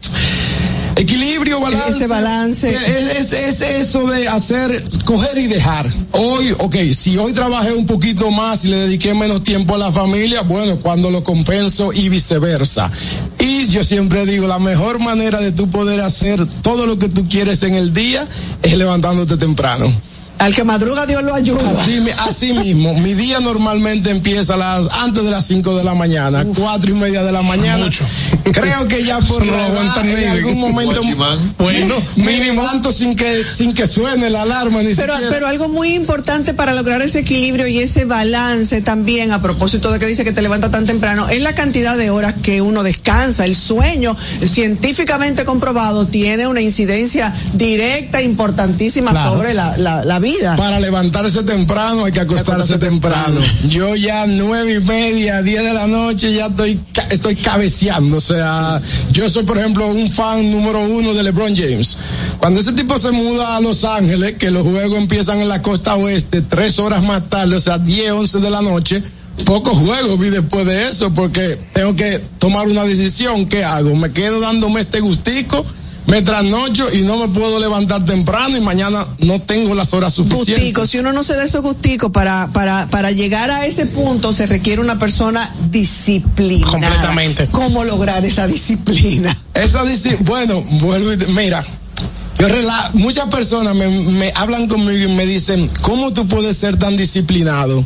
Equilibrio, 1.01 1.61
balance. 1.61 1.91
Ese 1.91 2.07
balance. 2.07 2.71
Es, 2.71 3.33
es, 3.33 3.33
es, 3.33 3.61
eso 3.63 4.07
de 4.07 4.29
hacer, 4.29 4.85
coger 5.07 5.39
y 5.39 5.47
dejar. 5.47 5.89
Hoy, 6.13 6.55
ok, 6.59 6.77
si 6.95 7.17
hoy 7.17 7.33
trabajé 7.33 7.73
un 7.73 7.87
poquito 7.87 8.31
más 8.31 8.67
y 8.67 8.69
le 8.69 8.77
dediqué 8.77 9.15
menos 9.15 9.43
tiempo 9.43 9.77
a 9.77 9.79
la 9.79 9.93
familia, 9.93 10.43
bueno, 10.43 10.77
cuando 10.77 11.11
lo 11.11 11.25
compenso 11.25 11.91
y 11.95 12.11
viceversa. 12.11 12.91
Y 13.39 13.50
yo 13.71 13.85
siempre 13.85 14.27
digo, 14.27 14.47
la 14.47 14.59
mejor 14.59 14.99
manera 15.01 15.41
de 15.41 15.53
tú 15.53 15.71
poder 15.71 16.01
hacer 16.01 16.45
todo 16.63 16.87
lo 16.87 16.99
que 16.99 17.09
tú 17.09 17.27
quieres 17.29 17.63
en 17.63 17.75
el 17.75 17.93
día 17.93 18.27
es 18.63 18.77
levantándote 18.77 19.37
temprano. 19.37 19.93
Al 20.41 20.55
que 20.55 20.65
madruga 20.65 21.05
Dios 21.05 21.23
lo 21.23 21.35
ayuda. 21.35 21.69
Así, 21.69 22.03
así 22.27 22.55
mismo, 22.55 22.95
mi 22.95 23.13
día 23.13 23.41
normalmente 23.41 24.09
empieza 24.09 24.57
las, 24.57 24.89
antes 24.91 25.23
de 25.25 25.31
las 25.31 25.45
5 25.45 25.77
de 25.77 25.85
la 25.85 25.93
mañana, 25.93 26.43
Uf, 26.47 26.59
cuatro 26.59 26.91
y 26.91 26.95
media 26.95 27.23
de 27.23 27.31
la 27.31 27.43
mañana. 27.43 27.85
Mucho. 27.85 28.07
Creo 28.51 28.89
que 28.89 29.05
ya 29.05 29.19
por 29.21 29.45
no 29.47 29.55
aguantan 29.55 30.09
en 30.09 30.31
algún 30.31 30.59
momento, 30.59 31.03
bueno, 31.59 31.95
me 32.17 32.39
levanto 32.39 32.91
sin 32.91 33.15
que, 33.15 33.45
sin 33.45 33.75
que 33.75 33.87
suene 33.87 34.31
la 34.31 34.41
alarma. 34.41 34.83
Ni 34.83 34.95
pero, 34.95 35.13
siquiera. 35.13 35.31
pero 35.31 35.47
algo 35.47 35.69
muy 35.69 35.91
importante 35.91 36.55
para 36.55 36.73
lograr 36.73 37.03
ese 37.03 37.19
equilibrio 37.19 37.67
y 37.67 37.79
ese 37.81 38.07
balance 38.07 38.81
también, 38.81 39.33
a 39.33 39.43
propósito 39.43 39.93
de 39.93 39.99
que 39.99 40.07
dice 40.07 40.25
que 40.25 40.33
te 40.33 40.41
levanta 40.41 40.71
tan 40.71 40.87
temprano, 40.87 41.29
es 41.29 41.43
la 41.43 41.55
cantidad 41.55 41.99
de 41.99 42.09
horas 42.09 42.35
que 42.43 42.63
uno 42.63 42.83
descansa. 42.83 43.45
El 43.45 43.55
sueño, 43.55 44.17
científicamente 44.43 45.45
comprobado, 45.45 46.07
tiene 46.07 46.47
una 46.47 46.63
incidencia 46.63 47.35
directa, 47.53 48.23
importantísima 48.23 49.11
claro. 49.11 49.33
sobre 49.33 49.53
la, 49.53 49.77
la, 49.77 50.03
la 50.03 50.19
vida. 50.19 50.30
Para 50.57 50.81
levantarse 50.81 51.43
temprano 51.43 52.05
hay 52.05 52.13
que 52.13 52.21
acostarse, 52.21 52.79
temprano. 52.79 53.41
temprano. 53.41 53.69
Yo 53.69 53.97
ya 53.97 54.27
nueve 54.27 54.75
y 54.75 54.87
media, 54.87 55.43
diez 55.43 55.63
de 55.63 55.73
la 55.73 55.87
noche 55.87 56.33
ya 56.33 56.47
estoy, 56.47 56.79
estoy 57.11 57.37
cabeceando. 57.37 58.17
O 58.17 58.21
sea, 58.21 58.81
sí. 58.83 59.05
yo 59.13 59.29
soy 59.31 59.45
por 59.45 59.59
ejemplo 59.59 59.87
un 59.89 60.11
fan 60.11 60.51
número 60.51 60.81
uno 60.81 61.15
de 61.15 61.23
LeBron 61.23 61.55
James. 61.55 61.97
Cuando 62.39 62.61
ese 62.61 62.73
tipo 62.73 62.99
se 62.99 63.11
muda 63.11 63.57
a 63.57 63.61
Los 63.61 63.85
Ángeles, 63.85 64.37
que 64.39 64.51
los 64.51 64.63
juegos 64.63 64.99
empiezan 64.99 65.41
en 65.41 65.49
la 65.49 65.63
costa 65.63 65.97
oeste, 65.97 66.43
tres 66.43 66.79
horas 66.79 67.03
más 67.03 67.29
tarde, 67.29 67.57
o 67.57 67.61
sea, 67.61 67.79
diez, 67.79 68.13
once 68.13 68.39
de 68.39 68.51
la 68.51 68.63
noche, 68.63 69.03
pocos 69.45 69.77
juegos 69.79 70.19
vi 70.19 70.31
después 70.31 70.67
de 70.67 70.89
eso 70.89 71.13
porque 71.13 71.59
tengo 71.73 71.97
que 71.97 72.21
tomar 72.39 72.67
una 72.67 72.85
decisión. 72.85 73.47
¿Qué 73.47 73.65
hago? 73.65 73.95
¿Me 73.95 74.13
quedo 74.13 74.41
dándome 74.41 74.81
este 74.81 75.01
gustico? 75.01 75.65
Me 76.11 76.23
trasnocho 76.23 76.93
y 76.93 77.03
no 77.03 77.19
me 77.19 77.29
puedo 77.29 77.61
levantar 77.61 78.05
temprano 78.05 78.57
y 78.57 78.61
mañana 78.61 79.07
no 79.21 79.41
tengo 79.41 79.75
las 79.75 79.95
horas 79.95 80.13
suficientes. 80.13 80.57
Gustico, 80.57 80.85
si 80.85 80.99
uno 80.99 81.13
no 81.13 81.23
se 81.23 81.35
da 81.35 81.45
esos 81.45 81.63
gusticos 81.63 82.11
para, 82.11 82.49
para, 82.53 82.89
para 82.89 83.13
llegar 83.13 83.51
a 83.53 83.65
ese 83.65 83.87
punto 83.87 84.33
se 84.33 84.47
requiere 84.47 84.81
una 84.81 84.99
persona 84.99 85.49
disciplinada. 85.71 86.71
Completamente. 86.73 87.47
¿Cómo 87.53 87.85
lograr 87.85 88.25
esa 88.25 88.49
disciplina? 88.49 89.37
Esa 89.55 89.85
disciplina, 89.85 90.25
bueno, 90.25 90.63
vuelvo 90.81 91.13
y 91.13 91.17
mira, 91.33 91.63
yo 92.39 92.49
rela 92.49 92.91
muchas 92.95 93.27
personas 93.27 93.77
me, 93.77 93.87
me 93.89 94.33
hablan 94.35 94.67
conmigo 94.67 95.11
y 95.11 95.15
me 95.15 95.27
dicen, 95.27 95.71
¿cómo 95.83 96.13
tú 96.13 96.27
puedes 96.27 96.57
ser 96.57 96.77
tan 96.77 96.97
disciplinado? 96.97 97.85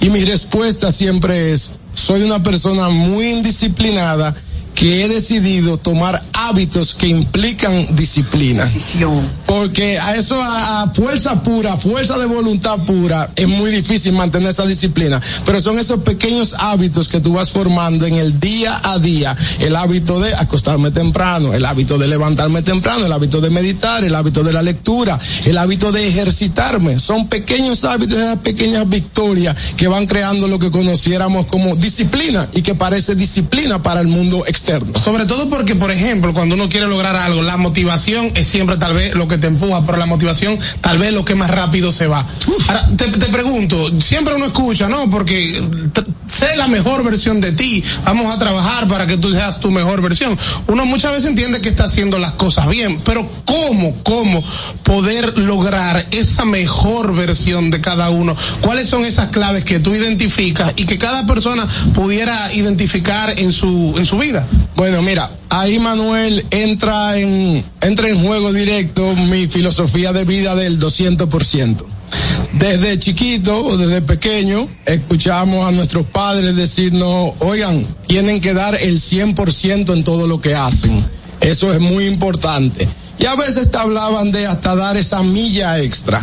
Y 0.00 0.10
mi 0.10 0.24
respuesta 0.24 0.90
siempre 0.90 1.52
es, 1.52 1.74
soy 1.94 2.22
una 2.22 2.42
persona 2.42 2.88
muy 2.88 3.26
indisciplinada 3.26 4.34
que 4.80 5.04
he 5.04 5.08
decidido 5.08 5.76
tomar 5.76 6.22
hábitos 6.32 6.94
que 6.94 7.06
implican 7.06 7.94
disciplina. 7.96 8.64
Decisión. 8.64 9.30
Porque 9.44 9.98
a 9.98 10.16
eso, 10.16 10.42
a, 10.42 10.80
a, 10.80 10.94
fuerza 10.94 11.42
pura, 11.42 11.76
fuerza 11.76 12.16
de 12.18 12.24
voluntad 12.24 12.78
pura, 12.86 13.30
es 13.36 13.46
muy 13.46 13.70
difícil 13.70 14.14
mantener 14.14 14.48
esa 14.48 14.64
disciplina. 14.64 15.20
Pero 15.44 15.60
son 15.60 15.78
esos 15.78 16.00
pequeños 16.00 16.54
hábitos 16.58 17.08
que 17.08 17.20
tú 17.20 17.34
vas 17.34 17.50
formando 17.50 18.06
en 18.06 18.14
el 18.14 18.40
día 18.40 18.80
a 18.82 18.98
día. 18.98 19.36
El 19.58 19.76
hábito 19.76 20.18
de 20.18 20.34
acostarme 20.34 20.90
temprano, 20.90 21.52
el 21.52 21.66
hábito 21.66 21.98
de 21.98 22.08
levantarme 22.08 22.62
temprano, 22.62 23.04
el 23.04 23.12
hábito 23.12 23.42
de 23.42 23.50
meditar, 23.50 24.02
el 24.02 24.14
hábito 24.14 24.42
de 24.42 24.54
la 24.54 24.62
lectura, 24.62 25.18
el 25.44 25.58
hábito 25.58 25.92
de 25.92 26.08
ejercitarme. 26.08 26.98
Son 27.00 27.28
pequeños 27.28 27.84
hábitos, 27.84 28.16
esas 28.16 28.38
pequeñas 28.38 28.88
victorias 28.88 29.54
que 29.76 29.88
van 29.88 30.06
creando 30.06 30.48
lo 30.48 30.58
que 30.58 30.70
conociéramos 30.70 31.44
como 31.44 31.76
disciplina 31.76 32.48
y 32.54 32.62
que 32.62 32.74
parece 32.74 33.14
disciplina 33.14 33.82
para 33.82 34.00
el 34.00 34.08
mundo 34.08 34.46
externo. 34.70 34.98
Sobre 34.98 35.26
todo 35.26 35.48
porque, 35.48 35.74
por 35.74 35.90
ejemplo, 35.90 36.32
cuando 36.32 36.54
uno 36.54 36.68
quiere 36.68 36.86
lograr 36.86 37.16
algo, 37.16 37.42
la 37.42 37.56
motivación 37.56 38.32
es 38.34 38.46
siempre 38.46 38.76
tal 38.76 38.94
vez 38.94 39.14
lo 39.14 39.28
que 39.28 39.38
te 39.38 39.46
empuja, 39.46 39.84
pero 39.84 39.98
la 39.98 40.06
motivación 40.06 40.58
tal 40.80 40.98
vez 40.98 41.12
lo 41.12 41.24
que 41.24 41.34
más 41.34 41.50
rápido 41.50 41.90
se 41.90 42.06
va. 42.06 42.26
Ahora, 42.68 42.88
te, 42.96 43.06
te, 43.06 43.26
pregunto, 43.26 44.00
siempre 44.00 44.34
uno 44.34 44.46
escucha, 44.46 44.88
¿no? 44.88 45.10
Porque 45.10 45.62
sé 46.26 46.56
la 46.56 46.68
mejor 46.68 47.04
versión 47.04 47.40
de 47.40 47.52
ti, 47.52 47.82
vamos 48.04 48.34
a 48.34 48.38
trabajar 48.38 48.86
para 48.88 49.06
que 49.06 49.16
tú 49.16 49.32
seas 49.32 49.60
tu 49.60 49.70
mejor 49.70 50.00
versión. 50.00 50.36
Uno 50.68 50.84
muchas 50.84 51.12
veces 51.12 51.28
entiende 51.30 51.60
que 51.60 51.68
está 51.68 51.84
haciendo 51.84 52.18
las 52.18 52.32
cosas 52.32 52.68
bien, 52.68 53.00
pero 53.04 53.28
¿cómo, 53.44 53.96
cómo 54.02 54.42
poder 54.84 55.38
lograr 55.38 56.04
esa 56.12 56.44
mejor 56.44 57.14
versión 57.14 57.70
de 57.70 57.80
cada 57.80 58.10
uno? 58.10 58.36
¿Cuáles 58.60 58.88
son 58.88 59.04
esas 59.04 59.28
claves 59.28 59.64
que 59.64 59.80
tú 59.80 59.94
identificas 59.94 60.72
y 60.76 60.84
que 60.84 60.98
cada 60.98 61.26
persona 61.26 61.66
pudiera 61.94 62.52
identificar 62.54 63.34
en 63.38 63.52
su, 63.52 63.94
en 63.96 64.06
su 64.06 64.18
vida? 64.18 64.46
Bueno, 64.76 65.02
mira, 65.02 65.30
ahí 65.48 65.78
Manuel 65.78 66.44
entra 66.50 67.18
en, 67.18 67.64
entra 67.80 68.08
en 68.08 68.24
juego 68.24 68.52
directo 68.52 69.14
mi 69.28 69.46
filosofía 69.46 70.12
de 70.12 70.24
vida 70.24 70.54
del 70.54 70.80
200%. 70.80 71.84
Desde 72.52 72.98
chiquito 72.98 73.64
o 73.64 73.76
desde 73.76 74.02
pequeño 74.02 74.66
escuchamos 74.84 75.66
a 75.66 75.70
nuestros 75.70 76.06
padres 76.06 76.56
decirnos, 76.56 77.32
oigan, 77.38 77.86
tienen 78.06 78.40
que 78.40 78.54
dar 78.54 78.74
el 78.74 78.98
100% 78.98 79.92
en 79.92 80.04
todo 80.04 80.26
lo 80.26 80.40
que 80.40 80.54
hacen. 80.54 81.04
Eso 81.40 81.72
es 81.72 81.80
muy 81.80 82.06
importante. 82.06 82.88
Y 83.18 83.26
a 83.26 83.34
veces 83.36 83.70
te 83.70 83.78
hablaban 83.78 84.32
de 84.32 84.46
hasta 84.46 84.74
dar 84.74 84.96
esa 84.96 85.22
milla 85.22 85.78
extra. 85.78 86.22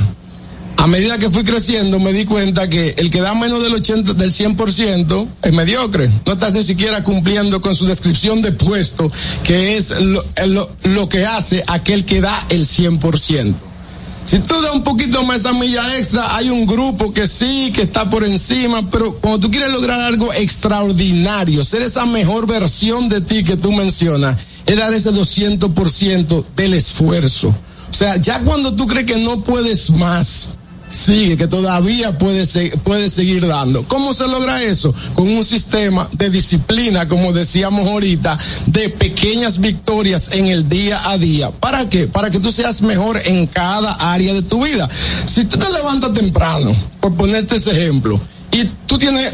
A 0.77 0.85
medida 0.85 1.17
que 1.17 1.31
fui 1.31 1.43
creciendo 1.43 1.99
me 1.99 2.13
di 2.13 2.23
cuenta 2.23 2.69
que 2.69 2.93
el 2.97 3.09
que 3.09 3.19
da 3.19 3.33
menos 3.33 3.63
del 3.63 3.73
80 3.73 4.13
del 4.13 4.31
100% 4.31 5.27
es 5.41 5.53
mediocre. 5.53 6.09
No 6.25 6.33
estás 6.33 6.53
ni 6.53 6.63
siquiera 6.63 7.03
cumpliendo 7.03 7.59
con 7.59 7.75
su 7.75 7.87
descripción 7.87 8.41
de 8.41 8.51
puesto, 8.51 9.11
que 9.43 9.75
es 9.75 9.89
lo, 9.99 10.23
lo, 10.83 11.09
que 11.09 11.25
hace 11.25 11.63
aquel 11.67 12.05
que 12.05 12.21
da 12.21 12.45
el 12.49 12.65
100%. 12.65 13.55
Si 14.23 14.39
tú 14.39 14.61
das 14.61 14.75
un 14.75 14.83
poquito 14.83 15.23
más 15.23 15.39
esa 15.39 15.53
milla 15.53 15.97
extra, 15.97 16.35
hay 16.35 16.49
un 16.49 16.67
grupo 16.67 17.11
que 17.11 17.27
sí, 17.27 17.71
que 17.73 17.83
está 17.83 18.09
por 18.09 18.23
encima, 18.23 18.89
pero 18.91 19.15
cuando 19.15 19.39
tú 19.39 19.49
quieres 19.49 19.71
lograr 19.71 19.99
algo 20.01 20.31
extraordinario, 20.33 21.63
ser 21.63 21.81
esa 21.81 22.05
mejor 22.05 22.45
versión 22.45 23.09
de 23.09 23.21
ti 23.21 23.43
que 23.43 23.57
tú 23.57 23.71
mencionas, 23.71 24.37
es 24.65 24.77
dar 24.77 24.93
ese 24.93 25.11
200% 25.11 26.45
del 26.55 26.73
esfuerzo. 26.75 27.47
O 27.89 27.93
sea, 27.93 28.17
ya 28.17 28.41
cuando 28.41 28.75
tú 28.75 28.85
crees 28.85 29.05
que 29.05 29.17
no 29.17 29.43
puedes 29.43 29.89
más, 29.89 30.49
sigue, 30.89 31.37
que 31.37 31.47
todavía 31.47 32.17
puedes, 32.17 32.57
puede 32.83 33.09
seguir 33.09 33.45
dando. 33.45 33.83
¿Cómo 33.87 34.13
se 34.13 34.27
logra 34.27 34.63
eso? 34.63 34.93
Con 35.13 35.27
un 35.29 35.43
sistema 35.43 36.09
de 36.13 36.29
disciplina, 36.29 37.07
como 37.07 37.33
decíamos 37.33 37.87
ahorita, 37.87 38.37
de 38.67 38.89
pequeñas 38.89 39.59
victorias 39.59 40.31
en 40.33 40.47
el 40.47 40.67
día 40.67 41.09
a 41.09 41.17
día. 41.17 41.51
¿Para 41.51 41.89
qué? 41.89 42.07
Para 42.07 42.29
que 42.29 42.39
tú 42.39 42.51
seas 42.51 42.81
mejor 42.81 43.21
en 43.25 43.47
cada 43.47 43.93
área 43.93 44.33
de 44.33 44.41
tu 44.41 44.63
vida. 44.63 44.87
Si 45.25 45.45
tú 45.45 45.57
te 45.57 45.71
levantas 45.71 46.13
temprano, 46.13 46.75
por 46.99 47.13
ponerte 47.15 47.55
ese 47.55 47.71
ejemplo, 47.71 48.19
y 48.51 48.65
tú 48.85 48.97
tienes 48.97 49.33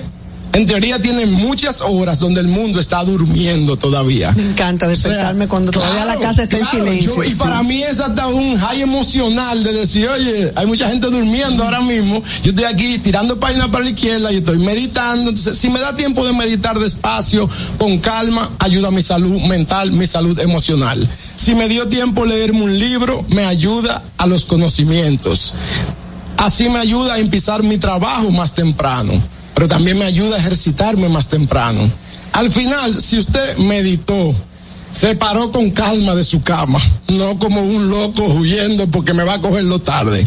en 0.53 0.67
teoría 0.67 1.01
tiene 1.01 1.25
muchas 1.25 1.81
horas 1.81 2.19
donde 2.19 2.39
el 2.39 2.47
mundo 2.47 2.79
está 2.79 3.03
durmiendo 3.03 3.75
todavía. 3.75 4.31
Me 4.33 4.51
encanta 4.51 4.87
despertarme 4.87 5.45
o 5.45 5.47
sea, 5.47 5.49
cuando 5.49 5.71
todavía 5.71 6.05
la 6.05 6.17
casa 6.17 6.43
está 6.43 6.59
claro, 6.59 6.77
en 6.77 6.85
silencio. 6.85 7.15
Yo, 7.15 7.23
y 7.23 7.31
sí. 7.31 7.39
para 7.39 7.63
mí 7.63 7.81
es 7.81 7.99
hasta 7.99 8.27
un 8.27 8.55
high 8.57 8.81
emocional 8.81 9.63
de 9.63 9.73
decir, 9.73 10.07
oye, 10.07 10.53
hay 10.55 10.67
mucha 10.67 10.89
gente 10.89 11.07
durmiendo 11.07 11.63
ahora 11.63 11.81
mismo, 11.81 12.21
yo 12.43 12.51
estoy 12.51 12.65
aquí 12.65 12.99
tirando 12.99 13.39
páginas 13.39 13.69
para 13.69 13.83
la 13.83 13.89
izquierda, 13.89 14.31
yo 14.31 14.39
estoy 14.39 14.59
meditando, 14.59 15.29
entonces 15.29 15.57
si 15.57 15.69
me 15.71 15.79
da 15.79 15.95
tiempo 15.95 16.23
de 16.23 16.33
meditar 16.33 16.77
despacio, 16.77 17.49
con 17.79 17.97
calma, 17.97 18.51
ayuda 18.59 18.89
a 18.89 18.91
mi 18.91 19.01
salud 19.01 19.41
mental, 19.41 19.91
mi 19.91 20.05
salud 20.05 20.39
emocional. 20.39 20.99
Si 21.35 21.55
me 21.55 21.67
dio 21.67 21.87
tiempo 21.87 22.25
leerme 22.25 22.61
un 22.61 22.77
libro, 22.77 23.25
me 23.29 23.45
ayuda 23.45 24.03
a 24.17 24.27
los 24.27 24.45
conocimientos. 24.45 25.55
Así 26.37 26.69
me 26.69 26.77
ayuda 26.77 27.15
a 27.15 27.19
empezar 27.19 27.63
mi 27.63 27.79
trabajo 27.79 28.29
más 28.29 28.53
temprano 28.53 29.13
pero 29.53 29.67
también 29.67 29.97
me 29.97 30.05
ayuda 30.05 30.35
a 30.35 30.39
ejercitarme 30.39 31.09
más 31.09 31.29
temprano. 31.29 31.79
Al 32.33 32.51
final, 32.51 32.99
si 32.99 33.17
usted 33.17 33.57
meditó, 33.57 34.33
se 34.91 35.15
paró 35.15 35.51
con 35.51 35.71
calma 35.71 36.15
de 36.15 36.23
su 36.23 36.41
cama, 36.43 36.79
no 37.07 37.37
como 37.39 37.61
un 37.61 37.89
loco 37.89 38.23
huyendo 38.25 38.87
porque 38.87 39.13
me 39.13 39.23
va 39.23 39.35
a 39.35 39.41
cogerlo 39.41 39.79
tarde. 39.79 40.25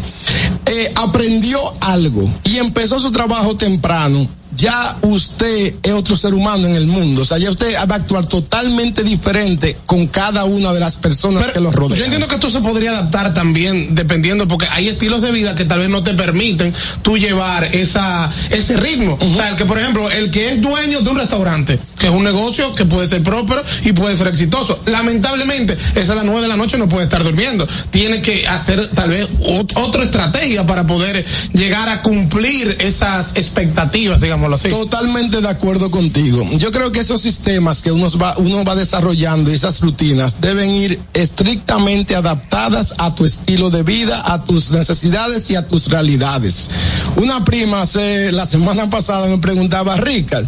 Eh, 0.67 0.93
aprendió 0.97 1.61
algo 1.81 2.29
y 2.45 2.59
empezó 2.59 2.99
su 2.99 3.13
trabajo 3.13 3.55
temprano, 3.55 4.27
ya 4.57 4.97
usted 5.03 5.75
es 5.83 5.93
otro 5.93 6.17
ser 6.17 6.35
humano 6.35 6.67
en 6.67 6.75
el 6.75 6.87
mundo. 6.87 7.23
O 7.23 7.25
sea, 7.25 7.39
ya 7.39 7.51
usted 7.51 7.75
va 7.75 7.95
a 7.95 7.99
actuar 7.99 8.27
totalmente 8.27 9.03
diferente 9.03 9.77
con 9.87 10.07
cada 10.07 10.45
una 10.45 10.73
de 10.73 10.81
las 10.81 10.97
personas 10.97 11.43
Pero 11.43 11.55
que 11.55 11.61
lo 11.61 11.73
rodean. 11.73 11.99
Yo 11.99 12.05
entiendo 12.05 12.29
que 12.29 12.37
esto 12.37 12.51
se 12.51 12.61
podría 12.61 12.91
adaptar 12.91 13.35
también 13.35 13.95
dependiendo, 13.95 14.49
porque 14.49 14.67
hay 14.73 14.89
estilos 14.89 15.23
de 15.23 15.33
vida 15.33 15.55
que 15.55 15.65
tal 15.65 15.81
vez 15.81 15.89
no 15.89 16.03
te 16.03 16.15
permiten 16.15 16.73
tú 17.03 17.19
llevar 17.19 17.65
esa, 17.65 18.31
ese 18.51 18.77
ritmo. 18.77 19.19
Uh 19.21 19.25
-huh. 19.25 19.35
O 19.35 19.37
sea, 19.37 19.49
el 19.51 19.57
que, 19.57 19.65
por 19.65 19.79
ejemplo, 19.79 20.11
el 20.11 20.31
que 20.31 20.53
es 20.53 20.63
dueño 20.63 21.01
de 21.01 21.11
un 21.11 21.19
restaurante, 21.19 21.79
que 21.99 22.09
es 22.09 22.13
un 22.13 22.25
negocio 22.25 22.75
que 22.75 22.85
puede 22.85 23.09
ser 23.09 23.23
próspero 23.23 23.63
y 23.85 23.93
puede 23.93 24.17
ser 24.17 24.29
exitoso. 24.29 24.79
Lamentablemente, 24.87 25.77
esa 25.95 26.13
a 26.13 26.17
las 26.17 26.25
nueve 26.25 26.43
de 26.43 26.49
la 26.49 26.57
noche 26.57 26.79
no 26.79 26.89
puede 26.89 27.05
estar 27.05 27.23
durmiendo. 27.23 27.67
Tiene 27.91 28.23
que 28.23 28.47
hacer 28.47 28.89
tal 28.95 29.11
vez 29.11 29.29
otra 29.75 30.05
estrategia 30.05 30.67
para 30.67 30.87
poder 30.87 31.25
llegar 31.53 31.89
a 31.89 32.03
cumplir 32.03 32.77
esas 32.81 33.37
expectativas, 33.37 34.21
digamos 34.21 34.46
Totalmente 34.69 35.41
de 35.41 35.49
acuerdo 35.49 35.91
contigo. 35.91 36.47
Yo 36.53 36.71
creo 36.71 36.93
que 36.93 37.01
esos 37.01 37.21
sistemas 37.21 37.83
que 37.83 37.93
uno 37.93 38.07
va, 38.19 38.35
uno 38.39 38.65
va 38.65 38.77
desarrollando 38.77 39.51
y 39.51 39.55
esas 39.55 39.81
rutinas 39.81 40.41
deben 40.41 40.71
ir 40.71 41.01
estrictamente 41.15 42.15
adaptadas 42.17 42.95
a 42.99 43.15
tu 43.15 43.25
estilo 43.25 43.71
de 43.71 43.83
vida, 43.83 44.23
a 44.25 44.45
tus 44.45 44.71
necesidades 44.71 45.51
y 45.51 45.57
a 45.57 45.67
tus 45.67 45.89
realidades. 45.89 46.71
Una 47.17 47.45
prima 47.45 47.83
hace, 47.83 48.33
la 48.33 48.47
semana 48.47 48.89
pasada 48.91 49.27
me 49.27 49.39
preguntaba, 49.39 49.97
Ricard, 49.97 50.47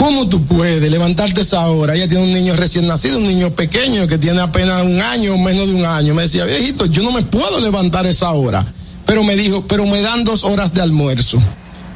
¿Cómo 0.00 0.26
tú 0.26 0.46
puedes 0.46 0.90
levantarte 0.90 1.42
esa 1.42 1.66
hora? 1.66 1.94
Ella 1.94 2.08
tiene 2.08 2.24
un 2.24 2.32
niño 2.32 2.56
recién 2.56 2.86
nacido, 2.86 3.18
un 3.18 3.26
niño 3.26 3.50
pequeño 3.50 4.06
que 4.06 4.16
tiene 4.16 4.40
apenas 4.40 4.82
un 4.82 4.98
año 4.98 5.34
o 5.34 5.38
menos 5.38 5.68
de 5.68 5.74
un 5.74 5.84
año. 5.84 6.14
Me 6.14 6.22
decía, 6.22 6.46
viejito, 6.46 6.86
yo 6.86 7.02
no 7.02 7.12
me 7.12 7.20
puedo 7.20 7.60
levantar 7.60 8.06
esa 8.06 8.30
hora. 8.30 8.64
Pero 9.04 9.24
me 9.24 9.36
dijo, 9.36 9.66
pero 9.68 9.84
me 9.84 10.00
dan 10.00 10.24
dos 10.24 10.44
horas 10.44 10.72
de 10.72 10.80
almuerzo. 10.80 11.38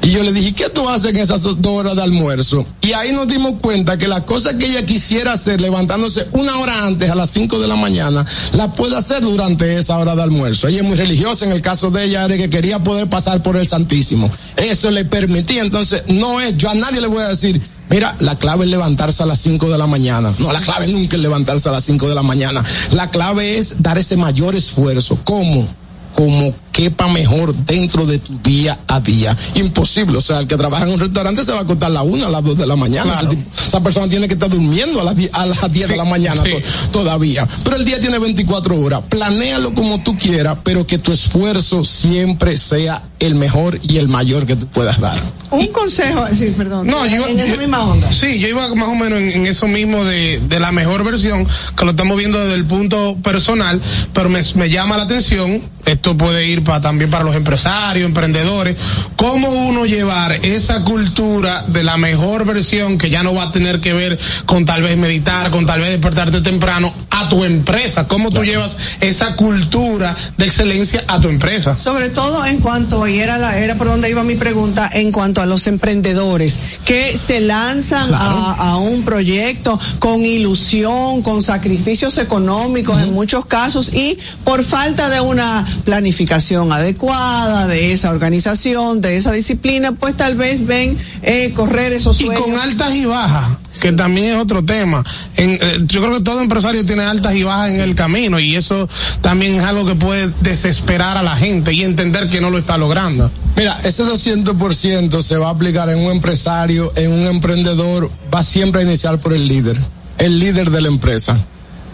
Y 0.04 0.10
yo 0.10 0.22
le 0.22 0.32
dije, 0.32 0.52
¿qué 0.52 0.68
tú 0.68 0.86
haces 0.86 1.12
en 1.12 1.16
esas 1.16 1.42
dos 1.42 1.66
horas 1.66 1.96
de 1.96 2.02
almuerzo? 2.02 2.66
Y 2.82 2.92
ahí 2.92 3.12
nos 3.12 3.26
dimos 3.26 3.54
cuenta 3.62 3.96
que 3.96 4.06
la 4.06 4.22
cosa 4.22 4.58
que 4.58 4.66
ella 4.66 4.84
quisiera 4.84 5.32
hacer 5.32 5.62
levantándose 5.62 6.28
una 6.32 6.58
hora 6.58 6.84
antes, 6.84 7.10
a 7.10 7.14
las 7.14 7.30
cinco 7.30 7.58
de 7.58 7.66
la 7.68 7.76
mañana, 7.76 8.24
la 8.52 8.70
puede 8.72 8.96
hacer 8.96 9.22
durante 9.22 9.78
esa 9.78 9.96
hora 9.96 10.14
de 10.14 10.22
almuerzo. 10.22 10.68
Ella 10.68 10.82
es 10.82 10.86
muy 10.86 10.96
religiosa, 10.96 11.46
en 11.46 11.52
el 11.52 11.62
caso 11.62 11.90
de 11.90 12.04
ella 12.04 12.26
era 12.26 12.36
que 12.36 12.50
quería 12.50 12.80
poder 12.80 13.08
pasar 13.08 13.42
por 13.42 13.56
el 13.56 13.66
Santísimo. 13.66 14.30
Eso 14.56 14.90
le 14.90 15.06
permitía, 15.06 15.62
entonces 15.62 16.02
no 16.08 16.38
es, 16.38 16.54
yo 16.58 16.68
a 16.68 16.74
nadie 16.74 17.00
le 17.00 17.06
voy 17.06 17.22
a 17.22 17.28
decir, 17.28 17.60
Mira, 17.90 18.16
la 18.18 18.34
clave 18.34 18.64
es 18.64 18.70
levantarse 18.70 19.22
a 19.22 19.26
las 19.26 19.38
5 19.40 19.70
de 19.70 19.78
la 19.78 19.86
mañana. 19.86 20.34
No, 20.38 20.52
la 20.52 20.60
clave 20.60 20.88
nunca 20.88 21.16
es 21.16 21.22
levantarse 21.22 21.68
a 21.68 21.72
las 21.72 21.84
5 21.84 22.08
de 22.08 22.14
la 22.14 22.22
mañana. 22.22 22.64
La 22.92 23.10
clave 23.10 23.58
es 23.58 23.82
dar 23.82 23.98
ese 23.98 24.16
mayor 24.16 24.54
esfuerzo. 24.56 25.18
¿Cómo? 25.22 25.68
Como 26.14 26.54
quepa 26.74 27.06
mejor 27.06 27.54
dentro 27.54 28.04
de 28.04 28.18
tu 28.18 28.36
día 28.42 28.76
a 28.88 28.98
día. 28.98 29.34
Imposible. 29.54 30.18
O 30.18 30.20
sea, 30.20 30.40
el 30.40 30.48
que 30.48 30.56
trabaja 30.56 30.84
en 30.84 30.92
un 30.92 30.98
restaurante 30.98 31.44
se 31.44 31.52
va 31.52 31.58
a 31.58 31.62
acostar 31.62 31.88
a 31.88 31.94
la 31.94 32.02
una, 32.02 32.26
a 32.26 32.30
las 32.30 32.42
dos 32.42 32.58
de 32.58 32.66
la 32.66 32.74
mañana. 32.74 33.12
Claro. 33.12 33.28
Tipo, 33.28 33.42
esa 33.56 33.80
persona 33.80 34.08
tiene 34.08 34.26
que 34.26 34.34
estar 34.34 34.50
durmiendo 34.50 35.00
a 35.00 35.04
las 35.04 35.14
10, 35.14 35.30
a 35.34 35.46
las 35.46 35.72
10 35.72 35.86
sí, 35.86 35.92
de 35.92 35.96
la 35.96 36.04
mañana 36.04 36.42
sí. 36.42 36.50
to 36.50 36.58
todavía. 36.90 37.46
Pero 37.62 37.76
el 37.76 37.84
día 37.84 38.00
tiene 38.00 38.18
24 38.18 38.78
horas. 38.80 39.02
Planéalo 39.08 39.72
como 39.72 40.02
tú 40.02 40.18
quieras, 40.18 40.58
pero 40.64 40.84
que 40.84 40.98
tu 40.98 41.12
esfuerzo 41.12 41.84
siempre 41.84 42.56
sea 42.56 43.02
el 43.20 43.36
mejor 43.36 43.78
y 43.82 43.98
el 43.98 44.08
mayor 44.08 44.44
que 44.44 44.56
tú 44.56 44.66
puedas 44.66 44.98
dar. 45.00 45.16
Un 45.54 45.66
consejo, 45.68 46.26
sí, 46.34 46.52
perdón. 46.56 46.86
No, 46.86 47.06
yo, 47.06 47.26
en 47.26 47.40
esa 47.40 47.56
misma 47.56 47.84
onda. 47.84 48.10
Sí, 48.12 48.38
yo 48.38 48.48
iba 48.48 48.74
más 48.74 48.88
o 48.88 48.94
menos 48.94 49.18
en, 49.18 49.30
en, 49.30 49.46
eso 49.46 49.66
mismo 49.68 50.04
de, 50.04 50.40
de 50.40 50.60
la 50.60 50.72
mejor 50.72 51.04
versión, 51.04 51.46
que 51.76 51.84
lo 51.84 51.92
estamos 51.92 52.16
viendo 52.16 52.38
desde 52.38 52.54
el 52.54 52.64
punto 52.64 53.16
personal, 53.22 53.80
pero 54.12 54.28
me, 54.28 54.40
me 54.54 54.70
llama 54.70 54.96
la 54.96 55.04
atención, 55.04 55.62
esto 55.84 56.16
puede 56.16 56.46
ir 56.46 56.64
para 56.64 56.80
también 56.80 57.10
para 57.10 57.24
los 57.24 57.34
empresarios, 57.34 58.06
emprendedores, 58.06 58.76
cómo 59.16 59.48
uno 59.50 59.86
llevar 59.86 60.32
esa 60.32 60.82
cultura 60.82 61.62
de 61.68 61.82
la 61.82 61.96
mejor 61.96 62.44
versión 62.44 62.98
que 62.98 63.10
ya 63.10 63.22
no 63.22 63.34
va 63.34 63.44
a 63.44 63.52
tener 63.52 63.80
que 63.80 63.92
ver 63.92 64.18
con 64.46 64.64
tal 64.64 64.82
vez 64.82 64.96
meditar, 64.96 65.50
con 65.50 65.66
tal 65.66 65.80
vez 65.80 65.90
despertarte 65.90 66.40
temprano 66.40 66.92
a 67.10 67.28
tu 67.28 67.44
empresa, 67.44 68.08
cómo 68.08 68.30
tú 68.30 68.44
llevas 68.44 68.96
esa 69.00 69.36
cultura 69.36 70.16
de 70.36 70.46
excelencia 70.46 71.04
a 71.06 71.20
tu 71.20 71.28
empresa. 71.28 71.78
Sobre 71.78 72.08
todo 72.08 72.44
en 72.44 72.58
cuanto, 72.58 73.06
y 73.06 73.20
era, 73.20 73.38
la, 73.38 73.58
era 73.58 73.76
por 73.76 73.86
donde 73.86 74.10
iba 74.10 74.22
mi 74.24 74.34
pregunta, 74.34 74.90
en 74.92 75.12
cuanto 75.12 75.40
a 75.40 75.43
los 75.46 75.66
emprendedores 75.66 76.58
que 76.84 77.16
se 77.16 77.40
lanzan 77.40 78.08
claro. 78.08 78.24
a, 78.24 78.52
a, 78.70 78.76
un 78.76 79.02
proyecto 79.04 79.78
con 79.98 80.24
ilusión, 80.24 81.22
con 81.22 81.42
sacrificios 81.42 82.18
económicos 82.18 82.96
uh 82.96 83.00
-huh. 83.00 83.04
en 83.04 83.12
muchos 83.12 83.46
casos 83.46 83.92
y 83.92 84.18
por 84.44 84.64
falta 84.64 85.08
de 85.08 85.20
una 85.20 85.66
planificación 85.84 86.72
adecuada, 86.72 87.66
de 87.66 87.92
esa 87.92 88.10
organización, 88.10 89.00
de 89.00 89.16
esa 89.16 89.32
disciplina, 89.32 89.92
pues 89.92 90.16
tal 90.16 90.36
vez 90.36 90.66
ven 90.66 90.96
eh, 91.22 91.52
correr 91.54 91.92
esos 91.92 92.16
sueños. 92.16 92.40
Y 92.46 92.50
con 92.50 92.60
altas 92.60 92.94
y 92.94 93.04
bajas, 93.04 93.58
sí. 93.74 93.80
que 93.82 93.92
también 93.92 94.30
es 94.30 94.36
otro 94.36 94.64
tema. 94.64 95.04
En, 95.36 95.52
eh, 95.52 95.78
yo 95.82 96.00
creo 96.00 96.18
que 96.18 96.24
todo 96.24 96.40
empresario 96.40 96.84
tiene 96.86 97.02
altas 97.02 97.34
y 97.34 97.42
bajas 97.42 97.70
sí. 97.70 97.74
en 97.76 97.80
el 97.82 97.94
camino 97.94 98.38
y 98.38 98.56
eso 98.56 98.88
también 99.20 99.54
es 99.56 99.64
algo 99.64 99.84
que 99.84 99.94
puede 99.94 100.30
desesperar 100.40 101.16
a 101.16 101.22
la 101.22 101.36
gente 101.36 101.72
y 101.72 101.82
entender 101.82 102.28
que 102.30 102.40
no 102.40 102.50
lo 102.50 102.58
está 102.58 102.78
logrando. 102.78 103.30
Mira, 103.56 103.78
ese 103.84 104.04
200% 104.04 105.22
se 105.22 105.36
va 105.36 105.48
a 105.48 105.50
aplicar 105.50 105.90
en 105.90 105.98
un 105.98 106.12
empresario, 106.12 106.92
en 106.96 107.12
un 107.12 107.22
emprendedor, 107.26 108.10
va 108.32 108.42
siempre 108.42 108.80
a 108.80 108.84
iniciar 108.84 109.18
por 109.18 109.32
el 109.32 109.46
líder, 109.46 109.76
el 110.18 110.38
líder 110.38 110.70
de 110.70 110.80
la 110.80 110.88
empresa. 110.88 111.38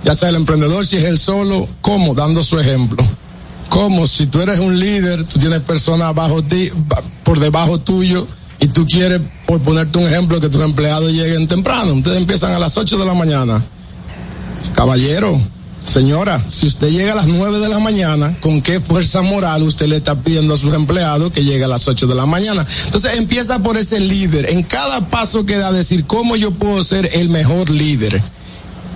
Ya 0.05 0.15
sea 0.15 0.31
el 0.31 0.37
emprendedor, 0.37 0.87
si 0.87 0.97
es 0.97 1.05
él 1.05 1.19
solo, 1.19 1.69
¿cómo? 1.83 2.15
Dando 2.15 2.43
su 2.43 2.59
ejemplo 2.59 3.05
como 3.71 4.07
si 4.07 4.27
tú 4.27 4.43
eres 4.43 4.59
un 4.59 4.79
líder, 4.79 5.25
tú 5.25 5.39
tienes 5.39 5.63
personas 5.63 6.13
bajo 6.15 6.43
ti, 6.43 6.71
por 7.23 7.39
debajo 7.39 7.79
tuyo, 7.79 8.27
y 8.61 8.69
tú 8.69 8.87
quieres, 8.87 9.21
por 9.47 9.61
ponerte 9.61 9.99
un 9.99 10.07
ejemplo, 10.07 10.39
que 10.39 10.49
tus 10.49 10.63
empleados 10.63 11.13
lleguen 11.13 11.49
temprano. 11.49 11.95
Ustedes 11.95 12.19
empiezan 12.19 12.53
a 12.53 12.59
las 12.59 12.77
8 12.77 12.99
de 12.99 13.05
la 13.07 13.15
mañana. 13.15 13.63
Caballero, 14.75 15.41
Señora, 15.85 16.39
si 16.49 16.67
usted 16.67 16.91
llega 16.91 17.13
a 17.13 17.17
las 17.17 17.27
9 17.27 17.59
de 17.59 17.69
la 17.69 17.79
mañana, 17.79 18.37
¿con 18.41 18.61
qué 18.61 18.81
fuerza 18.81 19.23
moral 19.23 19.63
usted 19.63 19.87
le 19.87 19.97
está 19.97 20.15
pidiendo 20.15 20.55
a 20.55 20.57
sus 20.57 20.75
empleados 20.75 21.33
que 21.33 21.43
llegue 21.43 21.65
a 21.65 21.69
las 21.69 21.89
8 21.89 22.07
de 22.07 22.15
la 22.15 22.27
mañana? 22.27 22.67
Entonces 22.85 23.15
empieza 23.15 23.63
por 23.63 23.79
ese 23.79 23.99
líder. 23.99 24.51
En 24.51 24.63
cada 24.63 25.09
paso 25.09 25.47
que 25.47 25.57
da 25.57 25.73
decir 25.73 26.05
cómo 26.05 26.37
yo 26.37 26.51
puedo 26.51 26.85
ser 26.85 27.11
el 27.15 27.31
mejor 27.31 27.71
líder. 27.71 28.21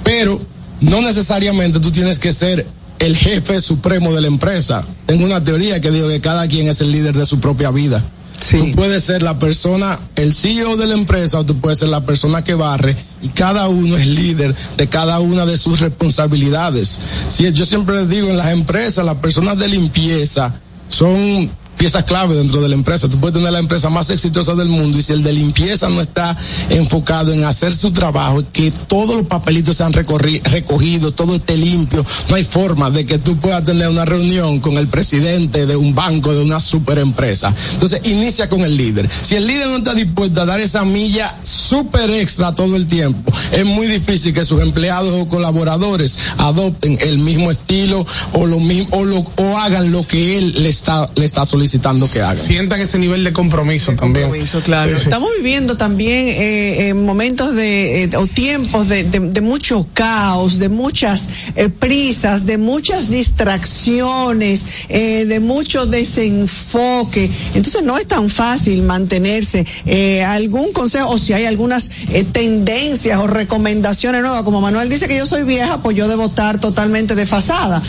Pero 0.05 0.41
no 0.81 1.01
necesariamente 1.01 1.81
tú 1.81 1.91
tienes 1.91 2.19
que 2.19 2.33
ser 2.33 2.67
el 2.99 3.17
jefe 3.17 3.61
supremo 3.63 4.13
de 4.13 4.21
la 4.21 4.27
empresa. 4.27 4.85
Tengo 5.07 5.25
una 5.25 5.43
teoría 5.43 5.81
que 5.81 5.91
digo 5.91 6.09
que 6.09 6.21
cada 6.21 6.47
quien 6.49 6.69
es 6.69 6.83
el 6.83 6.93
líder 6.93 7.17
de 7.17 7.25
su 7.25 7.41
propia 7.41 7.71
vida. 7.71 8.03
Tú 8.51 8.71
puedes 8.73 9.05
ser 9.05 9.23
la 9.23 9.39
persona, 9.39 9.99
el 10.17 10.33
CEO 10.33 10.77
de 10.77 10.87
la 10.87 10.95
empresa, 10.95 11.39
o 11.39 11.47
tú 11.47 11.59
puedes 11.59 11.79
ser 11.79 11.89
la 11.89 12.05
persona 12.05 12.45
que 12.45 12.55
barre, 12.55 12.97
y 13.23 13.29
cada 13.29 13.69
uno 13.69 13.97
es 13.97 14.07
líder 14.07 14.55
de 14.77 14.89
cada 14.89 15.21
una 15.21 15.47
de 15.47 15.57
sus 15.57 15.81
responsabilidades. 15.81 16.99
Si 17.29 17.51
yo 17.53 17.65
siempre 17.65 17.97
les 17.97 18.09
digo 18.09 18.29
en 18.29 18.37
las 18.37 18.53
empresas, 18.53 19.05
las 19.05 19.17
personas 19.17 19.59
de 19.59 19.69
limpieza 19.69 20.53
son 20.89 21.51
piezas 21.85 22.05
clave 22.05 22.35
dentro 22.35 22.63
de 22.63 22.69
la 22.71 22.77
empresa. 22.77 23.11
Tú 23.11 23.21
puedes 23.21 23.35
tener 23.35 23.53
la 23.53 23.59
empresa 23.59 23.91
más 23.91 24.09
exitosa 24.09 24.55
del 24.55 24.69
mundo 24.69 24.97
y 24.97 25.03
si 25.03 25.13
el 25.13 25.23
de 25.23 25.35
limpieza 25.35 25.91
no 25.91 26.01
está 26.01 26.35
enfocado 26.71 27.31
en 27.31 27.45
hacer 27.45 27.77
su 27.77 27.93
trabajo, 27.93 28.43
que 28.55 28.71
todos 28.71 29.15
los 29.15 29.27
papelitos 29.27 29.77
sean 29.77 29.93
recogidos, 29.93 31.15
todo 31.15 31.35
esté 31.35 31.59
limpio, 31.59 32.03
no 32.31 32.37
hay 32.37 32.45
forma 32.45 32.89
de 32.91 33.05
que 33.05 33.19
tú 33.19 33.37
puedas 33.37 33.65
tener 33.65 33.89
una 33.89 34.07
reunión 34.07 34.61
con 34.61 34.79
el 34.79 34.89
presidente 34.89 35.67
de 35.67 35.77
un 35.77 35.95
banco, 35.95 36.33
de 36.33 36.41
una 36.41 36.59
super 36.59 36.97
empresa. 36.97 37.53
Entonces, 37.75 38.01
inicia 38.05 38.49
con 38.49 38.63
el 38.63 38.79
líder. 38.79 39.07
Si 39.11 39.35
el 39.35 39.47
líder 39.47 39.69
no 39.69 39.77
está 39.77 39.93
dispuesto 39.93 40.41
a 40.41 40.47
dar 40.47 40.61
esa 40.61 40.87
milla 40.87 41.37
super 41.43 42.09
extra 42.09 42.53
todo 42.53 42.77
el 42.77 42.87
tiempo, 42.87 43.31
es 43.53 43.67
muy 43.67 43.89
difícil 43.89 44.33
que 44.33 44.47
sus 44.47 44.63
empleados 44.63 45.13
o 45.21 45.27
colaboradores 45.27 46.17
adopten 46.39 46.97
el 47.03 47.19
mismo 47.19 47.51
estilo 47.51 48.07
o 48.33 48.47
lo 48.47 49.59
hagan 49.59 49.93
lo 49.93 50.03
que 50.07 50.39
él 50.39 50.55
le 50.63 50.71
está 50.71 51.45
solicitando 51.45 51.74
solicitando 51.75 52.09
que 52.09 52.21
hagan. 52.21 52.37
Sientan 52.37 52.81
ese 52.81 52.99
nivel 52.99 53.25
de 53.25 53.33
compromiso 53.33 53.93
también. 53.95 54.27
Compromiso, 54.27 54.61
claro. 54.61 54.93
Sí, 54.93 54.99
sí. 54.99 55.03
Estamos 55.05 55.31
viviendo 55.37 55.77
también 55.77 56.29
eh, 56.29 56.89
eh, 56.89 56.95
momentos 56.95 57.55
de, 57.55 58.05
eh, 58.05 58.11
o 58.17 58.27
tiempos 58.27 58.89
de, 58.89 59.05
de, 59.05 59.21
de, 59.21 59.41
mucho 59.41 59.87
caos, 59.93 60.59
de 60.59 60.69
muchas 60.69 61.29
eh, 61.57 61.69
prisas, 61.69 62.47
de 62.47 62.59
muchas 62.59 63.11
distracciones, 63.11 64.67
eh, 64.89 65.25
de 65.27 65.41
mucho 65.41 65.87
desenfoque. 65.87 67.29
Entonces 67.55 67.83
no 67.83 67.99
es 67.99 68.07
tan 68.07 68.31
fácil 68.31 68.83
mantenerse. 68.83 69.67
Eh, 69.87 70.23
algún 70.23 70.73
consejo, 70.73 71.11
o 71.11 71.19
si 71.19 71.33
hay 71.33 71.47
algunas 71.47 71.91
tendencias 72.33 73.19
o 73.19 73.27
recomendaciones 73.27 74.23
nuevas, 74.23 74.43
como 74.45 74.61
Manuel 74.61 74.89
dice 74.89 75.09
que 75.09 75.17
yo 75.17 75.27
soy 75.27 75.43
vieja, 75.43 75.83
pues 75.83 75.97
yo 75.97 76.07
debo 76.09 76.27
estar 76.27 76.61
totalmente 76.61 77.15
desfasada. 77.15 77.83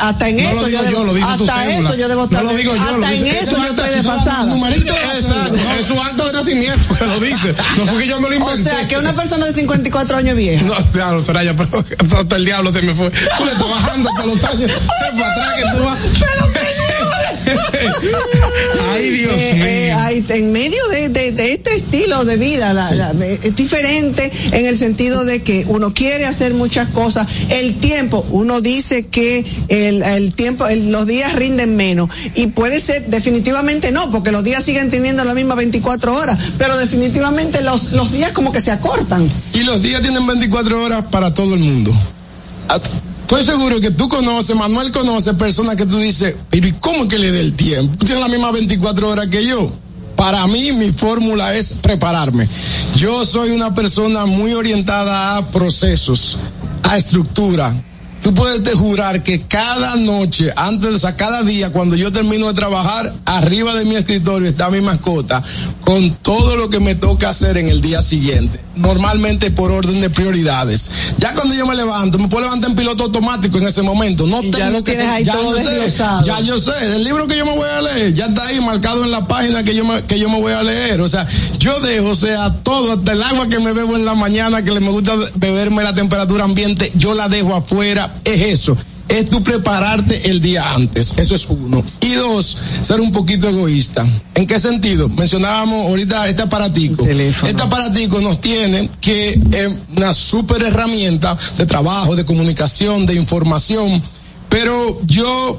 hasta 0.00 0.28
en 0.28 0.36
no 0.36 0.50
eso 0.50 0.60
lo 0.62 0.66
digo 0.66 0.82
yo, 0.82 0.84
yo, 0.84 0.90
debo, 0.90 1.04
lo 1.04 1.14
dice 1.14 1.26
tu 1.38 1.44
hasta 1.44 1.76
eso 1.76 1.94
yo 1.96 2.08
debo 2.08 2.24
estar 2.24 2.44
no 2.44 2.52
lo 2.52 2.56
digo 2.56 2.74
yo, 2.74 3.05
hasta 3.06 3.18
en 3.18 3.26
eso 3.36 3.56
yo 3.58 3.66
estoy 3.66 3.90
desfasada. 3.90 4.44
Numerito 4.44 4.94
Exacto, 4.94 5.56
es 5.78 5.86
su 5.86 6.00
acto 6.00 6.26
de 6.26 6.32
nacimiento 6.32 6.94
que 6.96 7.06
lo 7.06 7.20
dice. 7.20 7.54
No 7.78 7.86
fue 7.86 8.02
que 8.02 8.08
yo 8.08 8.20
me 8.20 8.28
lo 8.28 8.34
inventé. 8.34 8.60
O 8.60 8.64
sea, 8.64 8.88
que 8.88 8.98
una 8.98 9.14
persona 9.14 9.46
de 9.46 9.52
54 9.52 10.16
años 10.18 10.30
es 10.30 10.36
vieja. 10.36 10.62
No, 10.64 10.74
diablo, 10.92 11.24
Soraya, 11.24 11.54
pero 11.56 11.84
hasta 12.18 12.36
el 12.36 12.44
diablo 12.44 12.72
se 12.72 12.82
me 12.82 12.94
fue. 12.94 13.10
Tú 13.10 13.44
le 13.44 13.52
estás 13.52 13.68
bajando 13.68 14.10
hasta 14.10 14.26
los 14.26 14.44
años. 14.44 14.72
para 15.18 15.32
atrás 15.32 15.54
que 15.56 15.78
tú 15.78 15.84
vas. 15.84 16.85
Ay, 18.92 19.10
Dios 19.10 19.32
eh, 19.36 19.52
mío. 19.54 19.64
Eh, 19.66 19.92
hay, 19.92 20.26
en 20.28 20.52
medio 20.52 20.86
de, 20.88 21.08
de, 21.08 21.32
de, 21.32 21.52
este 21.52 21.76
estilo 21.76 22.24
de 22.24 22.36
vida, 22.36 22.72
la, 22.72 22.88
sí. 22.88 22.94
la, 22.96 23.12
es 23.24 23.54
diferente 23.54 24.30
en 24.52 24.66
el 24.66 24.76
sentido 24.76 25.24
de 25.24 25.42
que 25.42 25.64
uno 25.68 25.92
quiere 25.92 26.26
hacer 26.26 26.54
muchas 26.54 26.88
cosas. 26.88 27.26
El 27.50 27.76
tiempo, 27.76 28.26
uno 28.30 28.60
dice 28.60 29.04
que 29.04 29.44
el, 29.68 30.02
el 30.02 30.34
tiempo, 30.34 30.66
el, 30.66 30.90
los 30.92 31.06
días 31.06 31.32
rinden 31.34 31.76
menos. 31.76 32.10
Y 32.34 32.48
puede 32.48 32.80
ser, 32.80 33.06
definitivamente 33.06 33.92
no, 33.92 34.10
porque 34.10 34.32
los 34.32 34.44
días 34.44 34.64
siguen 34.64 34.90
teniendo 34.90 35.24
la 35.24 35.34
misma 35.34 35.54
24 35.54 36.14
horas, 36.14 36.38
pero 36.58 36.76
definitivamente 36.76 37.62
los, 37.62 37.92
los 37.92 38.12
días 38.12 38.32
como 38.32 38.52
que 38.52 38.60
se 38.60 38.70
acortan. 38.70 39.30
Y 39.52 39.60
los 39.64 39.82
días 39.82 40.02
tienen 40.02 40.26
24 40.26 40.82
horas 40.82 41.04
para 41.10 41.32
todo 41.32 41.54
el 41.54 41.60
mundo. 41.60 41.92
Estoy 43.26 43.42
seguro 43.42 43.80
que 43.80 43.90
tú 43.90 44.08
conoces, 44.08 44.54
Manuel 44.54 44.92
conoce 44.92 45.34
personas 45.34 45.74
que 45.74 45.84
tú 45.84 45.98
dices, 45.98 46.32
pero 46.48 46.68
¿y 46.68 46.72
cómo 46.74 47.08
que 47.08 47.18
le 47.18 47.32
dé 47.32 47.40
el 47.40 47.54
tiempo? 47.54 47.92
Tú 47.98 48.06
tienes 48.06 48.22
las 48.22 48.30
mismas 48.30 48.52
24 48.52 49.10
horas 49.10 49.26
que 49.26 49.44
yo. 49.44 49.68
Para 50.14 50.46
mí, 50.46 50.70
mi 50.70 50.92
fórmula 50.92 51.52
es 51.56 51.72
prepararme. 51.72 52.46
Yo 52.94 53.24
soy 53.24 53.50
una 53.50 53.74
persona 53.74 54.26
muy 54.26 54.52
orientada 54.52 55.38
a 55.38 55.46
procesos, 55.48 56.38
a 56.84 56.96
estructura. 56.96 57.74
Tú 58.22 58.32
puedes 58.32 58.62
te 58.62 58.76
jurar 58.76 59.24
que 59.24 59.42
cada 59.42 59.96
noche, 59.96 60.52
antes 60.54 61.02
o 61.02 61.16
cada 61.16 61.42
día, 61.42 61.72
cuando 61.72 61.96
yo 61.96 62.12
termino 62.12 62.46
de 62.46 62.54
trabajar, 62.54 63.12
arriba 63.24 63.74
de 63.74 63.86
mi 63.86 63.96
escritorio 63.96 64.48
está 64.48 64.70
mi 64.70 64.80
mascota, 64.82 65.42
con 65.80 66.14
todo 66.22 66.54
lo 66.54 66.70
que 66.70 66.78
me 66.78 66.94
toca 66.94 67.30
hacer 67.30 67.56
en 67.56 67.66
el 67.70 67.80
día 67.80 68.02
siguiente. 68.02 68.65
Normalmente 68.76 69.50
por 69.50 69.70
orden 69.70 70.00
de 70.00 70.10
prioridades. 70.10 71.14
Ya 71.18 71.34
cuando 71.34 71.54
yo 71.54 71.66
me 71.66 71.74
levanto, 71.74 72.18
me 72.18 72.28
puedo 72.28 72.44
levantar 72.44 72.70
en 72.70 72.76
piloto 72.76 73.04
automático 73.04 73.58
en 73.58 73.66
ese 73.66 73.82
momento. 73.82 74.26
No 74.26 74.40
tengo 74.40 74.78
ya 74.78 74.82
que 74.82 74.94
ser, 74.94 75.08
ahí 75.08 75.24
ya 75.24 75.32
todo 75.32 75.56
yo 75.56 75.88
sé, 75.90 76.02
ya 76.24 76.40
yo 76.40 76.58
sé. 76.58 76.72
El 76.94 77.04
libro 77.04 77.26
que 77.26 77.36
yo 77.36 77.46
me 77.46 77.56
voy 77.56 77.68
a 77.68 77.80
leer 77.80 78.14
ya 78.14 78.26
está 78.26 78.46
ahí 78.46 78.60
marcado 78.60 79.04
en 79.04 79.10
la 79.10 79.26
página 79.26 79.64
que 79.64 79.74
yo 79.74 79.84
me, 79.84 80.02
que 80.02 80.18
yo 80.18 80.28
me 80.28 80.40
voy 80.40 80.52
a 80.52 80.62
leer. 80.62 81.00
O 81.00 81.08
sea, 81.08 81.26
yo 81.58 81.80
dejo, 81.80 82.10
o 82.10 82.14
sea, 82.14 82.52
todo, 82.62 82.92
hasta 82.92 83.12
el 83.12 83.22
agua 83.22 83.48
que 83.48 83.58
me 83.58 83.72
bebo 83.72 83.96
en 83.96 84.04
la 84.04 84.14
mañana, 84.14 84.62
que 84.62 84.72
me 84.72 84.90
gusta 84.90 85.14
beberme 85.36 85.82
la 85.82 85.94
temperatura 85.94 86.44
ambiente, 86.44 86.90
yo 86.96 87.14
la 87.14 87.28
dejo 87.28 87.54
afuera. 87.54 88.14
Es 88.24 88.40
eso 88.40 88.76
es 89.08 89.30
tú 89.30 89.42
prepararte 89.42 90.30
el 90.30 90.40
día 90.40 90.72
antes. 90.74 91.14
Eso 91.16 91.34
es 91.34 91.46
uno. 91.46 91.82
Y 92.00 92.14
dos, 92.14 92.56
ser 92.82 93.00
un 93.00 93.12
poquito 93.12 93.48
egoísta. 93.48 94.06
¿En 94.34 94.46
qué 94.46 94.58
sentido? 94.58 95.08
Mencionábamos 95.08 95.86
ahorita 95.86 96.28
este 96.28 96.42
aparatico. 96.42 97.06
Este 97.06 97.62
aparatico 97.62 98.20
nos 98.20 98.40
tiene 98.40 98.88
que 99.00 99.40
eh, 99.52 99.76
una 99.96 100.12
super 100.12 100.62
herramienta 100.62 101.36
de 101.56 101.66
trabajo, 101.66 102.16
de 102.16 102.24
comunicación, 102.24 103.06
de 103.06 103.14
información. 103.14 104.02
Pero 104.48 105.00
yo, 105.06 105.58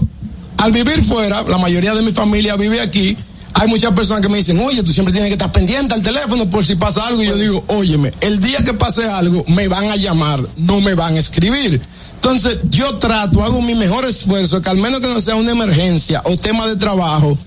al 0.57 0.71
vivir 0.71 1.01
fuera, 1.03 1.43
la 1.43 1.57
mayoría 1.57 1.93
de 1.93 2.01
mi 2.01 2.11
familia 2.11 2.55
vive 2.55 2.81
aquí. 2.81 3.15
Hay 3.53 3.67
muchas 3.67 3.93
personas 3.93 4.21
que 4.21 4.29
me 4.29 4.37
dicen, 4.37 4.59
oye, 4.59 4.83
tú 4.83 4.93
siempre 4.93 5.11
tienes 5.11 5.29
que 5.29 5.33
estar 5.33 5.51
pendiente 5.51 5.93
al 5.93 6.01
teléfono 6.01 6.47
por 6.47 6.63
si 6.63 6.75
pasa 6.75 7.07
algo. 7.07 7.23
Y 7.23 7.27
yo 7.27 7.35
digo, 7.37 7.63
óyeme, 7.67 8.11
el 8.21 8.39
día 8.39 8.59
que 8.63 8.73
pase 8.73 9.05
algo, 9.05 9.43
me 9.47 9.67
van 9.67 9.89
a 9.89 9.95
llamar, 9.95 10.41
no 10.57 10.79
me 10.79 10.93
van 10.93 11.15
a 11.15 11.19
escribir. 11.19 11.81
Entonces, 12.17 12.57
yo 12.69 12.97
trato, 12.97 13.43
hago 13.43 13.61
mi 13.61 13.75
mejor 13.75 14.05
esfuerzo, 14.05 14.61
que 14.61 14.69
al 14.69 14.77
menos 14.77 14.99
que 14.99 15.07
no 15.07 15.19
sea 15.21 15.35
una 15.35 15.51
emergencia 15.51 16.21
o 16.25 16.35
tema 16.35 16.67
de 16.67 16.75
trabajo, 16.75 17.37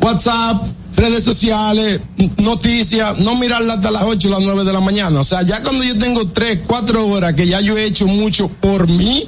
WhatsApp, 0.00 0.62
redes 0.96 1.24
sociales, 1.24 2.00
noticias, 2.36 3.18
no 3.18 3.34
mirarla 3.36 3.74
hasta 3.74 3.90
las 3.90 4.04
8 4.04 4.28
o 4.28 4.30
las 4.30 4.42
9 4.42 4.64
de 4.64 4.72
la 4.72 4.80
mañana. 4.80 5.20
O 5.20 5.24
sea, 5.24 5.42
ya 5.42 5.62
cuando 5.62 5.82
yo 5.82 5.96
tengo 5.98 6.28
3, 6.28 6.60
4 6.66 7.06
horas 7.06 7.34
que 7.34 7.46
ya 7.46 7.60
yo 7.60 7.76
he 7.76 7.84
hecho 7.84 8.06
mucho 8.06 8.48
por 8.48 8.88
mí, 8.88 9.26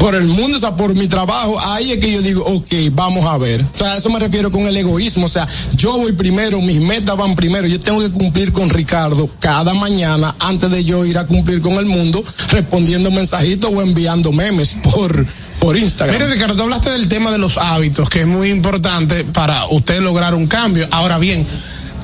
por 0.00 0.14
el 0.14 0.26
mundo, 0.26 0.56
o 0.56 0.60
sea, 0.60 0.74
por 0.74 0.94
mi 0.94 1.08
trabajo, 1.08 1.60
ahí 1.60 1.92
es 1.92 1.98
que 1.98 2.10
yo 2.10 2.22
digo, 2.22 2.42
ok, 2.42 2.72
vamos 2.92 3.26
a 3.26 3.36
ver. 3.36 3.62
O 3.62 3.76
sea, 3.76 3.92
a 3.92 3.96
eso 3.98 4.08
me 4.08 4.18
refiero 4.18 4.50
con 4.50 4.62
el 4.62 4.74
egoísmo. 4.74 5.26
O 5.26 5.28
sea, 5.28 5.46
yo 5.74 5.98
voy 5.98 6.12
primero, 6.12 6.58
mis 6.62 6.80
metas 6.80 7.18
van 7.18 7.34
primero. 7.34 7.68
Yo 7.68 7.78
tengo 7.78 8.00
que 8.00 8.10
cumplir 8.10 8.50
con 8.50 8.70
Ricardo 8.70 9.28
cada 9.38 9.74
mañana 9.74 10.34
antes 10.40 10.70
de 10.70 10.84
yo 10.84 11.04
ir 11.04 11.18
a 11.18 11.26
cumplir 11.26 11.60
con 11.60 11.74
el 11.74 11.84
mundo, 11.84 12.24
respondiendo 12.50 13.10
mensajitos 13.10 13.70
o 13.72 13.82
enviando 13.82 14.32
memes 14.32 14.78
por, 14.90 15.26
por 15.58 15.76
Instagram. 15.76 16.16
Mire, 16.16 16.32
Ricardo, 16.32 16.56
tú 16.56 16.62
hablaste 16.62 16.90
del 16.90 17.06
tema 17.06 17.30
de 17.30 17.36
los 17.36 17.58
hábitos, 17.58 18.08
que 18.08 18.20
es 18.20 18.26
muy 18.26 18.48
importante 18.48 19.24
para 19.24 19.66
usted 19.66 20.00
lograr 20.00 20.34
un 20.34 20.46
cambio. 20.46 20.88
Ahora 20.90 21.18
bien, 21.18 21.46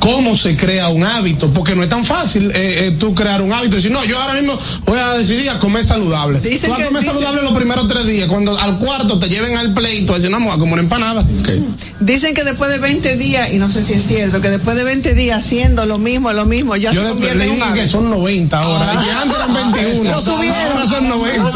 cómo 0.06 0.36
se 0.36 0.56
crea 0.56 0.88
un 0.88 1.04
hábito, 1.04 1.52
porque 1.52 1.74
no 1.74 1.82
es 1.82 1.88
tan 1.88 2.04
fácil 2.04 2.50
eh, 2.52 2.86
eh, 2.86 2.96
tú 2.98 3.12
crear 3.12 3.42
un 3.42 3.52
hábito 3.52 3.74
y 3.74 3.76
decir, 3.76 3.90
no, 3.90 4.04
yo 4.04 4.20
ahora 4.20 4.34
mismo 4.34 4.56
voy 4.84 4.98
a 5.00 5.14
decidir 5.14 5.50
a 5.50 5.58
comer 5.58 5.84
saludable. 5.84 6.38
Dicen 6.40 6.70
tú 6.70 6.76
vas 6.76 6.80
a 6.80 6.86
comer 6.86 7.02
dicen, 7.02 7.14
saludable 7.14 7.42
los 7.42 7.52
primeros 7.52 7.88
tres 7.88 8.06
días, 8.06 8.28
cuando 8.28 8.56
al 8.56 8.78
cuarto 8.78 9.18
te 9.18 9.28
lleven 9.28 9.56
al 9.56 9.74
pleito, 9.74 10.14
decir, 10.14 10.30
no, 10.30 10.38
vamos 10.38 10.54
a 10.54 10.58
comer 10.58 10.74
una 10.74 10.82
empanada. 10.82 11.24
Okay. 11.40 11.64
Dicen 11.98 12.34
que 12.34 12.44
después 12.44 12.70
de 12.70 12.78
20 12.78 13.16
días, 13.16 13.52
y 13.52 13.58
no 13.58 13.68
sé 13.68 13.82
si 13.82 13.94
es 13.94 14.02
cierto, 14.06 14.40
que 14.40 14.48
después 14.50 14.76
de 14.76 14.84
20 14.84 15.14
días 15.14 15.44
haciendo 15.44 15.86
lo 15.86 15.98
mismo, 15.98 16.32
lo 16.32 16.44
mismo, 16.44 16.76
ya 16.76 16.92
yo 16.92 17.02
se 17.02 17.08
convierte 17.08 17.44
en 17.44 17.50
un 17.50 17.62
hábito. 17.62 17.74
que 17.82 17.88
son 17.88 18.10
90 18.10 18.58
ahora, 18.58 18.92
ah, 18.94 19.04
y 19.04 19.10
antes 19.10 19.36
eran 19.36 19.72
21. 19.72 20.12
Lo 20.12 20.22
subieron. 20.22 20.72
Ahora 20.72 20.88
son 20.88 21.08
90. 21.08 21.50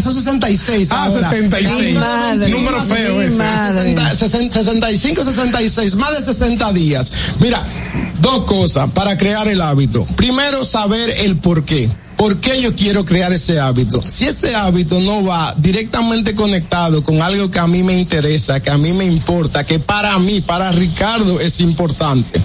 Son 0.00 0.14
66 0.14 0.88
Ah, 0.90 1.04
ahora. 1.04 1.28
66. 1.28 1.94
Madre, 1.94 2.50
Número 2.50 2.82
feo 2.82 3.20
ese. 3.20 3.36
60, 3.36 4.14
60, 4.14 4.62
65, 4.62 5.24
66, 5.24 5.94
más 5.96 6.12
de 6.12 6.24
60 6.24 6.72
días. 6.72 7.12
Mira, 7.40 7.66
dos 8.20 8.44
cosas 8.44 8.90
para 8.90 9.16
crear 9.16 9.48
el 9.48 9.60
hábito. 9.60 10.04
Primero, 10.16 10.64
saber 10.64 11.10
el 11.10 11.36
por 11.36 11.64
qué. 11.64 11.88
¿Por 12.18 12.40
qué 12.40 12.60
yo 12.60 12.74
quiero 12.74 13.04
crear 13.04 13.32
ese 13.32 13.60
hábito? 13.60 14.02
Si 14.02 14.24
ese 14.24 14.56
hábito 14.56 14.98
no 14.98 15.22
va 15.22 15.54
directamente 15.56 16.34
conectado 16.34 17.00
con 17.04 17.22
algo 17.22 17.48
que 17.48 17.60
a 17.60 17.68
mí 17.68 17.84
me 17.84 17.96
interesa, 17.96 18.58
que 18.58 18.70
a 18.70 18.76
mí 18.76 18.92
me 18.92 19.04
importa, 19.04 19.62
que 19.62 19.78
para 19.78 20.18
mí, 20.18 20.40
para 20.40 20.72
Ricardo 20.72 21.38
es 21.38 21.60
importante. 21.60 22.40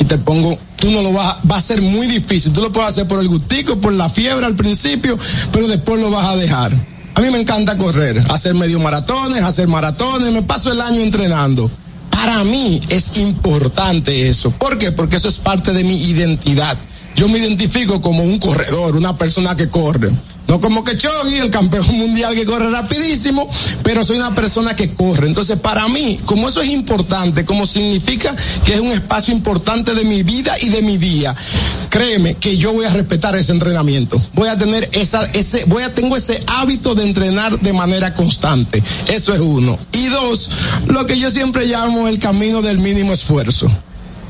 Y 0.00 0.04
te 0.04 0.16
pongo, 0.16 0.58
tú 0.76 0.90
no 0.90 1.02
lo 1.02 1.12
vas, 1.12 1.36
va 1.50 1.58
a 1.58 1.62
ser 1.62 1.82
muy 1.82 2.06
difícil. 2.06 2.54
Tú 2.54 2.62
lo 2.62 2.72
puedes 2.72 2.88
hacer 2.88 3.06
por 3.06 3.20
el 3.20 3.28
gustico, 3.28 3.76
por 3.78 3.92
la 3.92 4.08
fiebre 4.08 4.46
al 4.46 4.56
principio, 4.56 5.18
pero 5.52 5.68
después 5.68 6.00
lo 6.00 6.10
vas 6.10 6.24
a 6.24 6.36
dejar. 6.36 6.72
A 7.14 7.20
mí 7.20 7.30
me 7.30 7.38
encanta 7.38 7.76
correr, 7.76 8.22
hacer 8.30 8.54
medio 8.54 8.80
maratones, 8.80 9.42
hacer 9.42 9.68
maratones, 9.68 10.32
me 10.32 10.40
paso 10.40 10.72
el 10.72 10.80
año 10.80 11.02
entrenando. 11.02 11.70
Para 12.10 12.44
mí 12.44 12.80
es 12.88 13.16
importante 13.16 14.28
eso. 14.28 14.50
¿Por 14.50 14.78
qué? 14.78 14.92
Porque 14.92 15.16
eso 15.16 15.28
es 15.28 15.38
parte 15.38 15.72
de 15.72 15.84
mi 15.84 15.96
identidad. 15.96 16.76
Yo 17.14 17.28
me 17.28 17.38
identifico 17.38 18.00
como 18.00 18.22
un 18.22 18.38
corredor, 18.38 18.96
una 18.96 19.16
persona 19.16 19.56
que 19.56 19.68
corre. 19.68 20.10
No 20.48 20.60
como 20.60 20.82
que 20.82 20.96
Chogui, 20.96 21.36
el 21.36 21.50
campeón 21.50 21.86
mundial 21.98 22.34
que 22.34 22.46
corre 22.46 22.70
rapidísimo, 22.70 23.48
pero 23.82 24.02
soy 24.02 24.16
una 24.16 24.34
persona 24.34 24.74
que 24.74 24.94
corre. 24.94 25.28
Entonces, 25.28 25.58
para 25.58 25.86
mí, 25.88 26.18
como 26.24 26.48
eso 26.48 26.62
es 26.62 26.70
importante, 26.70 27.44
como 27.44 27.66
significa 27.66 28.34
que 28.64 28.74
es 28.74 28.80
un 28.80 28.92
espacio 28.92 29.34
importante 29.34 29.94
de 29.94 30.04
mi 30.04 30.22
vida 30.22 30.56
y 30.58 30.70
de 30.70 30.80
mi 30.80 30.96
día, 30.96 31.36
créeme 31.90 32.34
que 32.34 32.56
yo 32.56 32.72
voy 32.72 32.86
a 32.86 32.90
respetar 32.90 33.36
ese 33.36 33.52
entrenamiento. 33.52 34.20
Voy 34.32 34.48
a 34.48 34.56
tener 34.56 34.88
esa, 34.92 35.26
ese, 35.34 35.64
voy 35.66 35.82
a, 35.82 35.92
tengo 35.92 36.16
ese 36.16 36.40
hábito 36.46 36.94
de 36.94 37.02
entrenar 37.02 37.60
de 37.60 37.72
manera 37.74 38.14
constante. 38.14 38.82
Eso 39.06 39.34
es 39.34 39.40
uno. 39.40 39.78
Y 39.92 40.06
dos, 40.06 40.50
lo 40.86 41.04
que 41.04 41.18
yo 41.18 41.30
siempre 41.30 41.66
llamo 41.66 42.08
el 42.08 42.18
camino 42.18 42.62
del 42.62 42.78
mínimo 42.78 43.12
esfuerzo. 43.12 43.70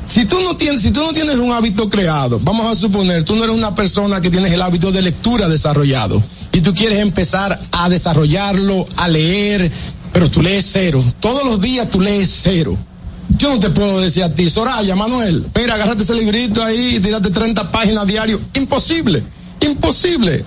Si 0.09 0.24
tú 0.24 0.40
no 0.40 0.56
tienes, 0.56 0.80
si 0.80 0.90
tú 0.90 1.02
no 1.02 1.12
tienes 1.12 1.36
un 1.36 1.52
hábito 1.52 1.90
creado, 1.90 2.40
vamos 2.42 2.72
a 2.72 2.74
suponer, 2.74 3.24
tú 3.24 3.36
no 3.36 3.44
eres 3.44 3.54
una 3.54 3.74
persona 3.74 4.22
que 4.22 4.30
tienes 4.30 4.50
el 4.50 4.62
hábito 4.62 4.90
de 4.90 5.02
lectura 5.02 5.50
desarrollado 5.50 6.22
y 6.50 6.62
tú 6.62 6.72
quieres 6.72 7.00
empezar 7.00 7.61
a 7.72 7.88
desarrollarlo, 7.90 8.86
a 8.96 9.06
leer, 9.06 9.70
pero 10.11 10.30
tú 10.30 10.40
lees 10.40 10.66
cero. 10.72 11.04
Todos 11.20 11.44
los 11.44 11.61
días 11.61 11.90
tú 11.90 12.00
lees 12.00 12.40
cero. 12.42 12.74
Yo 13.36 13.50
no 13.50 13.61
te 13.61 13.68
puedo 13.68 14.00
decir 14.00 14.22
a 14.22 14.32
ti, 14.32 14.48
Soraya, 14.48 14.96
Manuel, 14.96 15.44
mira, 15.54 15.74
agárrate 15.74 16.04
ese 16.04 16.14
librito 16.14 16.64
ahí 16.64 16.96
y 16.96 17.00
tírate 17.00 17.28
30 17.28 17.70
páginas 17.70 18.06
diario. 18.06 18.40
Imposible, 18.54 19.22
imposible. 19.61 20.42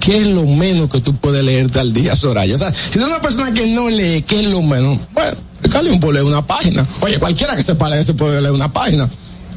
¿Qué 0.00 0.16
es 0.16 0.26
lo 0.26 0.46
menos 0.46 0.88
que 0.88 1.00
tú 1.00 1.14
puedes 1.16 1.44
leerte 1.44 1.78
al 1.80 1.92
día, 1.92 2.16
Soraya? 2.16 2.54
O 2.54 2.58
sea, 2.58 2.72
si 2.72 2.98
eres 2.98 3.10
una 3.10 3.20
persona 3.20 3.52
que 3.52 3.66
no 3.66 3.90
lee, 3.90 4.24
¿qué 4.26 4.40
es 4.40 4.46
lo 4.46 4.62
menos? 4.62 4.98
Bueno, 5.12 5.36
Calium 5.70 6.00
puede 6.00 6.14
leer 6.14 6.26
una 6.26 6.46
página. 6.46 6.86
Oye, 7.00 7.18
cualquiera 7.18 7.56
que 7.56 7.62
sepa 7.62 7.88
leer 7.88 8.04
se 8.04 8.14
puede 8.14 8.40
leer 8.40 8.52
una 8.52 8.72
página. 8.72 9.08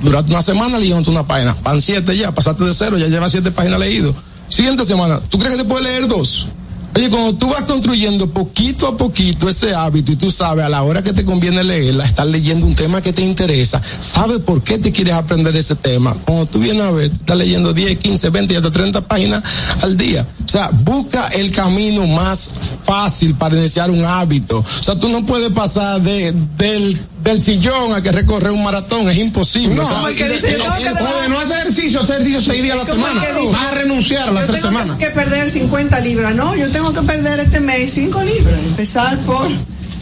Durante 0.01 0.31
una 0.31 0.41
semana 0.41 0.77
leyendo 0.77 1.09
una 1.09 1.25
página. 1.25 1.55
Van 1.63 1.81
siete 1.81 2.17
ya, 2.17 2.33
pasaste 2.33 2.63
de 2.63 2.73
cero, 2.73 2.97
ya 2.97 3.07
llevas 3.07 3.31
siete 3.31 3.51
páginas 3.51 3.79
leído. 3.79 4.13
Siguiente 4.47 4.85
semana, 4.85 5.19
¿tú 5.21 5.39
crees 5.39 5.55
que 5.55 5.63
te 5.63 5.67
puedes 5.67 5.85
leer 5.85 6.07
dos? 6.07 6.47
Oye, 6.95 7.09
cuando 7.09 7.35
tú 7.35 7.49
vas 7.49 7.63
construyendo 7.63 8.29
poquito 8.29 8.87
a 8.87 8.95
poquito 8.95 9.49
ese 9.49 9.75
hábito 9.75 10.13
y 10.13 10.15
tú 10.15 10.31
sabes 10.31 10.63
a 10.63 10.69
la 10.69 10.81
hora 10.81 11.03
que 11.03 11.11
te 11.11 11.25
conviene 11.25 11.61
leerla, 11.61 12.05
estar 12.05 12.25
leyendo 12.25 12.65
un 12.65 12.73
tema 12.73 13.01
que 13.01 13.11
te 13.11 13.21
interesa, 13.21 13.81
sabes 13.99 14.39
por 14.39 14.63
qué 14.63 14.77
te 14.77 14.93
quieres 14.93 15.15
aprender 15.15 15.53
ese 15.57 15.75
tema. 15.75 16.15
Cuando 16.25 16.45
tú 16.45 16.59
vienes 16.59 16.83
a 16.83 16.91
ver, 16.91 17.11
estás 17.11 17.37
leyendo 17.37 17.73
10, 17.73 17.97
15, 17.97 18.29
20 18.29 18.53
y 18.53 18.55
hasta 18.55 18.71
30 18.71 19.01
páginas 19.01 19.43
al 19.81 19.97
día. 19.97 20.25
O 20.45 20.47
sea, 20.47 20.69
busca 20.71 21.27
el 21.27 21.51
camino 21.51 22.07
más 22.07 22.49
fácil 22.83 23.35
para 23.35 23.57
iniciar 23.57 23.91
un 23.91 24.05
hábito. 24.05 24.59
O 24.59 24.83
sea, 24.83 24.97
tú 24.97 25.09
no 25.09 25.25
puedes 25.25 25.51
pasar 25.51 26.01
de, 26.01 26.33
del 26.57 26.97
del 27.26 27.41
sillón 27.41 27.91
a 27.93 28.01
que 28.03 28.11
recorrer 28.11 28.51
un 28.51 28.63
maratón, 28.63 29.09
es 29.09 29.17
imposible. 29.17 29.76
No, 29.76 30.05
hay 30.05 30.15
que 30.15 30.26
decir, 30.26 30.57
no, 30.59 30.78
que 30.78 30.91
no, 30.91 31.30
no 31.30 31.39
hacer 31.39 31.57
ejercicio, 31.57 32.01
hacer 32.01 32.21
ejercicio 32.21 32.41
seis 32.41 32.61
días 32.61 32.76
a 32.76 32.78
la 32.78 32.86
semana. 32.86 33.21
Vas 33.51 33.63
a 33.63 33.71
renunciar 33.71 34.30
a 34.30 34.32
las 34.32 34.45
tres 34.45 34.61
semanas. 34.61 34.89
Yo 34.89 34.97
tengo 34.97 35.13
que 35.13 35.19
perder 35.19 35.49
50 35.49 35.99
libras, 36.01 36.36
no, 36.36 36.55
yo 36.55 36.69
tengo 36.71 36.93
que 36.93 37.01
perder 37.01 37.39
este 37.39 37.59
mes 37.59 37.91
5 37.91 38.23
libras. 38.23 38.59
Empezar 38.67 39.17
por 39.19 39.47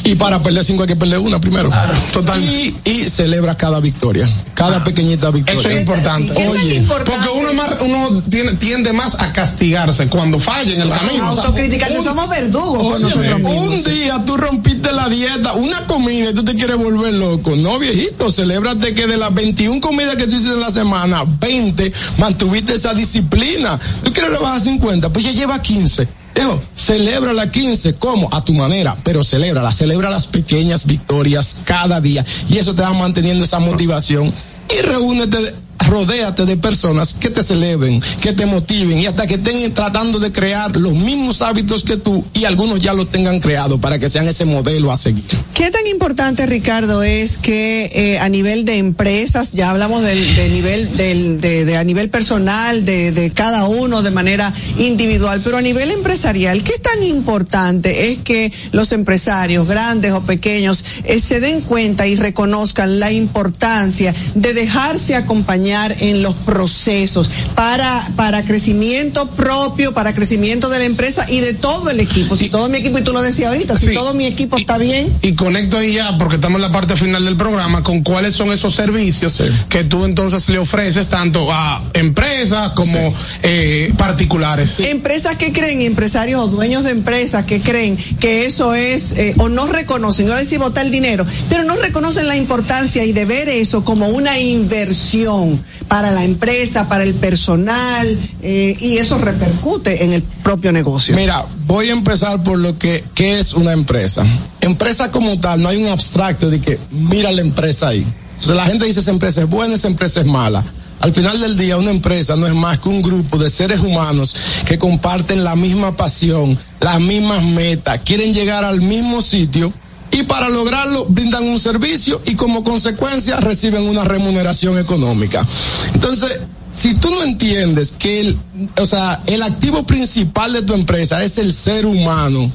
y 0.03 0.15
para 0.15 0.41
perder 0.41 0.63
cinco 0.65 0.83
hay 0.83 0.87
que 0.87 0.95
perder 0.95 1.19
una 1.19 1.39
primero. 1.39 1.71
Total. 2.11 2.41
Y, 2.41 2.75
y 2.83 3.09
celebra 3.09 3.55
cada 3.55 3.79
victoria, 3.79 4.29
cada 4.53 4.83
pequeñita 4.83 5.31
victoria. 5.31 5.59
Eso 5.59 5.69
es 5.69 5.79
importante. 5.79 6.33
Sí, 6.35 6.41
Oye, 6.47 6.75
importante? 6.75 7.11
porque 7.11 7.39
uno, 7.39 7.53
más, 7.53 7.69
uno 7.81 8.23
tiene, 8.29 8.53
tiende 8.53 8.93
más 8.93 9.21
a 9.21 9.31
castigarse 9.31 10.07
cuando 10.07 10.39
falla 10.39 10.73
en 10.73 10.81
el 10.81 10.89
camino. 10.89 11.31
o 11.31 11.35
sea, 11.35 12.03
somos 12.03 12.29
verdugos 12.29 12.99
nosotros 12.99 13.39
mismos. 13.39 13.69
Un 13.69 13.83
día 13.83 14.23
tú 14.25 14.37
rompiste 14.37 14.91
la 14.91 15.07
dieta, 15.09 15.53
una 15.53 15.85
comida 15.85 16.31
y 16.31 16.33
tú 16.33 16.43
te 16.43 16.55
quieres 16.55 16.77
volver 16.77 17.13
loco. 17.13 17.55
No, 17.55 17.79
viejito, 17.79 18.31
celébrate 18.31 18.93
que 18.93 19.07
de 19.07 19.17
las 19.17 19.33
21 19.33 19.79
comidas 19.79 20.15
que 20.15 20.25
tú 20.25 20.35
hiciste 20.35 20.53
en 20.53 20.59
la 20.59 20.71
semana, 20.71 21.23
20 21.25 21.91
mantuviste 22.17 22.73
esa 22.73 22.93
disciplina. 22.93 23.79
Tú 24.03 24.11
quieres 24.11 24.31
rebajar 24.31 24.59
50, 24.59 25.09
pues 25.11 25.25
ya 25.25 25.31
lleva 25.31 25.61
15. 25.61 26.22
Hijo, 26.35 26.61
celebra 26.73 27.33
la 27.33 27.51
15, 27.51 27.95
¿cómo? 27.95 28.27
A 28.31 28.41
tu 28.41 28.53
manera, 28.53 28.95
pero 29.03 29.23
celebra, 29.23 29.71
celebra 29.71 30.09
las 30.09 30.27
pequeñas 30.27 30.85
victorias 30.85 31.61
cada 31.63 32.01
día 32.01 32.25
y 32.49 32.57
eso 32.57 32.73
te 32.73 32.81
va 32.81 32.93
manteniendo 32.93 33.43
esa 33.43 33.59
motivación 33.59 34.33
y 34.69 34.81
reúnete 34.81 35.53
rodéate 35.93 36.45
de 36.45 36.57
personas 36.57 37.13
que 37.13 37.29
te 37.29 37.43
celebren, 37.43 38.01
que 38.19 38.33
te 38.33 38.47
motiven 38.47 38.97
y 38.97 39.05
hasta 39.05 39.27
que 39.27 39.35
estén 39.35 39.71
tratando 39.75 40.17
de 40.17 40.31
crear 40.31 40.75
los 40.75 40.93
mismos 40.93 41.43
hábitos 41.43 41.83
que 41.83 41.97
tú 41.97 42.25
y 42.33 42.45
algunos 42.45 42.79
ya 42.81 42.93
los 42.93 43.11
tengan 43.11 43.39
creado 43.39 43.79
para 43.79 43.99
que 43.99 44.09
sean 44.09 44.27
ese 44.27 44.45
modelo 44.45 44.91
a 44.91 44.97
seguir. 44.97 45.23
¿Qué 45.53 45.69
tan 45.69 45.85
importante, 45.85 46.47
Ricardo, 46.47 47.03
es 47.03 47.37
que 47.37 47.91
eh, 47.93 48.17
a 48.17 48.27
nivel 48.27 48.65
de 48.65 48.77
empresas, 48.77 49.51
ya 49.51 49.69
hablamos 49.69 50.01
del, 50.01 50.35
de 50.35 50.49
nivel 50.49 50.97
del, 50.97 51.39
de, 51.39 51.77
a 51.77 51.83
nivel 51.83 52.09
personal, 52.09 52.83
de, 52.85 53.11
de 53.11 53.29
cada 53.29 53.65
uno 53.65 54.01
de 54.01 54.09
manera 54.09 54.51
individual, 54.79 55.41
pero 55.43 55.57
a 55.57 55.61
nivel 55.61 55.91
empresarial, 55.91 56.63
¿qué 56.63 56.79
tan 56.79 57.03
importante 57.03 58.11
es 58.11 58.17
que 58.19 58.51
los 58.71 58.91
empresarios, 58.93 59.67
grandes 59.67 60.11
o 60.13 60.21
pequeños, 60.23 60.83
eh, 61.03 61.19
se 61.19 61.39
den 61.39 61.61
cuenta 61.61 62.07
y 62.07 62.15
reconozcan 62.15 62.99
la 62.99 63.11
importancia 63.11 64.13
de 64.33 64.53
dejarse 64.55 65.15
acompañar 65.15 65.82
en 65.91 66.21
los 66.23 66.35
procesos 66.35 67.29
para, 67.55 68.01
para 68.15 68.43
crecimiento 68.43 69.27
propio, 69.31 69.93
para 69.93 70.13
crecimiento 70.13 70.69
de 70.69 70.79
la 70.79 70.85
empresa 70.85 71.25
y 71.29 71.39
de 71.39 71.53
todo 71.53 71.89
el 71.89 71.99
equipo. 71.99 72.35
Si 72.35 72.49
todo 72.49 72.69
mi 72.69 72.77
equipo, 72.77 72.97
y 72.99 73.01
tú 73.01 73.13
lo 73.13 73.21
decías 73.21 73.51
ahorita, 73.51 73.75
si 73.75 73.93
todo 73.93 74.13
mi 74.13 74.25
equipo 74.25 74.57
está 74.57 74.77
bien, 74.77 75.11
Y 75.21 75.33
conecto 75.33 75.77
ahí 75.77 75.93
ya, 75.93 76.17
porque 76.17 76.35
estamos 76.35 76.57
en 76.57 76.63
la 76.63 76.71
parte 76.71 76.95
final 76.95 77.25
del 77.25 77.35
programa, 77.35 77.83
con 77.83 78.03
cuáles 78.03 78.33
son 78.33 78.51
esos 78.51 78.75
servicios 78.75 79.41
que 79.69 79.83
tú 79.83 80.05
entonces 80.05 80.47
le 80.49 80.59
ofreces 80.59 81.07
tanto 81.07 81.51
a 81.51 81.81
empresas 81.93 82.73
como 82.73 83.13
eh, 83.41 83.93
particulares. 83.97 84.79
Empresas 84.79 85.37
que 85.37 85.51
creen, 85.51 85.81
empresarios 85.81 86.41
o 86.41 86.47
dueños 86.47 86.83
de 86.83 86.91
empresas 86.91 87.45
que 87.45 87.59
creen 87.59 87.97
que 88.19 88.45
eso 88.45 88.73
es, 88.75 89.13
eh, 89.13 89.33
o 89.37 89.49
no 89.49 89.67
reconocen, 89.67 90.27
no 90.27 90.35
decir 90.35 90.59
botar 90.59 90.85
el 90.85 90.91
dinero, 90.91 91.25
pero 91.49 91.63
no 91.63 91.75
reconocen 91.75 92.27
la 92.27 92.35
importancia 92.35 93.03
y 93.03 93.13
de 93.13 93.25
ver 93.25 93.49
eso 93.49 93.83
como 93.83 94.09
una 94.09 94.39
inversión 94.39 95.62
para 95.87 96.11
la 96.11 96.23
empresa, 96.23 96.87
para 96.87 97.03
el 97.03 97.13
personal, 97.13 98.07
eh, 98.41 98.75
y 98.79 98.97
eso 98.97 99.17
repercute 99.17 100.03
en 100.03 100.13
el 100.13 100.21
propio 100.21 100.71
negocio. 100.71 101.15
Mira, 101.15 101.45
voy 101.65 101.89
a 101.89 101.93
empezar 101.93 102.43
por 102.43 102.57
lo 102.57 102.77
que 102.77 103.03
¿qué 103.13 103.39
es 103.39 103.53
una 103.53 103.73
empresa. 103.73 104.25
Empresa 104.61 105.11
como 105.11 105.39
tal, 105.39 105.61
no 105.61 105.69
hay 105.69 105.81
un 105.81 105.89
abstracto 105.89 106.49
de 106.49 106.61
que 106.61 106.79
mira 106.91 107.31
la 107.31 107.41
empresa 107.41 107.89
ahí. 107.89 108.05
Entonces 108.33 108.55
la 108.55 108.65
gente 108.65 108.85
dice 108.85 108.99
esa 108.99 109.11
empresa 109.11 109.41
es 109.41 109.49
buena, 109.49 109.75
esa 109.75 109.87
empresa 109.87 110.21
es 110.21 110.25
mala. 110.25 110.63
Al 110.99 111.13
final 111.13 111.41
del 111.41 111.57
día, 111.57 111.75
una 111.75 111.91
empresa 111.91 112.37
no 112.37 112.47
es 112.47 112.53
más 112.53 112.79
que 112.79 112.87
un 112.87 113.01
grupo 113.01 113.37
de 113.37 113.49
seres 113.49 113.81
humanos 113.81 114.35
que 114.65 114.77
comparten 114.77 115.43
la 115.43 115.53
misma 115.53 115.97
pasión, 115.97 116.57
las 116.79 117.01
mismas 117.01 117.43
metas, 117.43 117.99
quieren 118.05 118.33
llegar 118.33 118.63
al 118.63 118.79
mismo 118.79 119.21
sitio 119.21 119.73
y 120.13 120.23
para 120.23 120.47
lograrlo 120.49 121.05
brindan 121.09 121.43
un 121.43 121.59
servicio 121.59 122.21
y 122.25 122.35
como 122.35 122.63
consecuencia 122.63 123.37
reciben 123.37 123.83
una 123.83 124.03
remuneración 124.03 124.77
económica. 124.77 125.45
Entonces, 125.93 126.39
si 126.71 126.95
tú 126.95 127.11
no 127.11 127.23
entiendes 127.23 127.91
que 127.91 128.21
el, 128.21 128.39
o 128.77 128.85
sea, 128.85 129.21
el 129.27 129.43
activo 129.43 129.85
principal 129.85 130.53
de 130.53 130.63
tu 130.63 130.73
empresa 130.73 131.23
es 131.23 131.37
el 131.37 131.53
ser 131.53 131.85
humano, 131.85 132.49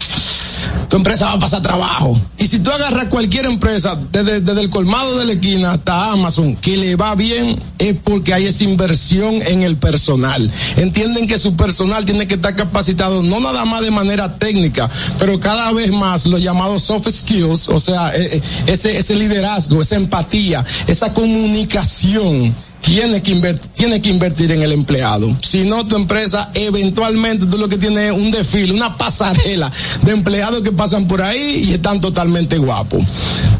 tu 0.89 0.97
empresa 0.97 1.27
va 1.27 1.33
a 1.33 1.39
pasar 1.39 1.62
trabajo. 1.62 2.19
Y 2.39 2.47
si 2.47 2.61
tú 2.61 2.71
agarras 2.71 3.07
cualquier 3.07 3.47
empresa, 3.47 3.99
desde, 4.11 4.41
desde 4.41 4.61
el 4.61 4.71
colmado 4.71 5.19
de 5.19 5.27
la 5.27 5.33
esquina 5.33 5.73
hasta 5.73 6.12
Amazon, 6.12 6.57
que 6.57 6.77
le 6.77 6.97
va 6.97 7.14
bien, 7.14 7.59
es 7.79 7.97
porque 8.03 8.35
hay 8.35 8.47
esa 8.47 8.64
inversión 8.64 9.43
en 9.43 9.62
el 9.62 9.77
personal. 9.77 10.51
Entienden 10.77 11.27
que 11.27 11.39
su 11.39 11.57
personal 11.57 12.05
tiene 12.05 12.27
que 12.27 12.35
estar 12.35 12.55
capacitado 12.55 13.23
no 13.23 13.41
nada 13.41 13.64
más 13.64 13.83
de 13.83 13.91
manera 13.91 14.39
técnica, 14.39 14.89
pero 15.19 15.39
cada 15.41 15.73
vez 15.73 15.91
más 15.93 16.27
los 16.27 16.43
llamados 16.43 16.83
soft 16.83 17.09
skills, 17.11 17.69
o 17.69 17.79
sea, 17.79 18.14
eh, 18.14 18.37
eh, 18.37 18.43
ese, 18.66 18.97
ese 18.97 19.14
liderazgo, 19.14 19.81
esa 19.81 19.97
empatía, 19.97 20.64
esa 20.87 21.12
comunicación 21.12 22.55
tiene 22.81 23.22
que 23.22 23.33
invertir, 23.33 23.70
tiene 23.72 24.01
que 24.01 24.11
invertir 24.11 24.53
en 24.53 24.62
el 24.62 24.72
empleado. 24.72 25.35
Si 25.43 25.64
no, 25.64 25.87
tu 25.87 25.97
empresa 25.97 26.51
eventualmente 26.55 27.47
tú 27.47 27.59
lo 27.59 27.68
que 27.68 27.79
tienes 27.79 28.12
es 28.12 28.18
un 28.18 28.31
desfile, 28.31 28.72
una 28.72 28.97
pasarela 28.97 29.70
de 30.03 30.12
empleados 30.12 30.62
que 30.62 30.72
pasan 30.72 31.07
por 31.07 31.22
ahí 31.22 31.66
y 31.68 31.74
están 31.74 32.01
totalmente 32.01 32.59
guapos. 32.59 33.03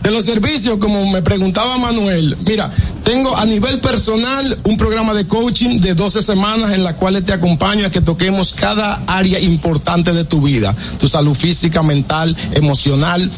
De 0.03 0.11
los 0.11 0.25
servicios, 0.25 0.79
como 0.79 1.11
me 1.11 1.23
preguntaba 1.23 1.77
Manuel, 1.79 2.37
mira, 2.47 2.71
tengo 3.05 3.37
a 3.37 3.45
nivel 3.45 3.81
personal 3.81 4.59
un 4.65 4.77
programa 4.77 5.13
de 5.15 5.27
coaching 5.27 5.81
de 5.81 5.95
12 5.95 6.23
semanas 6.23 6.73
en 6.73 6.85
la 6.85 6.95
cual 6.95 7.23
te 7.23 7.33
acompaño 7.33 7.87
a 7.87 7.91
que 7.91 8.01
toquemos 8.01 8.53
cada 8.53 9.03
área 9.07 9.41
importante 9.41 10.13
de 10.13 10.25
tu 10.25 10.41
vida, 10.41 10.75
tu 10.99 11.09
salud 11.09 11.35
física, 11.35 11.83
mental, 11.83 12.37
emocional, 12.53 13.31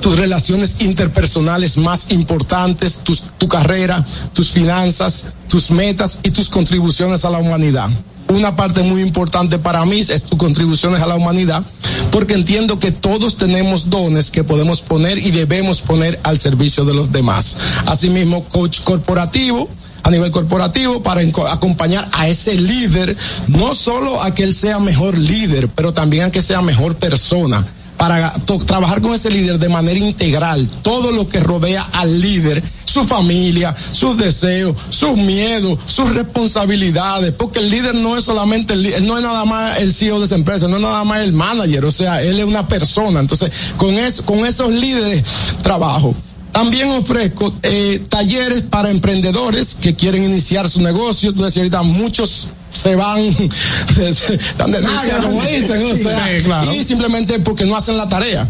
tus 0.00 0.16
relaciones 0.16 0.76
interpersonales 0.80 1.76
más 1.76 2.10
importantes, 2.10 2.98
tus- 3.04 3.22
tu 3.38 3.48
carrera, 3.48 4.04
tus 4.32 4.50
finanzas, 4.52 5.26
tus 5.48 5.70
metas 5.70 6.20
y 6.22 6.30
tus 6.30 6.48
contribuciones 6.48 7.24
a 7.24 7.30
la 7.30 7.38
humanidad. 7.38 7.88
una 8.30 8.54
parte 8.56 8.82
muy 8.82 9.00
importante 9.00 9.58
para 9.58 9.86
mí 9.86 10.00
es 10.00 10.24
tus 10.24 10.38
contribuciones 10.38 11.00
a 11.00 11.06
la 11.06 11.14
humanidad, 11.16 11.62
porque 12.10 12.34
entiendo 12.34 12.78
que 12.78 12.92
todos 12.92 13.38
tenemos 13.38 13.88
dones 13.88 14.30
que 14.30 14.44
podemos 14.44 14.82
poner 14.82 15.16
y 15.16 15.30
debemos 15.30 15.80
poner 15.80 16.20
al 16.24 16.38
servicio 16.38 16.84
de 16.84 16.92
los 16.92 17.10
demás. 17.10 17.56
Asimismo, 17.86 18.44
coach 18.44 18.80
corporativo, 18.80 19.70
a 20.02 20.10
nivel 20.10 20.30
corporativo 20.30 21.02
para 21.02 21.22
acompañar 21.50 22.06
a 22.12 22.28
ese 22.28 22.52
líder, 22.54 23.16
no 23.46 23.74
solo 23.74 24.22
a 24.22 24.34
que 24.34 24.44
él 24.44 24.54
sea 24.54 24.78
mejor 24.78 25.16
líder, 25.16 25.68
pero 25.68 25.94
también 25.94 26.24
a 26.24 26.30
que 26.30 26.42
sea 26.42 26.60
mejor 26.60 26.96
persona 26.96 27.64
para 27.98 28.32
trabajar 28.66 29.02
con 29.02 29.12
ese 29.12 29.30
líder 29.30 29.58
de 29.58 29.68
manera 29.68 29.98
integral, 29.98 30.66
todo 30.82 31.12
lo 31.12 31.28
que 31.28 31.40
rodea 31.40 31.82
al 31.92 32.20
líder, 32.20 32.62
su 32.84 33.04
familia, 33.04 33.74
sus 33.92 34.16
deseos, 34.16 34.76
sus 34.88 35.16
miedos, 35.16 35.78
sus 35.84 36.14
responsabilidades, 36.14 37.32
porque 37.32 37.58
el 37.58 37.70
líder 37.70 37.94
no 37.96 38.16
es 38.16 38.24
solamente 38.24 38.72
el 38.72 39.06
no 39.06 39.18
es 39.18 39.22
nada 39.22 39.44
más 39.44 39.78
el 39.80 39.92
CEO 39.92 40.20
de 40.20 40.26
esa 40.26 40.36
empresa, 40.36 40.68
no 40.68 40.76
es 40.76 40.82
nada 40.82 41.04
más 41.04 41.24
el 41.24 41.32
manager, 41.32 41.84
o 41.84 41.90
sea, 41.90 42.22
él 42.22 42.38
es 42.38 42.44
una 42.44 42.66
persona. 42.66 43.20
Entonces, 43.20 43.50
con 43.76 43.96
con 44.24 44.46
esos 44.46 44.70
líderes 44.70 45.22
trabajo. 45.62 46.14
También 46.52 46.90
ofrezco 46.90 47.52
eh, 47.62 48.02
talleres 48.08 48.62
para 48.62 48.90
emprendedores 48.90 49.76
que 49.80 49.94
quieren 49.94 50.24
iniciar 50.24 50.68
su 50.68 50.82
negocio. 50.82 51.34
Tú 51.34 51.42
decías 51.42 51.58
ahorita, 51.58 51.82
muchos 51.82 52.48
se 52.70 52.94
van 52.94 53.22
donde 54.58 54.78
como 55.22 55.42
dicen, 55.42 55.92
o 55.92 55.96
sea, 55.96 56.72
y 56.72 56.84
simplemente 56.84 57.38
porque 57.40 57.64
no 57.64 57.76
hacen 57.76 57.96
la 57.96 58.08
tarea. 58.08 58.48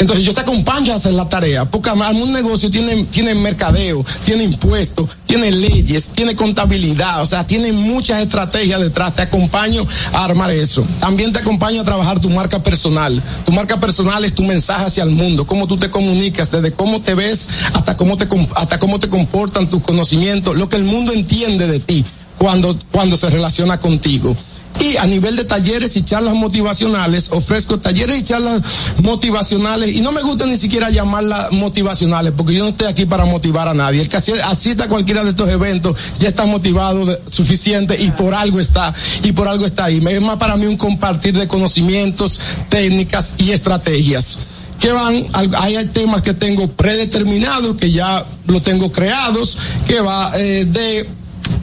Entonces 0.00 0.24
yo 0.24 0.32
te 0.32 0.40
acompaño 0.40 0.94
a 0.94 0.96
hacer 0.96 1.12
la 1.12 1.28
tarea, 1.28 1.66
porque 1.66 1.90
un 1.90 2.32
negocio 2.32 2.70
tiene, 2.70 3.04
tiene 3.04 3.34
mercadeo, 3.34 4.04
tiene 4.24 4.44
impuestos, 4.44 5.10
tiene 5.26 5.50
leyes, 5.50 6.08
tiene 6.14 6.34
contabilidad, 6.34 7.20
o 7.20 7.26
sea, 7.26 7.46
tiene 7.46 7.72
muchas 7.72 8.20
estrategias 8.20 8.80
detrás. 8.80 9.14
Te 9.14 9.22
acompaño 9.22 9.86
a 10.14 10.24
armar 10.24 10.50
eso. 10.50 10.86
También 11.00 11.34
te 11.34 11.40
acompaño 11.40 11.82
a 11.82 11.84
trabajar 11.84 12.18
tu 12.18 12.30
marca 12.30 12.62
personal. 12.62 13.22
Tu 13.44 13.52
marca 13.52 13.78
personal 13.78 14.24
es 14.24 14.34
tu 14.34 14.42
mensaje 14.42 14.86
hacia 14.86 15.02
el 15.02 15.10
mundo, 15.10 15.46
cómo 15.46 15.66
tú 15.66 15.76
te 15.76 15.90
comunicas, 15.90 16.50
desde 16.50 16.72
cómo 16.72 17.02
te 17.02 17.14
ves 17.14 17.48
hasta 17.74 17.94
cómo 17.96 18.16
te, 18.16 18.26
hasta 18.54 18.78
cómo 18.78 18.98
te 18.98 19.08
comportan 19.08 19.68
tus 19.68 19.82
conocimientos, 19.82 20.56
lo 20.56 20.68
que 20.70 20.76
el 20.76 20.84
mundo 20.84 21.12
entiende 21.12 21.66
de 21.66 21.78
ti 21.78 22.04
cuando, 22.38 22.74
cuando 22.90 23.18
se 23.18 23.28
relaciona 23.28 23.78
contigo. 23.78 24.34
Y 24.80 24.96
a 24.96 25.06
nivel 25.06 25.36
de 25.36 25.44
talleres 25.44 25.96
y 25.96 26.02
charlas 26.02 26.34
motivacionales, 26.34 27.30
ofrezco 27.32 27.78
talleres 27.78 28.18
y 28.18 28.22
charlas 28.24 28.62
motivacionales. 29.02 29.94
Y 29.94 30.00
no 30.00 30.10
me 30.10 30.22
gusta 30.22 30.46
ni 30.46 30.56
siquiera 30.56 30.90
llamarlas 30.90 31.52
motivacionales, 31.52 32.32
porque 32.36 32.54
yo 32.54 32.64
no 32.64 32.70
estoy 32.70 32.86
aquí 32.86 33.04
para 33.04 33.26
motivar 33.26 33.68
a 33.68 33.74
nadie. 33.74 34.00
El 34.00 34.08
que 34.08 34.16
asista 34.16 34.84
a 34.84 34.88
cualquiera 34.88 35.22
de 35.22 35.30
estos 35.30 35.48
eventos 35.50 35.96
ya 36.18 36.28
está 36.28 36.46
motivado 36.46 37.18
suficiente 37.26 38.00
y 38.00 38.10
por 38.12 38.34
algo 38.34 38.58
está, 38.58 38.94
y 39.22 39.32
por 39.32 39.48
algo 39.48 39.66
está 39.66 39.84
ahí. 39.84 40.02
Es 40.08 40.22
más 40.22 40.38
para 40.38 40.56
mí 40.56 40.66
un 40.66 40.76
compartir 40.76 41.36
de 41.36 41.46
conocimientos, 41.46 42.40
técnicas 42.68 43.34
y 43.38 43.50
estrategias 43.50 44.38
que 44.80 44.92
van, 44.92 45.26
hay 45.34 45.84
temas 45.92 46.22
que 46.22 46.32
tengo 46.32 46.66
predeterminados, 46.68 47.76
que 47.76 47.90
ya 47.90 48.24
lo 48.46 48.62
tengo 48.62 48.90
creados, 48.90 49.58
que 49.86 50.00
va 50.00 50.32
eh, 50.36 50.64
de 50.64 51.06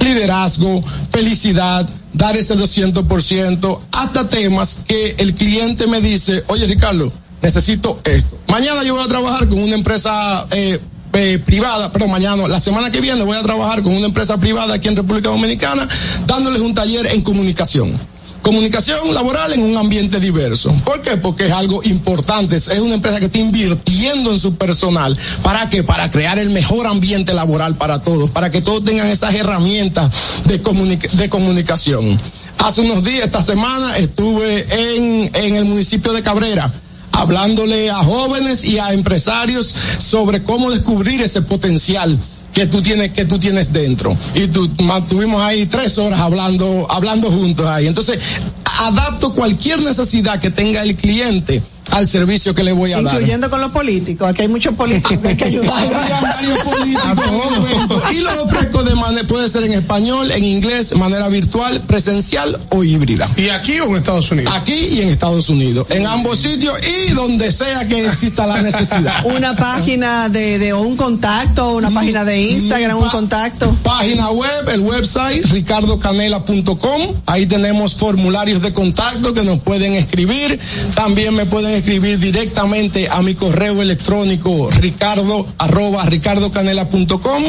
liderazgo, 0.07 0.83
felicidad, 1.11 1.87
dar 2.13 2.35
ese 2.35 2.55
200%, 2.55 3.79
hasta 3.91 4.29
temas 4.29 4.79
que 4.87 5.15
el 5.17 5.35
cliente 5.35 5.87
me 5.87 6.01
dice, 6.01 6.43
oye 6.47 6.65
Ricardo, 6.65 7.07
necesito 7.41 7.99
esto. 8.03 8.37
Mañana 8.47 8.83
yo 8.83 8.95
voy 8.95 9.03
a 9.03 9.07
trabajar 9.07 9.47
con 9.47 9.59
una 9.59 9.75
empresa 9.75 10.47
eh, 10.51 10.79
eh, 11.13 11.39
privada, 11.45 11.91
pero 11.91 12.07
mañana, 12.07 12.47
la 12.47 12.59
semana 12.59 12.91
que 12.91 13.01
viene 13.01 13.23
voy 13.23 13.37
a 13.37 13.43
trabajar 13.43 13.83
con 13.83 13.95
una 13.95 14.07
empresa 14.07 14.37
privada 14.37 14.75
aquí 14.75 14.87
en 14.87 14.95
República 14.95 15.29
Dominicana, 15.29 15.87
dándoles 16.25 16.61
un 16.61 16.73
taller 16.73 17.07
en 17.07 17.21
comunicación 17.21 18.16
Comunicación 18.47 19.13
laboral 19.13 19.51
en 19.51 19.61
un 19.61 19.75
ambiente 19.75 20.21
diverso. 20.21 20.73
¿Por 20.85 21.01
qué? 21.01 21.17
Porque 21.17 21.47
es 21.47 21.51
algo 21.51 21.83
importante. 21.83 22.55
Es 22.55 22.69
una 22.79 22.93
empresa 22.93 23.19
que 23.19 23.25
está 23.25 23.39
invirtiendo 23.39 24.31
en 24.31 24.39
su 24.39 24.55
personal. 24.55 25.19
¿Para 25.43 25.67
qué? 25.67 25.83
Para 25.83 26.09
crear 26.09 26.39
el 26.39 26.51
mejor 26.51 26.87
ambiente 26.87 27.33
laboral 27.33 27.75
para 27.75 28.01
todos, 28.01 28.29
para 28.29 28.49
que 28.49 28.61
todos 28.61 28.85
tengan 28.85 29.07
esas 29.07 29.33
herramientas 29.33 30.09
de, 30.45 30.59
de 30.59 31.29
comunicación. 31.29 32.17
Hace 32.59 32.83
unos 32.83 33.03
días, 33.03 33.25
esta 33.25 33.43
semana, 33.43 33.97
estuve 33.97 34.65
en, 34.95 35.29
en 35.35 35.55
el 35.57 35.65
municipio 35.65 36.13
de 36.13 36.21
Cabrera 36.21 36.71
hablándole 37.11 37.89
a 37.89 37.97
jóvenes 37.97 38.63
y 38.63 38.79
a 38.79 38.93
empresarios 38.93 39.75
sobre 39.97 40.41
cómo 40.43 40.71
descubrir 40.71 41.21
ese 41.21 41.41
potencial 41.41 42.17
que 42.57 42.65
tú 42.65 42.81
tienes, 42.81 43.11
que 43.11 43.23
tú 43.25 43.37
tienes 43.37 43.71
dentro. 43.71 44.17
Y 44.33 44.47
tú, 44.47 44.67
mantuvimos 44.81 45.43
ahí 45.43 45.67
tres 45.67 45.99
horas 45.99 46.19
hablando, 46.19 46.87
hablando 46.89 47.29
juntos 47.29 47.67
ahí. 47.67 47.85
Entonces, 47.85 48.17
adapto 48.79 49.31
cualquier 49.31 49.79
necesidad 49.83 50.39
que 50.39 50.49
tenga 50.49 50.81
el 50.81 50.95
cliente 50.95 51.61
al 51.91 52.07
servicio 52.07 52.53
que 52.53 52.63
le 52.63 52.71
voy 52.71 52.93
a 52.93 53.01
dar. 53.01 53.13
Incluyendo 53.13 53.49
con 53.49 53.61
los 53.61 53.71
políticos, 53.71 54.29
aquí 54.29 54.43
hay 54.43 54.47
muchos 54.47 54.75
políticos 54.75 55.19
que 55.19 55.27
hay 55.29 55.37
que 55.37 55.45
ayudar. 55.45 55.83
y 58.11 58.19
lo 58.19 58.43
ofrezco 58.43 58.83
de 58.83 58.95
manera, 58.95 59.27
puede 59.27 59.49
ser 59.49 59.63
en 59.63 59.73
español, 59.73 60.31
en 60.31 60.43
inglés, 60.43 60.95
manera 60.95 61.27
virtual, 61.29 61.81
presencial 61.81 62.57
o 62.69 62.83
híbrida. 62.83 63.29
¿Y 63.35 63.49
aquí 63.49 63.79
o 63.79 63.87
en 63.87 63.95
Estados 63.97 64.31
Unidos? 64.31 64.53
Aquí 64.55 64.73
y 64.73 65.01
en 65.01 65.09
Estados 65.09 65.49
Unidos. 65.49 65.87
En 65.89 66.05
ambos 66.05 66.39
sitios 66.39 66.75
y 66.85 67.13
donde 67.13 67.51
sea 67.51 67.87
que 67.87 68.05
exista 68.05 68.45
la 68.47 68.61
necesidad. 68.61 69.13
Una 69.25 69.55
página 69.55 70.29
de, 70.29 70.59
de 70.59 70.73
un 70.73 70.95
contacto, 70.95 71.75
una 71.75 71.91
página 71.91 72.23
de 72.25 72.41
Instagram, 72.41 72.97
un 72.97 73.09
contacto. 73.09 73.75
Página 73.83 74.29
web, 74.31 74.69
el 74.69 74.81
website, 74.81 75.45
ricardocanela.com. 75.45 77.01
Ahí 77.25 77.45
tenemos 77.45 77.95
formularios 77.95 78.61
de 78.61 78.73
contacto 78.73 79.33
que 79.33 79.43
nos 79.43 79.59
pueden 79.59 79.93
escribir. 79.93 80.59
También 80.95 81.35
me 81.35 81.45
pueden 81.45 81.76
escribir 81.77 82.19
directamente 82.19 83.07
a 83.09 83.21
mi 83.21 83.35
correo 83.35 83.81
electrónico 83.81 84.69
ricardo 84.79 85.45
arroba 85.57 86.05
ricardocanela.com 86.05 87.43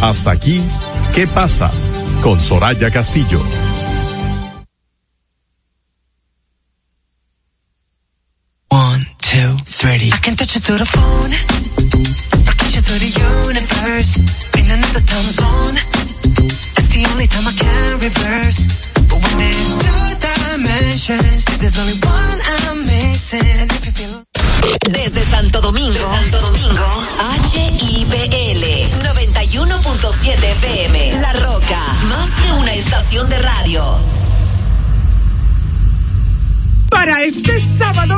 Hasta 0.00 0.32
aquí, 0.32 0.60
¿qué 1.14 1.28
pasa? 1.28 1.70
Con 2.20 2.42
Soraya 2.42 2.90
Castillo. 2.90 3.40
Through 10.64 10.78
the 10.78 10.86
phone. 10.86 11.53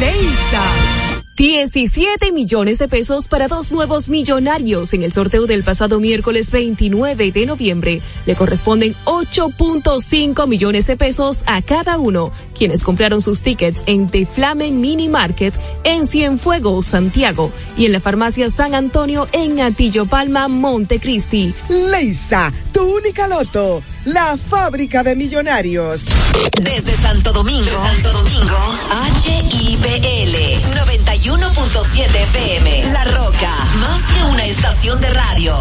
Leisa. 0.00 0.62
17 1.38 2.32
millones 2.32 2.80
de 2.80 2.88
pesos 2.88 3.28
para 3.28 3.46
dos 3.46 3.70
nuevos 3.70 4.08
millonarios 4.08 4.92
en 4.92 5.04
el 5.04 5.12
sorteo 5.12 5.46
del 5.46 5.62
pasado 5.62 6.00
miércoles 6.00 6.50
29 6.50 7.30
de 7.30 7.46
noviembre. 7.46 8.02
Le 8.26 8.34
corresponden 8.34 8.96
8.5 9.04 10.48
millones 10.48 10.88
de 10.88 10.96
pesos 10.96 11.44
a 11.46 11.62
cada 11.62 11.96
uno, 11.96 12.32
quienes 12.56 12.82
compraron 12.82 13.22
sus 13.22 13.42
tickets 13.42 13.84
en 13.86 14.10
The 14.10 14.26
Flamen 14.26 14.80
Mini 14.80 15.08
Market 15.08 15.54
en 15.84 16.08
Cienfuegos, 16.08 16.86
Santiago, 16.86 17.52
y 17.76 17.86
en 17.86 17.92
la 17.92 18.00
farmacia 18.00 18.50
San 18.50 18.74
Antonio 18.74 19.28
en 19.30 19.60
Atillo 19.60 20.06
Palma, 20.06 20.48
Montecristi. 20.48 21.54
Leisa, 21.68 22.52
tu 22.72 22.82
única 22.82 23.28
loto. 23.28 23.80
La 24.08 24.38
fábrica 24.38 25.02
de 25.02 25.14
millonarios. 25.14 26.06
Desde 26.62 26.96
Santo 27.02 27.30
Domingo, 27.30 27.70
Santo 27.70 28.12
Domingo, 28.12 28.56
HIPL 29.22 30.34
91.7 30.72 32.06
FM, 32.06 32.84
La 32.92 33.04
Roca, 33.04 33.50
más 33.80 34.00
que 34.14 34.24
una 34.32 34.46
estación 34.46 34.98
de 35.02 35.10
radio. 35.10 35.54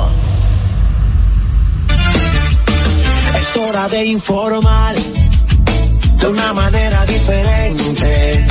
Es 3.38 3.58
hora 3.58 3.90
de 3.90 4.06
informar 4.06 4.96
de 4.96 6.28
una 6.28 6.54
manera 6.54 7.06
diferente. 7.06 8.46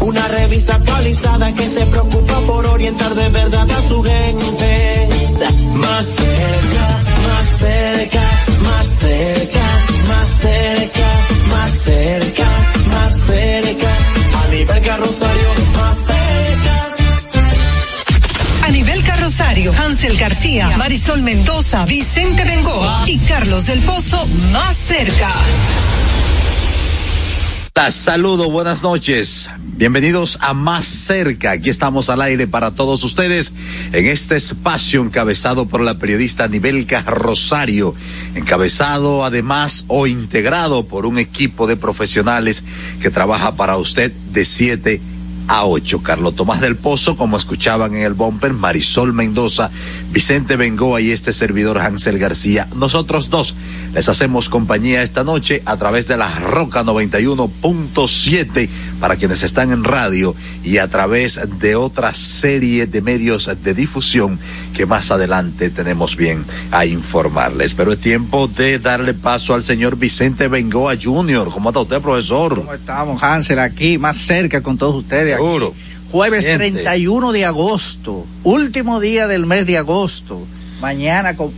Una 0.00 0.26
revista 0.28 0.76
actualizada 0.76 1.52
que 1.54 1.68
se 1.68 1.84
preocupa 1.84 2.40
por 2.46 2.64
orientar 2.66 3.14
de 3.14 3.28
verdad 3.28 3.70
a 3.70 3.88
su 3.88 4.02
gente. 4.02 5.08
Más 5.74 6.06
cerca, 6.06 6.98
más 7.28 7.58
cerca, 7.58 8.43
más 8.74 8.88
cerca, 8.88 9.78
más 10.08 10.26
cerca, 10.40 11.10
más 11.48 11.72
cerca, 11.72 12.48
más 12.88 13.20
cerca. 13.26 13.96
A 14.42 14.48
nivel 14.48 14.80
carrosario, 14.82 15.48
más 15.72 15.96
cerca. 15.98 16.94
A 18.62 18.70
nivel 18.70 19.04
carrosario, 19.04 19.72
Hansel 19.72 20.16
García, 20.16 20.76
Marisol 20.76 21.22
Mendoza, 21.22 21.84
Vicente 21.86 22.44
Bengoa 22.44 23.04
y 23.06 23.18
Carlos 23.18 23.66
del 23.66 23.82
Pozo 23.84 24.26
más 24.50 24.76
cerca. 24.76 25.32
Hola, 27.76 27.90
Saludos, 27.90 28.52
buenas 28.52 28.84
noches. 28.84 29.50
Bienvenidos 29.58 30.38
a 30.40 30.54
Más 30.54 30.86
Cerca. 30.86 31.50
Aquí 31.50 31.70
estamos 31.70 32.08
al 32.08 32.22
aire 32.22 32.46
para 32.46 32.70
todos 32.70 33.02
ustedes 33.02 33.52
en 33.92 34.06
este 34.06 34.36
espacio 34.36 35.02
encabezado 35.02 35.66
por 35.66 35.80
la 35.80 35.98
periodista 35.98 36.46
Nivelca 36.46 37.02
Rosario, 37.02 37.92
encabezado 38.36 39.24
además 39.24 39.86
o 39.88 40.06
integrado 40.06 40.86
por 40.86 41.04
un 41.04 41.18
equipo 41.18 41.66
de 41.66 41.76
profesionales 41.76 42.62
que 43.02 43.10
trabaja 43.10 43.56
para 43.56 43.76
usted 43.76 44.12
de 44.30 44.44
7 44.44 45.00
a 45.48 45.64
8. 45.64 46.02
Carlos 46.02 46.34
Tomás 46.34 46.60
del 46.60 46.76
Pozo, 46.76 47.16
como 47.16 47.36
escuchaban 47.36 47.94
en 47.94 48.02
el 48.02 48.14
bumper, 48.14 48.52
Marisol 48.52 49.12
Mendoza, 49.12 49.70
Vicente 50.10 50.56
Bengoa 50.56 51.00
y 51.00 51.10
este 51.10 51.32
servidor 51.32 51.78
Hansel 51.78 52.18
García. 52.18 52.68
Nosotros 52.76 53.30
dos 53.30 53.54
les 53.94 54.08
hacemos 54.08 54.48
compañía 54.48 55.02
esta 55.02 55.24
noche 55.24 55.62
a 55.66 55.76
través 55.76 56.08
de 56.08 56.16
la 56.16 56.28
Roca 56.40 56.82
91.7 56.84 58.68
para 59.00 59.16
quienes 59.16 59.42
están 59.42 59.70
en 59.70 59.84
radio 59.84 60.34
y 60.62 60.78
a 60.78 60.88
través 60.88 61.40
de 61.60 61.76
otra 61.76 62.14
serie 62.14 62.86
de 62.86 63.02
medios 63.02 63.50
de 63.62 63.74
difusión 63.74 64.38
que 64.74 64.86
más 64.86 65.10
adelante 65.10 65.70
tenemos 65.70 66.16
bien 66.16 66.44
a 66.70 66.86
informarles. 66.86 67.74
Pero 67.74 67.92
es 67.92 67.98
tiempo 67.98 68.48
de 68.48 68.78
darle 68.78 69.14
paso 69.14 69.54
al 69.54 69.62
señor 69.62 69.96
Vicente 69.96 70.48
Bengoa 70.48 70.94
Jr. 71.00 71.48
¿Cómo 71.50 71.70
está 71.70 71.80
usted, 71.80 72.00
profesor? 72.00 72.56
¿Cómo 72.56 72.72
estamos, 72.72 73.22
Hansel? 73.22 73.58
Aquí 73.58 73.98
más 73.98 74.16
cerca 74.16 74.62
con 74.62 74.78
todos 74.78 74.96
ustedes. 74.96 75.33
Aquí. 75.34 75.42
Seguro. 75.42 75.74
Jueves 76.10 76.42
Siente. 76.44 76.70
31 76.82 77.32
de 77.32 77.44
agosto, 77.44 78.24
último 78.44 79.00
día 79.00 79.26
del 79.26 79.46
mes 79.46 79.66
de 79.66 79.78
agosto. 79.78 80.46
Mañana 80.80 81.36
com- 81.36 81.50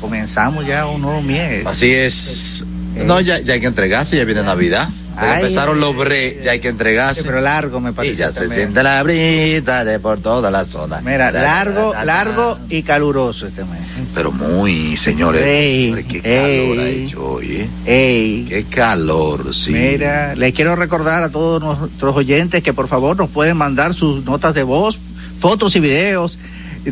comenzamos 0.00 0.66
ya 0.66 0.86
un 0.86 1.00
nuevo 1.02 1.22
mes. 1.22 1.66
Así 1.66 1.92
es. 1.92 2.64
No, 3.04 3.20
ya, 3.20 3.40
ya 3.40 3.54
hay 3.54 3.60
que 3.60 3.66
entregarse, 3.66 4.16
ya 4.16 4.24
viene 4.24 4.42
Navidad. 4.42 4.88
Ay, 5.16 5.42
empezaron 5.42 5.80
los 5.80 5.96
bre, 5.96 6.40
ya 6.42 6.52
hay 6.52 6.60
que 6.60 6.68
entregarse. 6.68 7.22
Sí, 7.22 7.26
pero 7.26 7.40
largo 7.40 7.80
me 7.80 7.92
parece. 7.92 8.14
Y 8.14 8.16
ya 8.16 8.32
se 8.32 8.48
siente 8.48 8.82
la 8.82 9.02
brisa 9.02 9.84
de 9.84 9.98
por 9.98 10.18
toda 10.20 10.50
la 10.50 10.64
zona. 10.64 11.00
Mira, 11.00 11.30
largo, 11.30 11.94
largo 12.04 12.58
y 12.68 12.82
caluroso 12.82 13.46
este 13.46 13.64
mes. 13.64 13.80
Pero 14.14 14.32
muy, 14.32 14.96
señores. 14.96 15.44
Ey, 15.44 15.88
Hombre, 15.88 16.04
qué 16.04 16.22
calor 16.22 16.78
ha 16.78 16.88
hecho 16.88 17.24
hoy, 17.24 17.52
¿eh? 17.52 17.68
Ey. 17.86 18.46
Qué 18.48 18.64
calor, 18.64 19.54
sí. 19.54 19.72
Mira, 19.72 20.34
les 20.34 20.52
quiero 20.54 20.76
recordar 20.76 21.22
a 21.22 21.30
todos 21.30 21.62
nuestros 21.62 22.16
oyentes 22.16 22.62
que 22.62 22.72
por 22.72 22.88
favor 22.88 23.16
nos 23.16 23.30
pueden 23.30 23.56
mandar 23.56 23.94
sus 23.94 24.24
notas 24.24 24.54
de 24.54 24.62
voz, 24.62 25.00
fotos 25.38 25.76
y 25.76 25.80
videos 25.80 26.38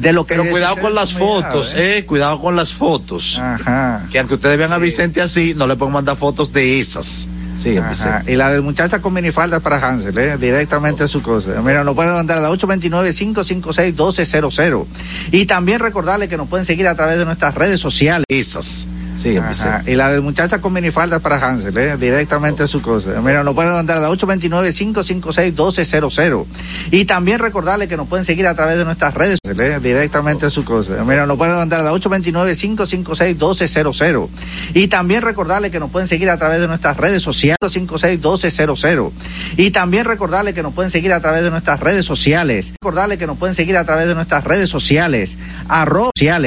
de 0.01 0.13
lo 0.13 0.27
que 0.27 0.35
Pero 0.35 0.51
cuidado 0.51 0.77
con 0.77 0.95
las 0.95 1.13
fotos, 1.13 1.75
eh. 1.77 2.05
Cuidado 2.07 2.41
con 2.41 2.57
las 2.57 2.73
fotos. 2.73 3.39
Ajá. 3.39 4.07
Que 4.11 4.19
aunque 4.19 4.35
ustedes 4.35 4.59
vean 4.59 4.73
a 4.73 4.79
Vicente 4.79 5.23
así, 5.23 5.55
no 5.55 5.67
le 5.67 5.77
pueden 5.77 5.93
mandar 5.93 6.17
fotos 6.17 6.53
de 6.53 6.81
esas. 6.81 7.29
Sí, 7.59 7.77
Ajá. 7.77 7.91
Vicente. 7.91 8.33
Y 8.33 8.37
la 8.37 8.51
de 8.51 8.61
muchacha 8.61 9.01
con 9.01 9.15
minifalda 9.15 9.61
para 9.61 9.77
Hansel, 9.77 10.19
¿eh? 10.19 10.37
directamente 10.39 11.05
a 11.05 11.09
su 11.09 11.23
cosa. 11.23 11.51
Mira, 11.63 11.85
nos 11.85 11.95
pueden 11.95 12.13
mandar 12.13 12.39
a 12.39 12.41
la 12.41 12.51
829-556-1200. 12.51 14.87
Y 15.33 15.47
también 15.47 15.81
recordarles 15.81 16.29
que 16.29 16.37
nos 16.37 16.49
pueden 16.49 16.67
seguir 16.67 16.87
a 16.89 16.95
través 16.95 17.19
de 17.19 17.25
nuestras 17.25 17.55
redes 17.55 17.81
sociales. 17.81 18.25
Esas. 18.29 18.87
Sí, 19.25 19.37
Ajá. 19.39 19.49
Vicente. 19.49 19.91
Y 19.91 19.97
la 19.97 20.11
de 20.11 20.21
muchacha 20.21 20.61
con 20.61 20.75
minifalda 20.75 21.19
para 21.19 21.37
Hansel, 21.37 21.75
¿eh? 21.79 21.97
directamente 21.97 22.65
a 22.65 22.67
su 22.67 22.83
cosa. 22.83 23.23
Mira, 23.23 23.43
nos 23.43 23.55
pueden 23.55 23.73
mandar 23.73 23.97
a 23.97 24.03
la 24.03 24.11
829-556-1200. 24.11 26.45
Y 26.91 27.07
también 27.07 27.39
recordarles 27.39 27.89
que 27.89 27.97
nos 27.97 28.07
pueden 28.07 28.27
seguir 28.27 28.47
a 28.47 28.55
través 28.55 28.77
de 28.77 28.85
nuestras 28.85 29.15
redes 29.15 29.39
¿eh? 29.45 29.79
directamente 29.83 30.45
a 30.45 30.51
su 30.51 30.63
cosa. 30.65 31.03
Mira, 31.07 31.25
nos 31.25 31.39
pueden 31.39 31.55
mandar 31.55 31.81
a 31.81 31.85
la 31.85 31.93
829-556-1200. 31.93 34.29
Y 34.75 34.89
también 34.89 35.23
recordarles 35.23 35.71
que 35.71 35.81
nos 35.81 35.91
pueden 35.91 36.07
seguir 36.07 36.29
a 36.29 36.37
través 36.37 36.61
de 36.61 36.69
nuestras 36.69 36.99
redes 36.99 37.23
sociales, 37.23 37.57
556-1200. 37.63 39.11
Y 39.57 39.71
también 39.71 40.05
recordarles 40.05 40.53
que 40.53 40.63
nos 40.63 40.75
pueden 40.75 40.91
seguir 40.91 41.15
a 41.15 41.21
través 41.21 41.45
de 41.45 41.51
nuestras 41.51 41.81
redes 41.81 42.05
sociales. 42.05 42.75
Recordarles 42.83 43.17
que 43.17 43.27
nos 43.27 43.39
pueden 43.39 43.55
seguir 43.55 43.79
a 43.79 43.87
través 43.87 44.07
de 44.07 44.15
nuestras 44.15 44.45
redes 44.45 44.69
sociales, 44.69 45.39
arroba 45.69 46.11
sociales. 46.15 46.43